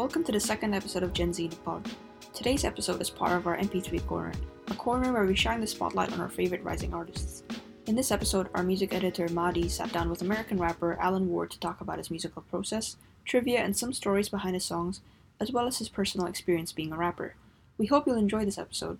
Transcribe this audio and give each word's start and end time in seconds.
Welcome 0.00 0.24
to 0.24 0.32
the 0.32 0.40
second 0.40 0.72
episode 0.72 1.02
of 1.02 1.12
Gen 1.12 1.30
Z 1.30 1.48
the 1.48 1.56
Pod. 1.56 1.86
Today's 2.32 2.64
episode 2.64 3.02
is 3.02 3.10
part 3.10 3.32
of 3.32 3.46
our 3.46 3.58
MP3 3.58 4.06
corner, 4.06 4.32
a 4.68 4.74
corner 4.74 5.12
where 5.12 5.26
we 5.26 5.36
shine 5.36 5.60
the 5.60 5.66
spotlight 5.66 6.10
on 6.14 6.22
our 6.22 6.30
favorite 6.30 6.64
rising 6.64 6.94
artists. 6.94 7.42
In 7.84 7.96
this 7.96 8.10
episode, 8.10 8.48
our 8.54 8.62
music 8.62 8.94
editor 8.94 9.28
Madi 9.28 9.68
sat 9.68 9.92
down 9.92 10.08
with 10.08 10.22
American 10.22 10.56
rapper 10.56 10.96
Alan 10.98 11.28
Ward 11.28 11.50
to 11.50 11.60
talk 11.60 11.82
about 11.82 11.98
his 11.98 12.10
musical 12.10 12.40
process, 12.40 12.96
trivia, 13.26 13.58
and 13.58 13.76
some 13.76 13.92
stories 13.92 14.30
behind 14.30 14.54
his 14.54 14.64
songs, 14.64 15.02
as 15.38 15.52
well 15.52 15.66
as 15.66 15.76
his 15.76 15.90
personal 15.90 16.26
experience 16.26 16.72
being 16.72 16.92
a 16.92 16.96
rapper. 16.96 17.34
We 17.76 17.84
hope 17.84 18.06
you'll 18.06 18.16
enjoy 18.16 18.46
this 18.46 18.56
episode. 18.56 18.96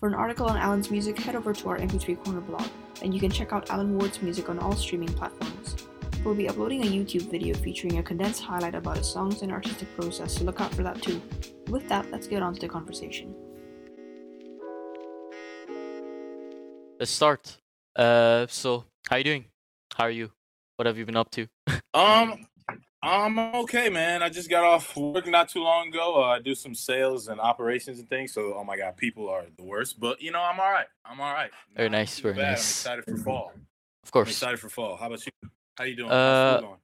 For 0.00 0.08
an 0.08 0.14
article 0.14 0.46
on 0.46 0.56
Alan's 0.56 0.90
music, 0.90 1.20
head 1.20 1.36
over 1.36 1.52
to 1.52 1.68
our 1.68 1.78
MP3 1.78 2.24
Corner 2.24 2.40
blog, 2.40 2.66
and 3.00 3.14
you 3.14 3.20
can 3.20 3.30
check 3.30 3.52
out 3.52 3.70
Alan 3.70 3.96
Ward's 3.96 4.20
music 4.20 4.48
on 4.48 4.58
all 4.58 4.74
streaming 4.74 5.12
platforms. 5.12 5.86
We'll 6.24 6.34
be 6.36 6.48
uploading 6.48 6.82
a 6.82 6.86
YouTube 6.86 7.30
video 7.30 7.54
featuring 7.56 7.98
a 7.98 8.02
condensed 8.02 8.42
highlight 8.42 8.76
about 8.76 8.96
his 8.98 9.08
songs 9.08 9.42
and 9.42 9.50
artistic 9.50 9.92
process, 9.96 10.36
so 10.38 10.44
look 10.44 10.60
out 10.60 10.72
for 10.72 10.84
that 10.84 11.02
too. 11.02 11.20
With 11.68 11.88
that, 11.88 12.10
let's 12.12 12.28
get 12.28 12.42
on 12.42 12.54
to 12.54 12.60
the 12.60 12.68
conversation. 12.68 13.34
Let's 17.00 17.10
start. 17.10 17.56
Uh, 17.96 18.46
so 18.48 18.84
how 19.10 19.16
you 19.16 19.24
doing? 19.24 19.44
How 19.96 20.04
are 20.04 20.10
you? 20.10 20.30
What 20.76 20.86
have 20.86 20.96
you 20.96 21.04
been 21.04 21.16
up 21.16 21.30
to? 21.32 21.46
Um, 21.94 22.46
I'm 23.02 23.38
okay, 23.38 23.90
man. 23.90 24.22
I 24.22 24.30
just 24.30 24.48
got 24.48 24.64
off 24.64 24.96
work 24.96 25.26
not 25.26 25.50
too 25.50 25.62
long 25.62 25.88
ago. 25.88 26.22
Uh, 26.22 26.28
I 26.28 26.38
do 26.38 26.54
some 26.54 26.74
sales 26.74 27.28
and 27.28 27.38
operations 27.38 27.98
and 27.98 28.08
things. 28.08 28.32
So, 28.32 28.54
oh 28.56 28.64
my 28.64 28.78
god, 28.78 28.96
people 28.96 29.28
are 29.28 29.44
the 29.58 29.62
worst. 29.62 30.00
But 30.00 30.22
you 30.22 30.30
know, 30.32 30.40
I'm 30.40 30.58
all 30.58 30.70
right. 30.72 30.86
I'm 31.04 31.20
all 31.20 31.34
right. 31.34 31.50
Very 31.76 31.90
Not 31.90 31.98
nice, 31.98 32.18
very 32.20 32.32
bad. 32.34 32.52
nice. 32.52 32.86
I'm 32.86 32.98
excited 33.00 33.18
for 33.18 33.22
fall. 33.24 33.52
Of 34.04 34.10
course. 34.10 34.28
I'm 34.28 34.30
excited 34.30 34.58
for 34.60 34.70
fall. 34.70 34.96
How 34.96 35.08
about 35.08 35.26
you? 35.26 35.32
How 35.76 35.84
you 35.84 35.96
doing? 35.96 36.10
Uh, 36.10 36.60
going? 36.60 36.76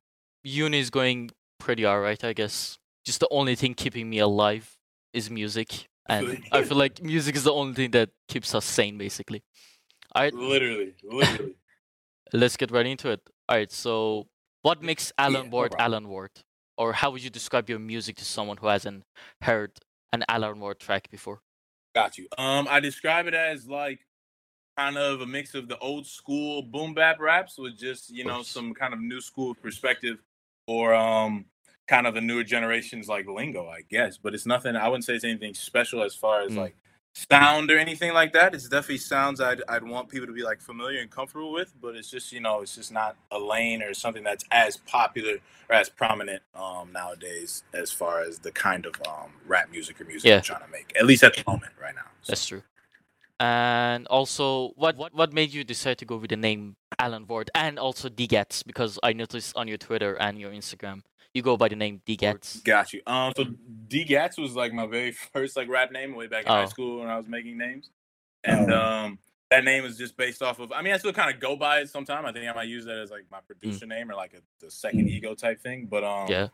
uni 0.45 0.79
is 0.79 0.91
going 0.91 1.31
pretty 1.59 1.87
alright, 1.87 2.23
I 2.25 2.33
guess. 2.33 2.79
Just 3.05 3.21
the 3.21 3.29
only 3.31 3.55
thing 3.55 3.75
keeping 3.75 4.09
me 4.09 4.19
alive 4.19 4.77
is 5.13 5.31
music, 5.31 5.89
and 6.09 6.43
I 6.53 6.63
feel 6.63 6.77
like 6.77 7.03
music 7.03 7.37
is 7.37 7.45
the 7.45 7.53
only 7.53 7.75
thing 7.75 7.91
that 7.93 8.11
keeps 8.29 8.55
us 8.55 8.65
sane, 8.65 8.99
basically. 8.99 9.43
Alright, 10.15 10.35
Literally, 10.55 10.95
literally. 11.03 11.55
let's 12.33 12.57
get 12.57 12.71
right 12.71 12.87
into 12.87 13.11
it. 13.11 13.21
Alright, 13.51 13.73
so 13.73 14.27
what 14.63 14.83
makes 14.83 15.13
Alan 15.19 15.45
Yeah, 15.45 15.51
Ward 15.51 15.71
problem. 15.73 15.93
Alan 15.93 16.09
Ward? 16.09 16.31
Or 16.77 16.93
how 16.93 17.11
would 17.11 17.23
you 17.25 17.31
describe 17.31 17.69
your 17.69 17.79
music 17.81 18.17
to 18.17 18.25
someone 18.25 18.57
who 18.57 18.69
hasn't 18.69 19.03
heard 19.43 19.73
an 20.13 20.25
Alan 20.29 20.61
Ward 20.61 20.79
track 20.79 21.11
before? 21.11 21.41
Got 21.95 22.17
you. 22.19 22.29
Um, 22.39 22.69
I 22.71 22.81
describe 22.81 23.27
it 23.27 23.35
as 23.35 23.67
like 23.67 24.01
kind 24.79 24.97
of 24.97 25.21
a 25.23 25.27
mix 25.27 25.55
of 25.55 25.67
the 25.69 25.77
old 25.79 26.07
school 26.07 26.63
boom 26.63 26.95
bap 26.95 27.19
raps 27.19 27.59
with 27.59 27.77
just 27.77 28.11
you 28.11 28.25
know 28.25 28.43
some 28.43 28.73
kind 28.73 28.95
of 28.95 29.01
new 29.01 29.21
school 29.21 29.55
perspective, 29.57 30.19
or 30.69 30.95
um, 30.95 31.45
kind 31.89 32.07
of 32.07 32.15
the 32.15 32.21
newer 32.21 32.45
generations 32.45 33.09
like 33.09 33.27
lingo, 33.27 33.67
I 33.69 33.81
guess. 33.91 34.17
But 34.19 34.35
it's 34.35 34.47
nothing. 34.47 34.77
I 34.77 34.87
wouldn't 34.89 35.05
say 35.05 35.15
it's 35.15 35.25
anything 35.25 35.55
special 35.55 36.03
as 36.03 36.15
far 36.15 36.43
as 36.43 36.53
Mm. 36.53 36.57
like 36.59 36.77
sound 37.15 37.69
or 37.73 37.79
anything 37.79 38.13
like 38.13 38.33
that. 38.35 38.55
It's 38.55 38.69
definitely 38.69 38.99
sounds 38.99 39.41
I'd 39.41 39.63
I'd 39.69 39.83
want 39.83 40.09
people 40.09 40.29
to 40.29 40.33
be 40.33 40.43
like 40.45 40.61
familiar 40.61 41.01
and 41.01 41.11
comfortable 41.11 41.51
with. 41.53 41.75
But 41.83 41.97
it's 41.97 42.09
just 42.11 42.31
you 42.33 42.39
know 42.41 42.61
it's 42.61 42.77
just 42.77 42.93
not 42.93 43.17
a 43.33 43.39
lane 43.39 43.83
or 43.83 43.93
something 43.95 44.23
that's 44.23 44.45
as 44.53 44.77
popular 44.77 45.39
or 45.69 45.75
as 45.75 45.89
prominent 45.89 46.43
um 46.55 46.93
nowadays 46.93 47.65
as 47.75 47.91
far 47.91 48.21
as 48.23 48.39
the 48.39 48.53
kind 48.53 48.87
of 48.87 48.95
um 49.09 49.31
rap 49.47 49.71
music 49.73 50.01
or 50.01 50.05
music 50.05 50.29
Yeah. 50.29 50.37
I'm 50.37 50.43
trying 50.43 50.61
to 50.63 50.69
make. 50.71 50.93
At 50.97 51.07
least 51.07 51.25
at 51.25 51.35
the 51.35 51.43
moment 51.49 51.73
right 51.83 51.95
now. 51.97 52.03
So- 52.23 52.31
That's 52.31 52.47
true. 52.47 52.63
And 53.41 54.07
also, 54.09 54.71
what 54.77 54.97
what 54.97 55.15
what 55.15 55.33
made 55.33 55.53
you 55.53 55.63
decide 55.65 55.99
to 55.99 56.05
go 56.05 56.17
with 56.17 56.31
the 56.31 56.37
name 56.37 56.77
Alan 56.99 57.27
Ward 57.27 57.51
and 57.55 57.79
also 57.79 58.09
DGats? 58.09 58.65
Because 58.67 58.99
I 59.03 59.13
noticed 59.13 59.57
on 59.57 59.69
your 59.69 59.79
Twitter 59.79 60.15
and 60.15 60.39
your 60.41 60.51
Instagram, 60.51 61.03
you 61.35 61.43
go 61.43 61.57
by 61.57 61.69
the 61.69 61.77
name 61.77 62.03
DGats. 62.07 62.65
Got 62.65 62.93
you. 62.93 63.01
Um, 63.07 63.33
so 63.37 63.45
D 63.87 64.03
Gats 64.05 64.39
was 64.39 64.57
like 64.57 64.73
my 64.73 64.87
very 64.87 65.13
first 65.33 65.57
like 65.57 65.69
rap 65.69 65.93
name 65.93 66.17
way 66.17 66.27
back 66.27 66.47
in 66.47 66.51
high 66.51 66.65
Oh. 66.65 66.67
school 66.67 66.99
when 67.01 67.09
I 67.09 67.17
was 67.17 67.29
making 67.29 67.57
names, 67.59 67.91
and 68.43 68.73
um, 68.73 69.19
that 69.53 69.63
name 69.65 69.85
is 69.85 69.97
just 69.97 70.17
based 70.17 70.43
off 70.43 70.59
of. 70.59 70.73
I 70.73 70.83
mean, 70.83 70.93
I 70.93 70.97
still 70.99 71.13
kind 71.13 71.33
of 71.33 71.41
go 71.41 71.55
by 71.55 71.79
it 71.79 71.91
sometime. 71.91 72.27
I 72.27 72.33
think 72.33 72.49
I 72.51 72.53
might 72.53 72.69
use 72.69 72.87
that 72.87 72.99
as 72.99 73.11
like 73.13 73.27
my 73.31 73.39
producer 73.47 73.87
name 73.87 74.11
or 74.11 74.15
like 74.15 74.35
a 74.35 74.41
the 74.65 74.71
second 74.71 75.09
ego 75.09 75.35
type 75.37 75.61
thing. 75.61 75.87
But 75.89 76.03
um, 76.03 76.27
Mm. 76.27 76.31
Yeah. 76.31 76.49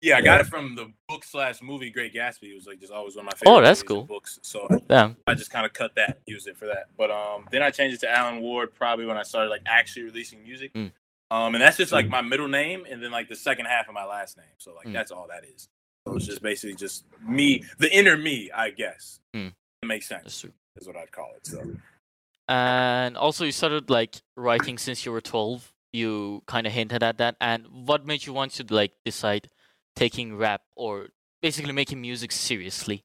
Yeah, 0.00 0.16
I 0.16 0.20
got 0.20 0.40
it 0.40 0.46
from 0.46 0.74
the 0.74 0.92
book 1.08 1.24
slash 1.24 1.60
movie 1.62 1.90
Great 1.90 2.14
Gatsby. 2.14 2.44
It 2.50 2.54
was 2.54 2.66
like 2.66 2.80
just 2.80 2.92
always 2.92 3.16
one 3.16 3.26
of 3.26 3.32
my 3.32 3.36
favorite. 3.36 3.58
Oh, 3.58 3.62
that's 3.62 3.82
cool. 3.82 4.04
Books. 4.04 4.38
So 4.42 4.66
Damn. 4.88 5.16
I 5.26 5.34
just 5.34 5.50
kind 5.50 5.66
of 5.66 5.72
cut 5.72 5.94
that, 5.96 6.20
used 6.26 6.46
it 6.48 6.56
for 6.56 6.66
that. 6.66 6.86
But 6.96 7.10
um, 7.10 7.46
then 7.50 7.62
I 7.62 7.70
changed 7.70 7.96
it 7.96 8.00
to 8.06 8.10
Alan 8.10 8.40
Ward 8.40 8.74
probably 8.74 9.06
when 9.06 9.16
I 9.16 9.22
started 9.22 9.50
like 9.50 9.62
actually 9.66 10.04
releasing 10.04 10.42
music. 10.42 10.72
Mm. 10.74 10.92
Um, 11.30 11.54
and 11.54 11.62
that's 11.62 11.76
just 11.76 11.92
like 11.92 12.08
my 12.08 12.22
middle 12.22 12.48
name 12.48 12.86
and 12.90 13.02
then 13.02 13.10
like 13.10 13.28
the 13.28 13.36
second 13.36 13.66
half 13.66 13.88
of 13.88 13.94
my 13.94 14.04
last 14.04 14.36
name. 14.36 14.46
So 14.58 14.74
like 14.74 14.86
Mm. 14.86 14.92
that's 14.94 15.10
all 15.10 15.26
that 15.28 15.44
is. 15.44 15.68
So 16.06 16.16
it's 16.16 16.26
just 16.26 16.40
basically 16.42 16.74
just 16.76 17.04
me, 17.26 17.64
the 17.78 17.94
inner 17.94 18.16
me, 18.16 18.50
I 18.54 18.70
guess. 18.70 19.20
Mm. 19.36 19.52
It 19.82 19.86
makes 19.86 20.08
sense. 20.08 20.22
That's 20.24 20.40
true. 20.40 20.52
Is 20.76 20.86
what 20.86 20.96
I'd 20.96 21.12
call 21.12 21.32
it. 21.36 21.46
So 21.46 21.62
And 22.48 23.16
also, 23.16 23.44
you 23.44 23.52
started 23.52 23.90
like 23.90 24.16
writing 24.36 24.78
since 24.78 25.04
you 25.04 25.12
were 25.12 25.20
twelve. 25.20 25.72
You 25.92 26.42
kind 26.46 26.66
of 26.66 26.72
hinted 26.72 27.02
at 27.02 27.18
that. 27.18 27.36
And 27.40 27.66
what 27.86 28.06
made 28.06 28.24
you 28.26 28.32
want 28.32 28.52
to 28.52 28.64
like 28.74 28.92
decide 29.04 29.48
taking 29.98 30.36
rap 30.36 30.62
or 30.76 31.08
basically 31.42 31.72
making 31.72 32.00
music 32.00 32.30
seriously 32.32 33.04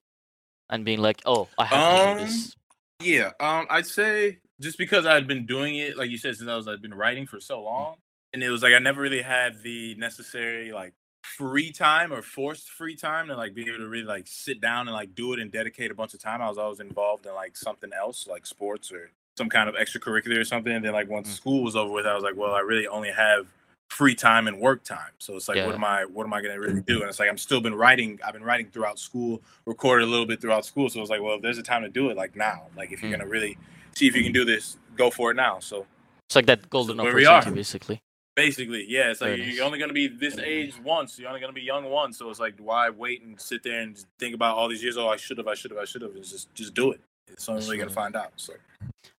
and 0.69 0.85
being 0.85 0.99
like, 0.99 1.21
oh, 1.25 1.49
I 1.57 1.65
have 1.65 1.89
to 1.89 1.95
do 1.95 2.11
Um, 2.11 2.17
this. 2.19 2.55
yeah, 3.01 3.31
um, 3.39 3.65
I'd 3.69 3.87
say 3.87 4.37
just 4.61 4.77
because 4.77 5.05
I'd 5.05 5.27
been 5.27 5.45
doing 5.45 5.75
it, 5.77 5.97
like 5.97 6.09
you 6.11 6.17
said, 6.17 6.35
since 6.37 6.49
I 6.49 6.55
was 6.55 6.67
I'd 6.67 6.81
been 6.81 6.93
writing 6.93 7.25
for 7.25 7.39
so 7.39 7.61
long, 7.63 7.95
and 8.33 8.43
it 8.43 8.49
was 8.49 8.61
like 8.63 8.73
I 8.73 8.79
never 8.79 9.01
really 9.01 9.21
had 9.23 9.61
the 9.63 9.95
necessary 9.95 10.71
like 10.71 10.93
free 11.23 11.71
time 11.71 12.13
or 12.13 12.21
forced 12.21 12.69
free 12.69 12.95
time 12.95 13.27
to 13.27 13.35
like 13.35 13.55
be 13.55 13.63
able 13.67 13.77
to 13.79 13.87
really 13.87 14.03
like 14.05 14.27
sit 14.27 14.61
down 14.61 14.87
and 14.87 14.93
like 14.95 15.15
do 15.15 15.33
it 15.33 15.39
and 15.39 15.51
dedicate 15.51 15.89
a 15.89 15.95
bunch 15.95 16.13
of 16.13 16.21
time. 16.21 16.41
I 16.41 16.49
was 16.49 16.57
always 16.57 16.79
involved 16.79 17.25
in 17.25 17.33
like 17.33 17.57
something 17.57 17.91
else, 17.93 18.27
like 18.27 18.45
sports 18.45 18.91
or 18.91 19.09
some 19.37 19.49
kind 19.49 19.67
of 19.67 19.75
extracurricular 19.75 20.39
or 20.39 20.43
something. 20.45 20.71
And 20.73 20.85
then 20.85 20.93
like 20.93 21.09
once 21.09 21.29
Mm. 21.29 21.35
school 21.37 21.63
was 21.63 21.75
over 21.75 21.91
with, 21.91 22.05
I 22.05 22.13
was 22.13 22.23
like, 22.23 22.35
well, 22.35 22.53
I 22.53 22.59
really 22.59 22.87
only 22.87 23.09
have 23.11 23.47
free 23.93 24.15
time 24.15 24.47
and 24.47 24.59
work 24.59 24.83
time. 24.83 25.11
So 25.19 25.35
it's 25.35 25.47
like, 25.47 25.57
Yeah. 25.57 25.67
what 25.67 25.75
am 25.75 25.83
I, 25.83 26.05
what 26.05 26.25
am 26.25 26.33
I 26.33 26.41
going 26.41 26.53
to 26.53 26.59
really 26.59 26.81
do? 26.81 27.01
And 27.01 27.09
it's 27.09 27.19
like, 27.19 27.29
I'm 27.29 27.37
still 27.37 27.61
been 27.61 27.75
writing. 27.75 28.19
I've 28.25 28.33
been 28.33 28.43
writing 28.43 28.67
throughout 28.71 28.97
school, 28.99 29.41
recorded 29.65 30.05
a 30.07 30.11
little 30.11 30.25
bit 30.25 30.41
throughout 30.41 30.65
school. 30.65 30.89
So 30.89 30.99
it's 31.01 31.09
like, 31.09 31.21
well, 31.21 31.35
if 31.35 31.41
there's 31.41 31.57
a 31.59 31.63
time 31.63 31.83
to 31.83 31.89
do 31.89 32.09
it, 32.09 32.17
like 32.17 32.35
now, 32.35 32.63
like 32.75 32.91
if 32.91 33.01
you're 33.01 33.09
Mm. 33.11 33.17
going 33.17 33.27
to 33.27 33.31
really 33.31 33.57
see 33.95 34.07
if 34.07 34.15
you 34.15 34.23
can 34.23 34.33
do 34.33 34.43
this, 34.45 34.77
go 34.97 35.09
for 35.11 35.31
it 35.31 35.35
now. 35.35 35.59
So 35.59 35.85
It's 36.27 36.35
like 36.35 36.47
that 36.47 36.69
golden 36.69 36.99
opportunity, 36.99 37.51
basically. 37.51 38.01
basically, 38.35 38.85
yeah, 38.89 39.11
it's 39.11 39.21
like 39.21 39.37
nice. 39.37 39.53
you're 39.55 39.63
only 39.65 39.77
going 39.77 39.89
to 39.89 39.93
be 39.93 40.07
this 40.07 40.37
age 40.39 40.73
once. 40.83 41.19
You're 41.19 41.29
only 41.29 41.39
going 41.39 41.53
to 41.53 41.59
be 41.59 41.61
young 41.61 41.85
once. 41.85 42.17
So 42.17 42.29
it's 42.31 42.39
like, 42.39 42.55
why 42.57 42.89
wait 42.89 43.21
and 43.21 43.39
sit 43.39 43.61
there 43.63 43.81
and 43.81 44.03
think 44.17 44.33
about 44.33 44.57
all 44.57 44.67
these 44.67 44.81
years? 44.81 44.97
Oh, 44.97 45.07
I 45.07 45.17
should 45.17 45.37
have, 45.37 45.47
I 45.47 45.53
should 45.53 45.69
have, 45.71 45.79
I 45.79 45.85
should 45.85 46.01
have. 46.01 46.15
It's 46.15 46.31
just, 46.31 46.53
just 46.55 46.73
do 46.73 46.91
it. 46.91 47.01
It's 47.27 47.47
only 47.47 47.77
going 47.77 47.89
to 47.89 47.93
find 47.93 48.15
out. 48.15 48.31
So 48.37 48.53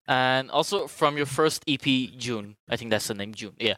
And 0.07 0.51
also 0.51 0.87
from 0.87 1.15
your 1.17 1.25
first 1.25 1.63
EP, 1.67 1.81
June, 2.17 2.55
I 2.69 2.75
think 2.75 2.91
that's 2.91 3.07
the 3.07 3.13
name, 3.13 3.33
June. 3.33 3.53
Yeah. 3.59 3.75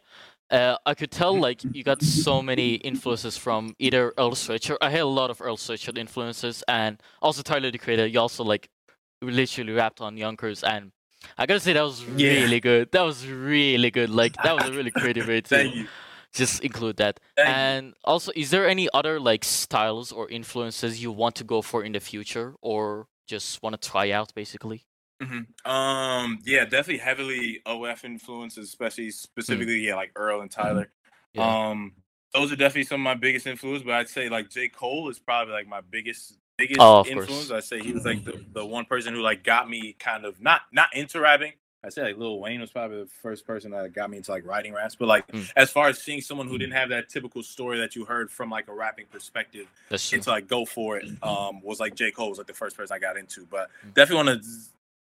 Uh, 0.50 0.76
I 0.86 0.94
could 0.94 1.10
tell 1.10 1.38
like 1.38 1.60
you 1.74 1.82
got 1.84 2.02
so 2.02 2.40
many 2.42 2.74
influences 2.76 3.36
from 3.36 3.74
either 3.78 4.14
Earl 4.16 4.30
Sweatshirt. 4.32 4.78
I 4.80 4.90
had 4.90 5.00
a 5.00 5.06
lot 5.06 5.30
of 5.30 5.40
Earl 5.42 5.56
Sweatshirt 5.58 5.98
influences, 5.98 6.64
and 6.68 7.02
also 7.20 7.42
Tyler 7.42 7.70
the 7.70 7.78
Creator. 7.78 8.06
You 8.06 8.20
also 8.20 8.44
like 8.44 8.68
literally 9.20 9.72
rapped 9.72 10.00
on 10.00 10.16
Yonkers, 10.16 10.62
and 10.64 10.92
I 11.36 11.46
gotta 11.46 11.60
say 11.60 11.72
that 11.74 11.82
was 11.82 12.02
Yeah. 12.16 12.30
really 12.30 12.60
good. 12.60 12.92
That 12.92 13.02
was 13.02 13.26
really 13.26 13.90
good. 13.90 14.08
Like 14.10 14.34
that 14.42 14.54
was 14.56 14.68
a 14.68 14.72
really 14.72 14.90
creative 14.90 15.26
way 15.28 15.40
to 15.42 15.48
thank 15.48 15.74
you. 15.74 15.86
just 16.32 16.62
include 16.64 16.96
that. 16.96 17.20
Thank 17.36 17.48
you. 17.48 17.54
and 17.54 17.94
also, 18.04 18.32
is 18.34 18.50
there 18.50 18.66
any 18.68 18.88
other 18.94 19.20
like 19.20 19.44
styles 19.44 20.12
or 20.12 20.30
influences 20.30 21.02
you 21.02 21.12
want 21.12 21.34
to 21.36 21.44
go 21.44 21.60
for 21.62 21.84
in 21.84 21.92
the 21.92 22.00
future, 22.00 22.54
or 22.62 23.06
just 23.26 23.62
want 23.62 23.78
to 23.80 23.88
try 23.90 24.10
out, 24.12 24.32
basically? 24.34 24.84
Hmm 25.20 25.70
Um, 25.70 26.38
yeah, 26.44 26.64
definitely 26.64 26.98
heavily 26.98 27.60
OF 27.66 28.04
influences, 28.04 28.68
especially 28.68 29.10
specifically, 29.10 29.80
yeah, 29.86 29.96
like 29.96 30.12
Earl 30.16 30.40
and 30.42 30.50
Tyler. 30.50 30.90
Mm-hmm. 31.36 31.40
Yeah. 31.40 31.68
Um, 31.70 31.92
those 32.34 32.52
are 32.52 32.56
definitely 32.56 32.84
some 32.84 33.00
of 33.00 33.04
my 33.04 33.14
biggest 33.14 33.46
influences, 33.46 33.84
but 33.84 33.94
I'd 33.94 34.08
say 34.08 34.28
like 34.28 34.50
J. 34.50 34.68
Cole 34.68 35.08
is 35.08 35.18
probably 35.18 35.54
like 35.54 35.66
my 35.66 35.80
biggest 35.80 36.38
biggest 36.56 36.80
Oh, 36.80 37.04
influence. 37.06 37.50
I'd 37.50 37.64
say 37.64 37.80
he 37.82 37.92
was 37.92 38.04
like 38.04 38.24
the, 38.24 38.34
the 38.52 38.64
one 38.66 38.84
person 38.84 39.14
who 39.14 39.20
like 39.20 39.44
got 39.44 39.68
me 39.70 39.94
kind 39.98 40.24
of 40.24 40.40
not 40.40 40.62
not 40.72 40.94
into 40.94 41.20
rapping. 41.20 41.52
I'd 41.84 41.92
say 41.92 42.02
like 42.02 42.18
Lil 42.18 42.40
Wayne 42.40 42.60
was 42.60 42.70
probably 42.72 42.98
the 43.04 43.08
first 43.22 43.46
person 43.46 43.70
that 43.70 43.92
got 43.94 44.10
me 44.10 44.16
into 44.16 44.32
like 44.32 44.44
writing 44.44 44.72
raps. 44.74 44.94
But 44.96 45.06
like 45.06 45.26
Mm. 45.28 45.48
as 45.56 45.70
far 45.70 45.88
as 45.88 46.02
seeing 46.02 46.20
someone 46.20 46.48
who 46.48 46.58
didn't 46.58 46.74
have 46.74 46.88
that 46.90 47.08
typical 47.08 47.42
story 47.42 47.78
that 47.78 47.94
you 47.96 48.04
heard 48.04 48.30
from 48.30 48.50
like 48.50 48.68
a 48.68 48.74
rapping 48.74 49.06
perspective 49.10 49.66
That's 49.88 50.08
true. 50.08 50.16
into 50.16 50.30
like 50.30 50.48
go 50.48 50.64
for 50.66 50.98
it 50.98 51.04
um 51.22 51.62
was 51.62 51.80
like 51.80 51.94
J. 51.94 52.10
Cole 52.10 52.28
was 52.30 52.38
like 52.38 52.46
the 52.48 52.54
first 52.54 52.76
person 52.76 52.94
I 52.94 52.98
got 52.98 53.16
into. 53.16 53.46
But 53.50 53.70
Mm. 53.86 53.94
definitely 53.94 54.26
want 54.26 54.42
to 54.42 54.48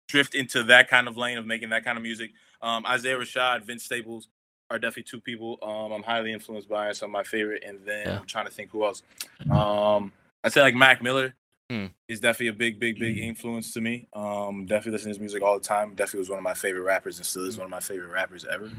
drift 0.09 0.35
into 0.35 0.65
that 0.65 0.89
kind 0.89 1.07
of 1.07 1.17
lane 1.17 1.39
of 1.39 1.47
making 1.47 1.69
that 1.71 1.85
kind 1.85 1.97
of 1.97 2.03
music. 2.03 2.33
Um 2.63 2.85
Isaiah 2.87 3.17
Rashad, 3.17 3.65
Vince 3.65 3.85
Staples 3.85 4.29
are 4.71 4.79
definitely 4.79 5.05
two 5.05 5.21
people 5.21 5.59
um 5.63 5.93
I'm 5.93 6.03
highly 6.03 6.33
influenced 6.33 6.69
by 6.69 6.89
and 6.89 6.97
some 6.97 7.11
of 7.11 7.13
my 7.13 7.23
favorite. 7.23 7.63
And 7.67 7.79
then 7.87 8.07
Yeah. 8.07 8.19
I'm 8.19 8.27
trying 8.27 8.47
to 8.47 8.51
think 8.53 8.71
who 8.71 8.85
else. 8.85 9.03
Um 9.51 10.13
I'd 10.45 10.53
say 10.53 10.63
like 10.63 10.75
Mac 10.75 11.03
Miller 11.03 11.35
Hmm. 11.71 11.87
is 12.09 12.19
definitely 12.21 12.49
a 12.49 12.53
big, 12.55 12.81
big, 12.81 12.99
big 12.99 13.19
influence 13.19 13.75
to 13.75 13.81
me. 13.83 14.09
Um 14.15 14.65
definitely 14.67 14.93
listen 14.93 15.07
to 15.07 15.11
his 15.11 15.21
music 15.21 15.43
all 15.43 15.59
the 15.59 15.65
time. 15.65 15.91
Definitely 15.95 16.21
was 16.21 16.31
one 16.31 16.39
of 16.39 16.43
my 16.45 16.55
favorite 16.55 16.83
rappers 16.83 17.19
and 17.19 17.27
still 17.27 17.45
is 17.47 17.59
one 17.59 17.67
of 17.67 17.71
my 17.71 17.81
favorite 17.81 18.11
rappers 18.11 18.47
ever. 18.51 18.71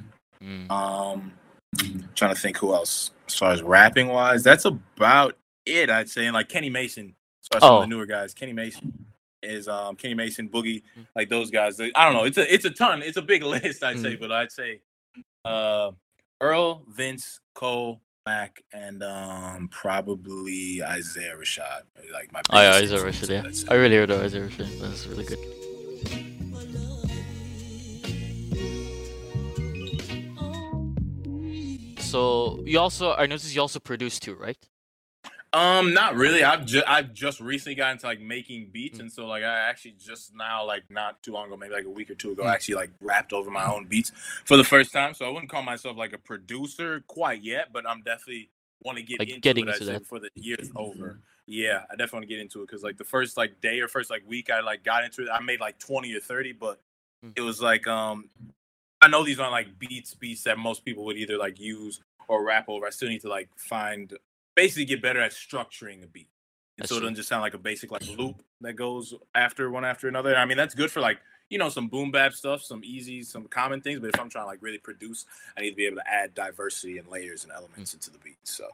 Mm. 0.42 0.72
Um, 0.72 1.34
trying 2.16 2.34
to 2.34 2.40
think 2.42 2.58
who 2.58 2.74
else 2.74 3.12
as 3.28 3.36
far 3.36 3.52
as 3.52 3.62
rapping 3.62 4.08
wise. 4.08 4.42
That's 4.44 4.66
about 4.66 5.38
it. 5.66 5.90
I'd 5.90 6.10
say, 6.10 6.26
and 6.26 6.34
like 6.34 6.48
Kenny 6.50 6.70
Mason, 6.70 7.14
especially 7.44 7.68
some 7.68 7.74
of 7.76 7.78
Oh. 7.80 7.81
the 7.81 7.88
newer 7.88 8.06
guys. 8.06 8.34
Kenny 8.34 8.54
Mason 8.54 9.06
is 9.44 9.68
um 9.68 9.96
Kenny 9.96 10.14
Mason, 10.14 10.50
Boogie, 10.50 10.84
Mm. 10.98 11.08
like 11.16 11.30
those 11.30 11.50
guys. 11.52 11.80
I 11.80 11.90
don't 12.06 12.14
know. 12.14 12.26
It's 12.26 12.38
a 12.38 12.54
it's 12.54 12.66
a 12.66 12.70
ton. 12.70 13.02
It's 13.02 13.18
a 13.18 13.22
big 13.22 13.44
list, 13.56 13.84
I'd 13.84 14.00
say, 14.00 14.16
Mm. 14.16 14.20
but 14.20 14.32
I'd 14.32 14.52
say 14.52 14.82
uh 15.46 15.92
Earl, 16.42 16.84
Vince, 16.88 17.40
Cole, 17.56 18.02
Mac, 18.26 18.64
and 18.74 19.02
um 19.04 19.68
probably 19.72 20.82
Isaiah 20.84 21.36
Rashad. 21.36 21.82
Like 22.14 22.32
my 22.32 22.42
Oh 22.52 22.62
yeah, 22.62 22.74
Isaiah 22.76 23.00
Rashad. 23.00 23.30
Yeah, 23.30 23.72
I 23.72 23.76
really 23.76 23.96
heard 23.96 24.10
of 24.12 24.22
Isaiah 24.22 24.48
Rashad. 24.48 24.80
That's 24.82 25.08
really 25.08 25.26
good. 25.26 25.40
So 32.00 32.60
you 32.66 32.80
also, 32.80 33.14
I 33.14 33.26
noticed 33.28 33.54
you 33.54 33.62
also 33.62 33.80
produce 33.80 34.20
too, 34.20 34.34
right? 34.36 34.58
Um, 35.51 35.94
not 35.96 36.16
really. 36.16 36.44
I've 36.44 36.66
just 36.66 36.88
I've 36.88 37.12
just 37.13 37.40
recently 37.40 37.74
got 37.75 37.92
into 37.92 38.06
like 38.06 38.19
making 38.22 38.69
beats, 38.72 38.98
Mm. 38.98 39.01
and 39.01 39.12
so 39.12 39.25
like 39.25 39.44
I 39.44 39.57
actually 39.69 39.96
just 40.00 40.36
now, 40.36 40.63
like 40.63 40.84
not 40.92 41.22
too 41.24 41.31
long 41.34 41.48
ago, 41.48 41.57
maybe 41.57 41.74
like 41.74 41.86
a 41.86 41.90
week 41.90 42.12
or 42.12 42.16
two 42.16 42.31
ago, 42.31 42.44
Mm. 42.44 42.54
actually 42.54 42.75
like 42.75 42.92
rapped 43.01 43.34
over 43.34 43.50
my 43.50 43.66
own 43.66 43.86
beats 43.88 44.12
for 44.46 44.57
the 44.57 44.63
first 44.63 44.92
time. 44.92 45.16
So 45.16 45.25
I 45.25 45.30
wouldn't 45.30 45.50
call 45.51 45.63
myself 45.63 45.98
like 45.98 46.13
a 46.13 46.19
producer 46.19 47.04
quite 47.07 47.42
yet, 47.42 47.74
but 47.74 47.88
I'm 47.90 48.01
definitely 48.04 48.51
want 48.84 48.98
to 49.00 49.04
get 49.04 49.19
Like, 49.19 49.30
into 49.30 49.42
getting 49.42 49.68
it. 49.68 49.74
Into 49.74 49.86
that. 49.86 50.00
before 50.00 50.19
the 50.19 50.30
year's 50.36 50.69
over. 50.75 51.19
Yeah, 51.48 51.84
I 51.90 51.94
definitely 51.95 52.18
want 52.18 52.24
to 52.30 52.36
get 52.36 52.40
into 52.42 52.62
it 52.62 52.68
because 52.68 52.84
like 52.84 52.98
the 52.98 53.04
first 53.04 53.36
like 53.36 53.60
day 53.60 53.80
or 53.80 53.88
first 53.88 54.12
like 54.12 54.22
week, 54.28 54.52
I 54.52 54.60
like 54.60 54.84
got 54.84 55.04
into 55.04 55.24
it. 55.24 55.30
I 55.31 55.40
made 55.40 55.60
like 55.60 55.80
twenty 55.80 56.13
or 56.13 56.19
thirty, 56.19 56.52
but 56.52 56.80
Mm. 57.25 57.34
it 57.36 57.42
was 57.42 57.60
like 57.60 57.88
um, 57.88 58.30
I 59.02 59.07
know 59.10 59.24
these 59.25 59.40
aren't 59.40 59.52
like 59.52 59.80
beats 59.80 60.13
beats 60.13 60.44
that 60.44 60.60
most 60.60 60.86
people 60.86 61.04
would 61.06 61.18
either 61.18 61.38
like 61.38 61.60
use 61.60 62.02
or 62.28 62.44
rap 62.45 62.69
over. 62.69 62.86
I 62.86 62.92
still 62.92 63.10
need 63.10 63.22
to 63.22 63.30
like 63.30 63.50
find 63.57 64.16
basically 64.60 64.86
get 64.86 65.02
better 65.02 65.22
at 65.22 65.32
structuring 65.32 66.04
a 66.04 66.08
beat. 66.08 66.30
And 66.78 66.88
so 66.88 66.96
it 66.96 67.02
doesn't 67.02 67.16
just 67.16 67.28
sound 67.28 67.42
like 67.42 67.54
a 67.54 67.58
basic 67.58 67.92
like 67.92 68.04
loop 68.18 68.42
that 68.62 68.74
goes 68.74 69.14
after 69.36 69.70
one 69.70 69.84
after 69.84 70.08
another. 70.08 70.36
I 70.36 70.46
mean, 70.46 70.58
that's 70.58 70.74
good 70.74 70.90
for 70.92 71.02
like, 71.02 71.20
you 71.50 71.58
know, 71.58 71.70
some 71.70 71.88
boom 71.90 72.12
bap 72.12 72.34
stuff, 72.34 72.62
some 72.62 72.82
easy, 72.86 73.22
some 73.24 73.46
common 73.48 73.82
things. 73.82 74.00
But 74.00 74.12
if 74.14 74.20
I'm 74.20 74.30
trying 74.30 74.46
to 74.46 74.48
like 74.48 74.60
really 74.62 74.78
produce, 74.78 75.26
I 75.58 75.62
need 75.62 75.72
to 75.72 75.76
be 75.76 75.86
able 75.86 75.98
to 75.98 76.10
add 76.10 76.34
diversity 76.34 76.98
and 76.98 77.08
layers 77.08 77.44
and 77.44 77.52
elements 77.52 77.94
into 77.94 78.12
the 78.12 78.18
beat. 78.20 78.38
So 78.44 78.68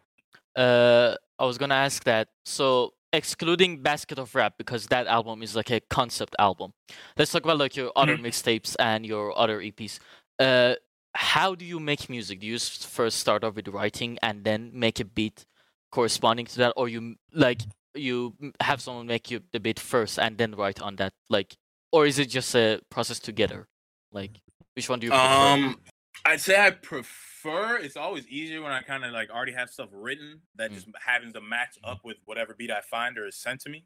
Uh, 0.55 1.15
I 1.39 1.45
was 1.45 1.57
gonna 1.57 1.75
ask 1.75 2.03
that. 2.03 2.29
So 2.45 2.93
excluding 3.11 3.81
Basket 3.81 4.19
of 4.19 4.35
Rap 4.35 4.53
because 4.57 4.87
that 4.87 5.07
album 5.07 5.41
is 5.41 5.55
like 5.55 5.71
a 5.71 5.79
concept 5.89 6.35
album. 6.37 6.73
Let's 7.17 7.31
talk 7.31 7.43
about 7.43 7.57
like 7.57 7.75
your 7.75 7.91
other 7.95 8.17
mixtapes 8.17 8.75
and 8.79 9.05
your 9.05 9.37
other 9.37 9.59
EPs. 9.61 9.99
Uh, 10.37 10.75
how 11.15 11.55
do 11.55 11.65
you 11.65 11.79
make 11.79 12.09
music? 12.09 12.41
Do 12.41 12.47
you 12.47 12.59
first 12.59 13.19
start 13.19 13.43
off 13.43 13.55
with 13.55 13.67
writing 13.69 14.19
and 14.21 14.43
then 14.43 14.71
make 14.73 14.99
a 14.99 15.05
beat 15.05 15.45
corresponding 15.95 16.45
to 16.45 16.57
that, 16.57 16.73
or 16.75 16.89
you 16.89 17.15
like 17.31 17.61
you 17.95 18.35
have 18.59 18.81
someone 18.81 19.07
make 19.07 19.31
you 19.31 19.39
the 19.53 19.59
beat 19.59 19.79
first 19.79 20.19
and 20.19 20.37
then 20.37 20.51
write 20.53 20.81
on 20.81 20.97
that? 20.97 21.13
Like, 21.29 21.55
or 21.93 22.05
is 22.05 22.19
it 22.19 22.25
just 22.29 22.53
a 22.55 22.81
process 22.89 23.19
together? 23.19 23.67
Like, 24.11 24.31
which 24.75 24.89
one 24.89 24.99
do 24.99 25.07
you 25.07 25.11
prefer? 25.11 25.53
Um, 25.53 25.79
I'd 26.25 26.41
say 26.41 26.59
I 26.59 26.71
prefer. 26.71 27.77
It's 27.77 27.95
always 27.95 28.27
easier 28.27 28.61
when 28.61 28.73
I 28.73 28.81
kind 28.81 29.05
of 29.05 29.11
like 29.13 29.29
already 29.29 29.53
have 29.53 29.69
stuff 29.69 29.89
written 29.93 30.41
that 30.55 30.71
Mm. 30.71 30.75
just 30.75 30.87
happens 30.99 31.33
to 31.33 31.41
match 31.41 31.77
up 31.83 31.99
with 32.03 32.17
whatever 32.25 32.53
beat 32.53 32.71
I 32.71 32.81
find 32.81 33.17
or 33.17 33.27
is 33.27 33.37
sent 33.37 33.61
to 33.61 33.69
me. 33.69 33.85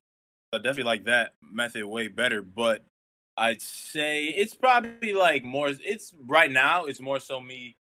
I 0.51 0.57
definitely 0.57 0.83
like 0.93 1.03
that 1.05 1.33
method 1.41 1.85
way 1.85 2.07
better. 2.07 2.41
But 2.41 2.83
I'd 3.37 3.61
say 3.61 4.25
it's 4.25 4.55
probably 4.55 5.13
like 5.13 5.43
more. 5.43 5.69
It's 5.69 6.13
right 6.25 6.49
now. 6.51 6.85
It's 6.85 6.99
more 6.99 7.19
so 7.19 7.39
me, 7.39 7.77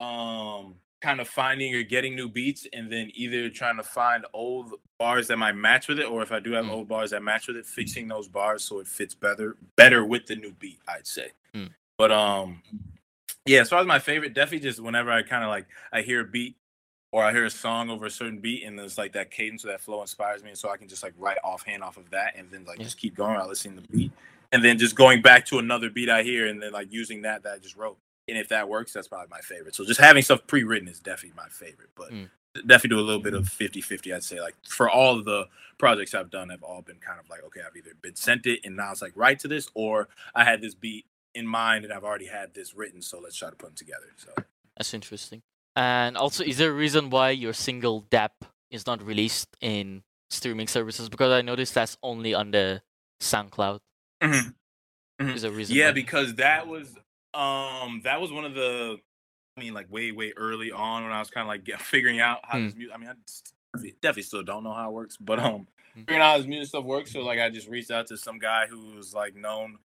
um, 0.00 0.76
kind 1.02 1.20
of 1.20 1.28
finding 1.28 1.74
or 1.74 1.82
getting 1.82 2.16
new 2.16 2.28
beats, 2.28 2.66
and 2.72 2.90
then 2.90 3.10
either 3.14 3.50
trying 3.50 3.76
to 3.76 3.82
find 3.82 4.24
old 4.32 4.72
bars 4.98 5.28
that 5.28 5.36
might 5.36 5.52
match 5.54 5.88
with 5.88 5.98
it, 5.98 6.04
or 6.06 6.22
if 6.22 6.32
I 6.32 6.40
do 6.40 6.52
have 6.52 6.64
Mm. 6.64 6.70
old 6.70 6.88
bars 6.88 7.10
that 7.10 7.22
match 7.22 7.48
with 7.48 7.56
it, 7.58 7.66
fixing 7.66 8.08
those 8.08 8.28
bars 8.28 8.64
so 8.64 8.80
it 8.80 8.86
fits 8.88 9.14
better, 9.14 9.56
better 9.76 10.04
with 10.04 10.26
the 10.26 10.36
new 10.36 10.52
beat. 10.52 10.80
I'd 10.88 11.06
say. 11.06 11.32
Mm. 11.54 11.70
But 11.98 12.12
um, 12.12 12.62
yeah, 13.44 13.60
as 13.60 13.68
far 13.68 13.80
as 13.80 13.86
my 13.86 13.98
favorite, 13.98 14.34
definitely 14.34 14.66
just 14.68 14.80
whenever 14.80 15.10
I 15.10 15.22
kind 15.22 15.44
of 15.44 15.50
like 15.50 15.66
I 15.92 16.02
hear 16.02 16.20
a 16.20 16.24
beat 16.24 16.56
or 17.12 17.22
I 17.22 17.30
hear 17.32 17.44
a 17.44 17.50
song 17.50 17.90
over 17.90 18.06
a 18.06 18.10
certain 18.10 18.38
beat 18.40 18.64
and 18.64 18.78
there's 18.78 18.98
like 18.98 19.12
that 19.12 19.30
cadence 19.30 19.64
or 19.64 19.68
that 19.68 19.80
flow 19.80 20.00
inspires 20.00 20.42
me, 20.42 20.50
and 20.50 20.58
so 20.58 20.70
I 20.70 20.76
can 20.78 20.88
just 20.88 21.02
like 21.02 21.14
write 21.18 21.38
offhand 21.44 21.82
off 21.82 21.98
of 21.98 22.08
that 22.10 22.36
and 22.36 22.50
then 22.50 22.64
like 22.64 22.78
Yeah. 22.78 22.84
just 22.84 22.98
keep 22.98 23.14
going 23.14 23.34
while 23.34 23.48
listening 23.48 23.76
to 23.76 23.82
the 23.82 23.88
beat, 23.96 24.12
and 24.52 24.64
then 24.64 24.78
just 24.78 24.96
going 24.96 25.20
back 25.20 25.44
to 25.46 25.58
another 25.58 25.90
beat 25.90 26.08
I 26.08 26.22
hear 26.22 26.46
and 26.46 26.60
then 26.62 26.72
like 26.72 26.90
using 26.90 27.22
that 27.22 27.42
that 27.42 27.52
I 27.54 27.58
just 27.58 27.76
wrote. 27.76 27.98
And 28.28 28.36
if 28.36 28.48
that 28.48 28.68
works, 28.68 28.92
that's 28.92 29.08
probably 29.08 29.28
my 29.30 29.40
favorite. 29.40 29.74
So 29.74 29.84
just 29.84 30.00
having 30.00 30.22
stuff 30.22 30.46
pre-written 30.46 30.88
is 30.88 30.98
definitely 31.00 31.36
my 31.36 31.48
favorite, 31.48 31.90
but 31.94 32.10
Mm. 32.12 32.28
definitely 32.66 32.96
do 32.96 33.00
a 33.00 33.06
little 33.06 33.20
bit 33.22 33.34
of 33.34 33.48
50-50, 33.48 34.12
I'd 34.12 34.24
say. 34.24 34.40
Like 34.40 34.56
for 34.68 34.88
all 34.90 35.16
of 35.18 35.24
the 35.24 35.48
projects 35.78 36.14
I've 36.14 36.30
done, 36.30 36.48
have 36.48 36.62
all 36.62 36.82
been 36.82 36.98
kind 36.98 37.20
of 37.20 37.28
like, 37.30 37.44
okay, 37.44 37.60
I've 37.66 37.76
either 37.76 37.94
been 38.00 38.16
sent 38.16 38.46
it 38.46 38.60
and 38.64 38.74
now 38.76 38.90
it's 38.92 39.02
like 39.02 39.12
write 39.14 39.38
to 39.40 39.48
this, 39.48 39.68
or 39.74 40.08
I 40.34 40.42
had 40.44 40.60
this 40.60 40.74
beat 40.74 41.06
in 41.34 41.46
mind 41.46 41.84
and 41.84 41.92
I've 41.92 42.02
already 42.04 42.26
had 42.26 42.54
this 42.54 42.74
written, 42.74 43.00
so 43.02 43.18
let's 43.20 43.36
try 43.36 43.50
to 43.50 43.56
put 43.56 43.66
them 43.68 43.76
together. 43.76 44.06
So 44.16 44.32
That's 44.76 44.92
interesting. 44.94 45.42
And 45.76 46.16
also, 46.16 46.42
is 46.42 46.56
there 46.56 46.70
a 46.70 46.74
reason 46.74 47.10
why 47.10 47.30
your 47.30 47.52
single 47.52 48.00
DAP 48.10 48.32
is 48.70 48.86
not 48.86 49.02
released 49.02 49.48
in 49.60 50.02
streaming 50.30 50.66
services? 50.66 51.08
Because 51.10 51.30
I 51.30 51.42
noticed 51.42 51.74
that's 51.74 51.96
only 52.02 52.32
on 52.34 52.50
the 52.50 52.82
SoundCloud. 53.20 53.80
Mhm. 54.22 54.54
Is 55.20 55.42
there 55.42 55.50
a 55.50 55.54
reason? 55.54 55.76
yeah, 55.76 55.86
why? 55.88 55.92
because 55.92 56.34
that 56.36 56.66
was 56.66 56.94
um 57.36 58.00
that 58.04 58.20
was 58.20 58.32
one 58.32 58.44
of 58.44 58.54
the 58.54 58.96
I 59.56 59.60
mean 59.60 59.74
like 59.74 59.90
way 59.92 60.12
way 60.12 60.32
early 60.36 60.72
on 60.72 61.04
when 61.04 61.12
I 61.12 61.18
was 61.18 61.30
kind 61.30 61.44
of 61.44 61.48
like 61.48 61.64
get, 61.64 61.80
figuring 61.94 62.20
out 62.20 62.40
how 62.44 62.58
Hmm. 62.58 62.64
this 62.66 62.74
music. 62.74 62.94
I 62.94 62.98
mean, 62.98 63.10
I 63.10 63.78
definitely 64.00 64.22
still 64.22 64.42
don't 64.42 64.64
know 64.64 64.72
how 64.72 64.88
it 64.90 64.92
works, 64.94 65.16
but 65.16 65.38
um 65.38 65.66
Hmm. 65.94 66.00
figuring 66.00 66.22
out 66.22 66.30
how 66.32 66.38
this 66.38 66.46
music 66.46 66.68
stuff 66.68 66.84
works. 66.84 67.12
So 67.12 67.20
like 67.20 67.38
I 67.40 67.50
just 67.50 67.68
reached 67.68 67.90
out 67.90 68.06
to 68.08 68.16
some 68.16 68.38
guy 68.38 68.66
who 68.66 68.94
was 68.96 69.14
like 69.14 69.34
known 69.34 69.78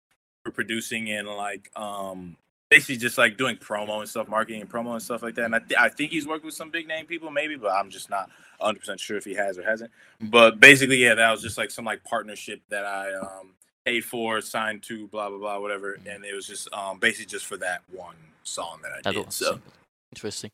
for 0.44 0.50
producing 0.52 1.10
and 1.10 1.28
like 1.28 1.70
um 1.76 2.36
basically 2.70 2.96
just 2.96 3.18
like 3.18 3.36
doing 3.36 3.56
promo 3.56 4.00
and 4.00 4.08
stuff, 4.08 4.28
marketing 4.28 4.62
and 4.62 4.70
promo 4.70 4.92
and 4.94 5.02
stuff 5.02 5.22
like 5.22 5.34
that. 5.34 5.44
And 5.44 5.54
I, 5.54 5.58
th- 5.58 5.78
I 5.78 5.90
think 5.90 6.10
he's 6.10 6.26
worked 6.26 6.42
with 6.44 6.54
some 6.54 6.70
big 6.70 6.88
name 6.88 7.04
people 7.04 7.30
maybe, 7.30 7.54
but 7.56 7.70
I'm 7.70 7.90
just 7.90 8.08
not 8.08 8.30
100 8.58 8.78
percent 8.80 8.98
sure 8.98 9.18
if 9.18 9.24
he 9.26 9.34
has 9.34 9.58
or 9.58 9.62
hasn't. 9.62 9.90
But 10.22 10.58
basically, 10.58 10.96
yeah, 10.96 11.14
that 11.14 11.30
was 11.30 11.42
just 11.42 11.58
like 11.58 11.70
some 11.70 11.84
like 11.84 12.02
partnership 12.04 12.62
that 12.70 12.86
I 12.86 13.12
um 13.14 13.54
paid 13.84 14.04
for, 14.04 14.40
signed 14.40 14.82
to, 14.84 15.08
blah 15.08 15.28
blah 15.28 15.38
blah, 15.38 15.58
whatever. 15.58 15.96
Mhm. 15.96 16.14
And 16.14 16.24
it 16.24 16.34
was 16.34 16.46
just 16.46 16.72
um 16.72 16.98
basically 16.98 17.26
just 17.26 17.46
for 17.46 17.56
that 17.58 17.82
one 17.90 18.16
song 18.44 18.80
that 18.82 18.92
I 18.92 19.00
That 19.02 19.14
did. 19.14 19.32
So 19.32 19.52
simple. 19.52 19.72
Interesting. 20.12 20.50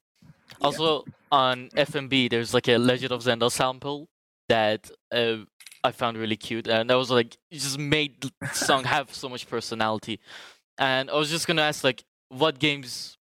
Also, 0.60 1.04
on 1.30 1.68
FMB, 1.76 2.30
there's 2.30 2.54
like 2.54 2.68
a 2.68 2.78
Legend 2.78 3.12
of 3.12 3.22
Zelda 3.22 3.50
sample 3.50 4.08
that 4.48 4.90
uh, 5.12 5.36
I 5.84 5.92
found 5.92 6.16
really 6.16 6.36
cute, 6.36 6.66
and 6.66 6.88
that 6.88 6.94
was 6.94 7.10
like 7.10 7.36
it 7.50 7.58
just 7.58 7.78
made 7.78 8.20
the 8.20 8.48
song 8.52 8.84
have 8.96 9.12
so 9.12 9.28
much 9.28 9.48
personality. 9.48 10.20
And 10.78 11.10
I 11.10 11.14
was 11.14 11.30
just 11.30 11.46
gonna 11.46 11.62
ask, 11.62 11.84
like, 11.84 12.04
what 12.28 12.58
games 12.58 13.16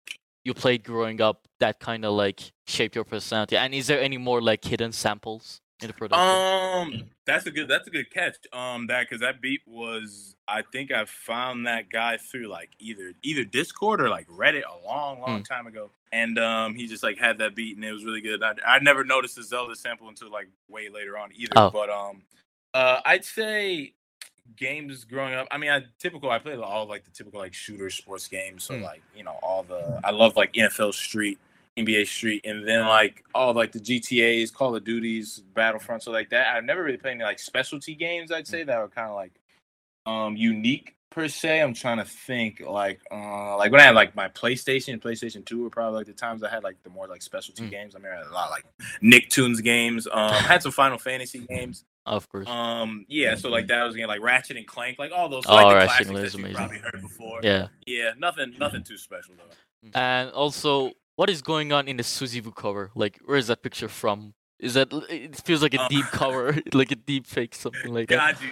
you 0.45 0.54
played 0.54 0.85
growing 0.85 1.21
up 1.21 1.47
that 1.59 1.80
kind 1.80 2.04
of 2.04 2.12
like 2.12 2.52
shaped 2.66 2.95
your 2.95 3.04
personality, 3.04 3.57
and 3.57 3.75
is 3.75 3.87
there 3.88 4.00
any 4.00 4.19
more 4.19 4.40
like 4.40 4.64
hidden 4.64 4.92
samples 4.92 5.61
production? 5.80 6.99
Um, 7.02 7.02
that's 7.26 7.47
a 7.47 7.50
good 7.50 7.68
that's 7.68 7.87
a 7.87 7.90
good 7.90 8.11
catch. 8.11 8.37
Um, 8.52 8.87
that 8.87 9.02
because 9.09 9.21
that 9.21 9.40
beat 9.40 9.61
was 9.66 10.37
I 10.49 10.62
think 10.62 10.90
I 10.90 11.04
found 11.04 11.66
that 11.66 11.90
guy 11.90 12.16
through 12.16 12.47
like 12.49 12.71
either 12.78 13.12
either 13.23 13.45
Discord 13.45 14.00
or 14.00 14.09
like 14.09 14.26
Reddit 14.28 14.62
a 14.62 14.87
long 14.87 15.21
long 15.21 15.42
Mm. 15.42 15.49
time 15.49 15.66
ago, 15.66 15.90
and 16.12 16.38
um 16.38 16.75
he 16.75 16.87
just 16.87 17.02
like 17.02 17.18
had 17.18 17.38
that 17.38 17.54
beat 17.54 17.76
and 17.76 17.85
it 17.85 17.92
was 17.92 18.04
really 18.04 18.21
good. 18.21 18.42
I 18.42 18.54
I 18.66 18.78
never 18.80 19.04
noticed 19.04 19.37
the 19.37 19.42
Zelda 19.42 19.75
sample 19.76 20.09
until 20.09 20.30
like 20.30 20.49
way 20.68 20.88
later 20.88 21.18
on 21.18 21.30
either. 21.35 21.52
Oh. 21.56 21.71
But 21.71 21.90
um, 21.90 22.23
uh, 22.75 23.00
I'd 23.04 23.25
say 23.25 23.92
games 24.56 25.04
growing 25.04 25.35
up. 25.35 25.49
I 25.50 25.59
mean, 25.59 25.71
I 25.71 25.83
typical. 25.99 26.30
I 26.30 26.38
played 26.38 26.59
all 26.59 26.87
like 26.87 27.04
the 27.04 27.11
typical 27.11 27.40
like 27.40 27.52
shooter 27.54 27.90
sports 27.90 28.28
games. 28.28 28.64
So 28.64 28.75
Mm. 28.75 28.83
like 28.83 29.02
you 29.14 29.25
know 29.25 29.38
all 29.42 29.62
the 29.62 30.00
I 30.04 30.11
love 30.11 30.37
like 30.37 30.52
NFL 30.54 30.95
Street. 30.95 31.38
NBA 31.78 32.06
Street, 32.06 32.45
and 32.47 32.66
then 32.66 32.87
like 32.87 33.25
all 33.35 33.52
like 33.54 33.73
the 33.73 33.80
GTA's, 33.80 34.50
Call 34.50 34.75
of 34.76 34.85
Duties, 34.85 35.42
Battlefront, 35.54 36.02
so 36.02 36.11
like 36.11 36.30
that. 36.30 36.54
I've 36.54 36.64
never 36.64 36.83
really 36.83 36.97
played 36.99 37.12
any 37.14 37.25
like 37.25 37.38
specialty 37.38 37.95
games. 37.95 38.33
I'd 38.33 38.47
say 38.47 38.62
that 38.64 38.78
were 38.78 38.88
kind 38.88 39.09
of 39.11 39.14
like 39.16 39.33
um 40.06 40.37
unique 40.37 40.95
per 41.11 41.28
se. 41.28 41.61
I'm 41.61 41.75
trying 41.75 41.99
to 41.99 42.04
think 42.04 42.61
like 42.66 43.00
uh 43.11 43.56
like 43.56 43.73
when 43.73 43.80
I 43.80 43.85
had 43.85 43.95
like 43.95 44.14
my 44.16 44.28
PlayStation, 44.28 45.00
PlayStation 45.00 45.45
Two 45.45 45.62
were 45.64 45.71
probably 45.71 45.99
like 45.99 46.06
the 46.06 46.12
times 46.12 46.42
I 46.42 46.49
had 46.50 46.62
like 46.64 46.83
the 46.83 46.90
more 46.90 47.06
like 47.09 47.23
specialty 47.23 47.64
Mm. 47.64 47.71
games. 47.71 47.95
I 47.95 47.99
mean, 47.99 48.12
I 48.12 48.16
had 48.16 48.26
a 48.26 48.33
lot 48.33 48.47
of, 48.47 48.50
like 48.52 48.64
Nicktoons 49.02 49.62
games. 49.62 50.06
Um, 50.11 50.33
had 50.33 50.62
some 50.62 50.73
Final 50.73 50.99
Fantasy 50.99 51.40
games. 51.49 51.85
of 52.06 52.28
course. 52.30 52.49
Um, 52.49 53.04
yeah, 53.09 53.35
so 53.35 53.49
like 53.50 53.66
that 53.66 53.83
was 53.85 53.95
again 53.95 54.09
like 54.09 54.23
Ratchet 54.23 54.56
and 54.56 54.66
Clank, 54.66 54.99
like 54.99 55.12
all 55.12 55.28
those. 55.28 55.45
So, 55.45 55.52
Oh, 55.52 55.56
like, 55.56 55.68
the 55.68 55.75
Ratchet 55.75 56.06
and 56.06 56.11
classics 56.11 56.11
Clank 56.11 56.26
is 56.26 56.35
amazing. 56.35 56.56
probably 56.56 56.78
heard 56.78 57.02
before. 57.02 57.40
yeah. 57.42 57.68
yeah, 57.87 58.12
nothing, 58.18 58.54
nothing 58.59 58.83
too 58.85 58.97
special 58.97 59.35
though. 59.37 59.90
And 59.95 60.30
also, 60.30 60.92
what 61.16 61.28
is 61.28 61.42
going 61.42 61.73
on 61.73 61.88
in 61.88 61.96
the 61.96 62.02
Suzivu 62.02 62.54
cover? 62.54 62.90
Like, 62.94 63.18
where 63.25 63.37
is 63.37 63.49
that 63.49 63.62
picture 63.62 63.88
from? 63.88 64.35
Is 64.58 64.75
that? 64.75 64.88
It 65.11 65.37
feels 65.44 65.62
like 65.62 65.75
a 65.75 65.82
Uh, 65.82 65.88
deep 65.88 66.04
cover, 66.06 66.56
like 66.73 66.90
a 66.92 66.96
deep 66.96 67.26
fake, 67.26 67.54
something 67.54 67.92
like 67.92 68.08
that. 68.08 68.16
Got 68.38 68.42
you. 68.42 68.50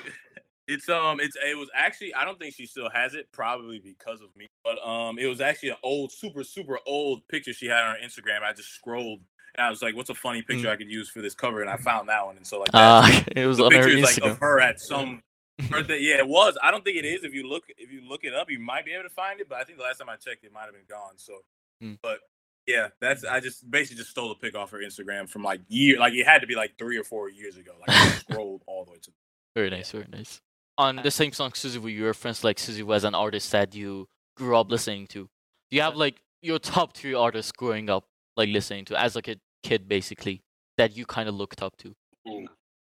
It's 0.67 0.89
um, 0.89 1.21
it's 1.21 1.37
it 1.47 1.57
was 1.59 1.69
actually 1.75 2.15
I 2.15 2.25
don't 2.25 2.39
think 2.39 2.55
she 2.55 2.67
still 2.67 2.89
has 2.91 3.15
it, 3.15 3.29
probably 3.33 3.79
because 3.81 4.21
of 4.23 4.35
me. 4.37 4.47
But 4.65 4.79
um, 4.87 5.19
it 5.19 5.27
was 5.27 5.41
actually 5.43 5.71
an 5.71 5.77
old, 5.83 6.11
super, 6.11 6.43
super 6.43 6.79
old 6.87 7.27
picture 7.29 7.53
she 7.53 7.67
had 7.67 7.81
on 7.85 7.97
her 7.97 8.01
Instagram. 8.03 8.43
I 8.43 8.53
just 8.55 8.71
scrolled 8.71 9.21
and 9.57 9.67
I 9.67 9.69
was 9.71 9.83
like, 9.83 9.95
"What's 9.95 10.09
a 10.11 10.15
funny 10.15 10.41
picture 10.41 10.71
I 10.71 10.77
could 10.77 10.91
use 10.91 11.11
for 11.11 11.21
this 11.21 11.35
cover?" 11.35 11.61
And 11.61 11.69
I 11.71 11.77
found 11.77 12.09
that 12.09 12.25
one, 12.25 12.37
and 12.39 12.47
so 12.47 12.61
like 12.61 12.71
Uh, 12.73 13.21
it 13.37 13.47
was 13.47 13.59
the 13.59 13.65
on 13.65 13.73
her 13.73 13.83
picture 13.83 13.99
is 13.99 14.05
like 14.05 14.31
of 14.31 14.39
her 14.39 14.59
at 14.59 14.81
some 14.81 15.23
birthday. 15.69 15.99
Yeah, 16.01 16.17
it 16.19 16.29
was. 16.29 16.57
I 16.63 16.71
don't 16.71 16.83
think 16.83 16.97
it 16.97 17.05
is. 17.05 17.25
If 17.25 17.35
you 17.35 17.47
look, 17.47 17.65
if 17.77 17.93
you 17.93 18.01
look 18.09 18.25
it 18.25 18.33
up, 18.35 18.51
you 18.51 18.59
might 18.59 18.87
be 18.87 18.93
able 18.93 19.05
to 19.05 19.15
find 19.15 19.41
it. 19.41 19.49
But 19.51 19.59
I 19.59 19.65
think 19.65 19.77
the 19.79 19.85
last 19.85 19.99
time 19.99 20.09
I 20.09 20.17
checked, 20.17 20.45
it 20.45 20.53
might 20.53 20.65
have 20.65 20.73
been 20.73 20.89
gone. 20.89 21.13
So, 21.17 21.41
Mm. 21.83 21.99
but 22.03 22.21
yeah, 22.67 22.89
that's 23.01 23.25
I 23.25 23.41
just 23.41 23.69
basically 23.71 23.99
just 23.99 24.11
stole 24.11 24.31
a 24.31 24.35
pic 24.35 24.55
off 24.55 24.71
her 24.71 24.79
Instagram 24.79 25.29
from 25.29 25.43
like 25.43 25.61
year, 25.69 25.99
like 25.99 26.15
it 26.15 26.27
had 26.27 26.41
to 26.41 26.47
be 26.47 26.55
like 26.55 26.79
three 26.79 26.97
or 26.99 27.05
four 27.05 27.29
years 27.29 27.57
ago. 27.57 27.73
Like 27.81 27.91
I 27.91 28.09
scrolled 28.19 28.63
all 28.67 28.85
the 28.85 28.93
way 28.93 28.99
to. 29.03 29.11
Very 29.55 29.71
nice, 29.71 29.91
very 29.93 30.07
nice. 30.11 30.41
On 30.79 30.97
the 30.97 31.11
same 31.11 31.33
song, 31.33 31.53
Suzy, 31.55 31.79
you 31.93 32.05
referenced 32.07 32.43
like 32.43 32.59
Suzy 32.59 32.83
was 32.83 33.05
an 33.05 33.15
artist 33.15 33.53
that 33.53 33.75
you 33.75 34.09
grew 34.37 34.57
up 34.57 34.71
listening 34.71 35.07
to. 35.09 35.29
Do 35.71 35.77
you 35.77 35.83
have 35.83 35.95
like 35.97 36.17
your 36.43 36.59
top 36.59 36.97
three 36.97 37.15
artists 37.15 37.53
growing 37.53 37.89
up, 37.89 38.05
like 38.37 38.49
listening 38.49 38.85
to 38.87 39.01
as 39.01 39.15
like 39.15 39.29
a 39.29 39.37
kid, 39.63 39.87
basically, 39.89 40.43
that 40.79 40.97
you 40.97 41.07
kind 41.07 41.29
of 41.29 41.35
looked 41.37 41.63
up 41.63 41.77
to? 41.79 41.95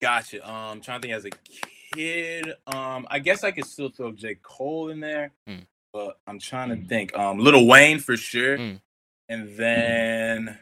Gotcha. 0.01 0.47
Um, 0.49 0.81
trying 0.81 1.01
to 1.01 1.07
think 1.07 1.13
as 1.17 1.25
a 1.25 1.29
kid. 1.95 2.53
Um, 2.67 3.07
I 3.09 3.19
guess 3.19 3.43
I 3.43 3.51
could 3.51 3.65
still 3.65 3.89
throw 3.89 4.11
J 4.11 4.35
Cole 4.41 4.89
in 4.89 4.99
there, 4.99 5.31
Mm. 5.47 5.65
but 5.91 6.19
I'm 6.27 6.39
trying 6.39 6.69
to 6.69 6.87
think. 6.87 7.17
Um, 7.17 7.39
Lil 7.39 7.65
Wayne 7.67 7.99
for 7.99 8.15
sure, 8.15 8.57
Mm. 8.57 8.81
And 9.29 9.55
then 9.55 10.57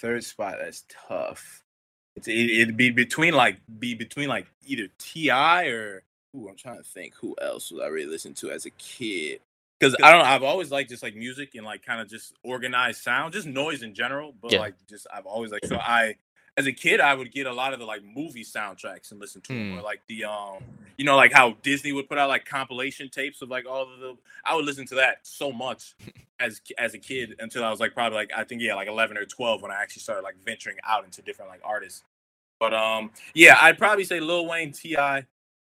third 0.00 0.22
spot. 0.22 0.56
That's 0.60 0.84
tough. 1.08 1.62
It's 2.16 2.28
it, 2.28 2.50
it'd 2.50 2.76
be 2.76 2.90
between 2.90 3.34
like 3.34 3.56
be 3.78 3.94
between 3.94 4.28
like 4.28 4.46
either 4.66 4.88
T.I. 4.98 5.64
or 5.66 6.02
ooh, 6.36 6.48
I'm 6.48 6.56
trying 6.56 6.76
to 6.76 6.82
think 6.82 7.14
who 7.14 7.34
else 7.40 7.70
was 7.70 7.80
I 7.80 7.86
really 7.86 8.10
listened 8.10 8.36
to 8.38 8.50
as 8.50 8.66
a 8.66 8.70
kid. 8.70 9.40
Because 9.80 9.96
I 10.02 10.10
don't 10.12 10.20
know, 10.20 10.26
I've 10.26 10.44
always 10.44 10.70
liked 10.70 10.90
just 10.90 11.02
like 11.02 11.16
music 11.16 11.54
and 11.54 11.64
like 11.64 11.84
kind 11.84 12.00
of 12.00 12.08
just 12.08 12.34
organized 12.44 13.02
sound, 13.02 13.32
just 13.32 13.48
noise 13.48 13.82
in 13.82 13.94
general. 13.94 14.34
But 14.40 14.52
Yeah. 14.52 14.60
like 14.60 14.74
just 14.88 15.06
I've 15.12 15.26
always 15.26 15.50
like 15.50 15.64
so 15.64 15.76
I 15.76 16.16
as 16.56 16.66
a 16.66 16.72
kid 16.72 17.00
I 17.00 17.14
would 17.14 17.32
get 17.32 17.46
a 17.46 17.52
lot 17.52 17.72
of 17.72 17.78
the 17.78 17.86
like 17.86 18.02
movie 18.04 18.44
soundtracks 18.44 19.10
and 19.10 19.20
listen 19.20 19.40
to 19.42 19.48
them 19.52 19.72
Hmm. 19.72 19.78
or 19.78 19.82
like 19.82 20.02
the 20.06 20.24
um 20.24 20.58
you 20.98 21.04
know 21.04 21.16
like 21.16 21.32
how 21.32 21.56
Disney 21.62 21.92
would 21.92 22.08
put 22.08 22.18
out 22.18 22.28
like 22.28 22.44
compilation 22.44 23.08
tapes 23.08 23.40
of 23.42 23.48
like 23.48 23.64
all 23.66 23.82
of 23.92 24.00
the 24.00 24.16
I 24.44 24.54
would 24.54 24.64
listen 24.66 24.86
to 24.86 24.94
that 24.96 25.18
so 25.22 25.50
much 25.52 25.94
as 26.40 26.60
as 26.78 26.94
a 26.94 26.98
kid 26.98 27.36
until 27.38 27.64
I 27.64 27.70
was 27.70 27.80
like 27.80 27.94
probably 27.94 28.16
like 28.16 28.30
I 28.36 28.44
think 28.44 28.60
yeah 28.60 28.74
like 28.74 28.88
11 28.88 29.16
or 29.16 29.24
12 29.24 29.62
when 29.62 29.70
I 29.70 29.80
actually 29.82 30.02
started 30.02 30.22
like 30.22 30.36
venturing 30.44 30.76
out 30.86 31.04
into 31.04 31.22
different 31.22 31.50
like 31.50 31.60
artists. 31.64 32.02
But 32.60 32.74
um 32.74 33.10
yeah, 33.34 33.56
I'd 33.60 33.78
probably 33.78 34.04
say 34.04 34.20
Lil 34.20 34.46
Wayne, 34.46 34.72
T.I., 34.72 35.26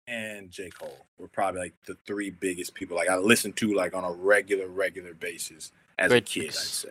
and 0.07 0.49
J 0.49 0.69
Cole 0.71 1.05
were 1.19 1.27
probably 1.27 1.61
like 1.61 1.73
the 1.85 1.95
three 2.07 2.29
biggest 2.31 2.73
people 2.73 2.95
like 2.97 3.09
I 3.09 3.17
listened 3.17 3.57
to 3.57 3.73
like 3.75 3.93
on 3.93 4.03
a 4.05 4.11
regular 4.11 4.67
regular 4.67 5.13
basis 5.13 5.71
as 5.99 6.07
a 6.11 6.15
Great 6.15 6.25
kid. 6.25 6.47
I'd 6.47 6.53
say. 6.53 6.89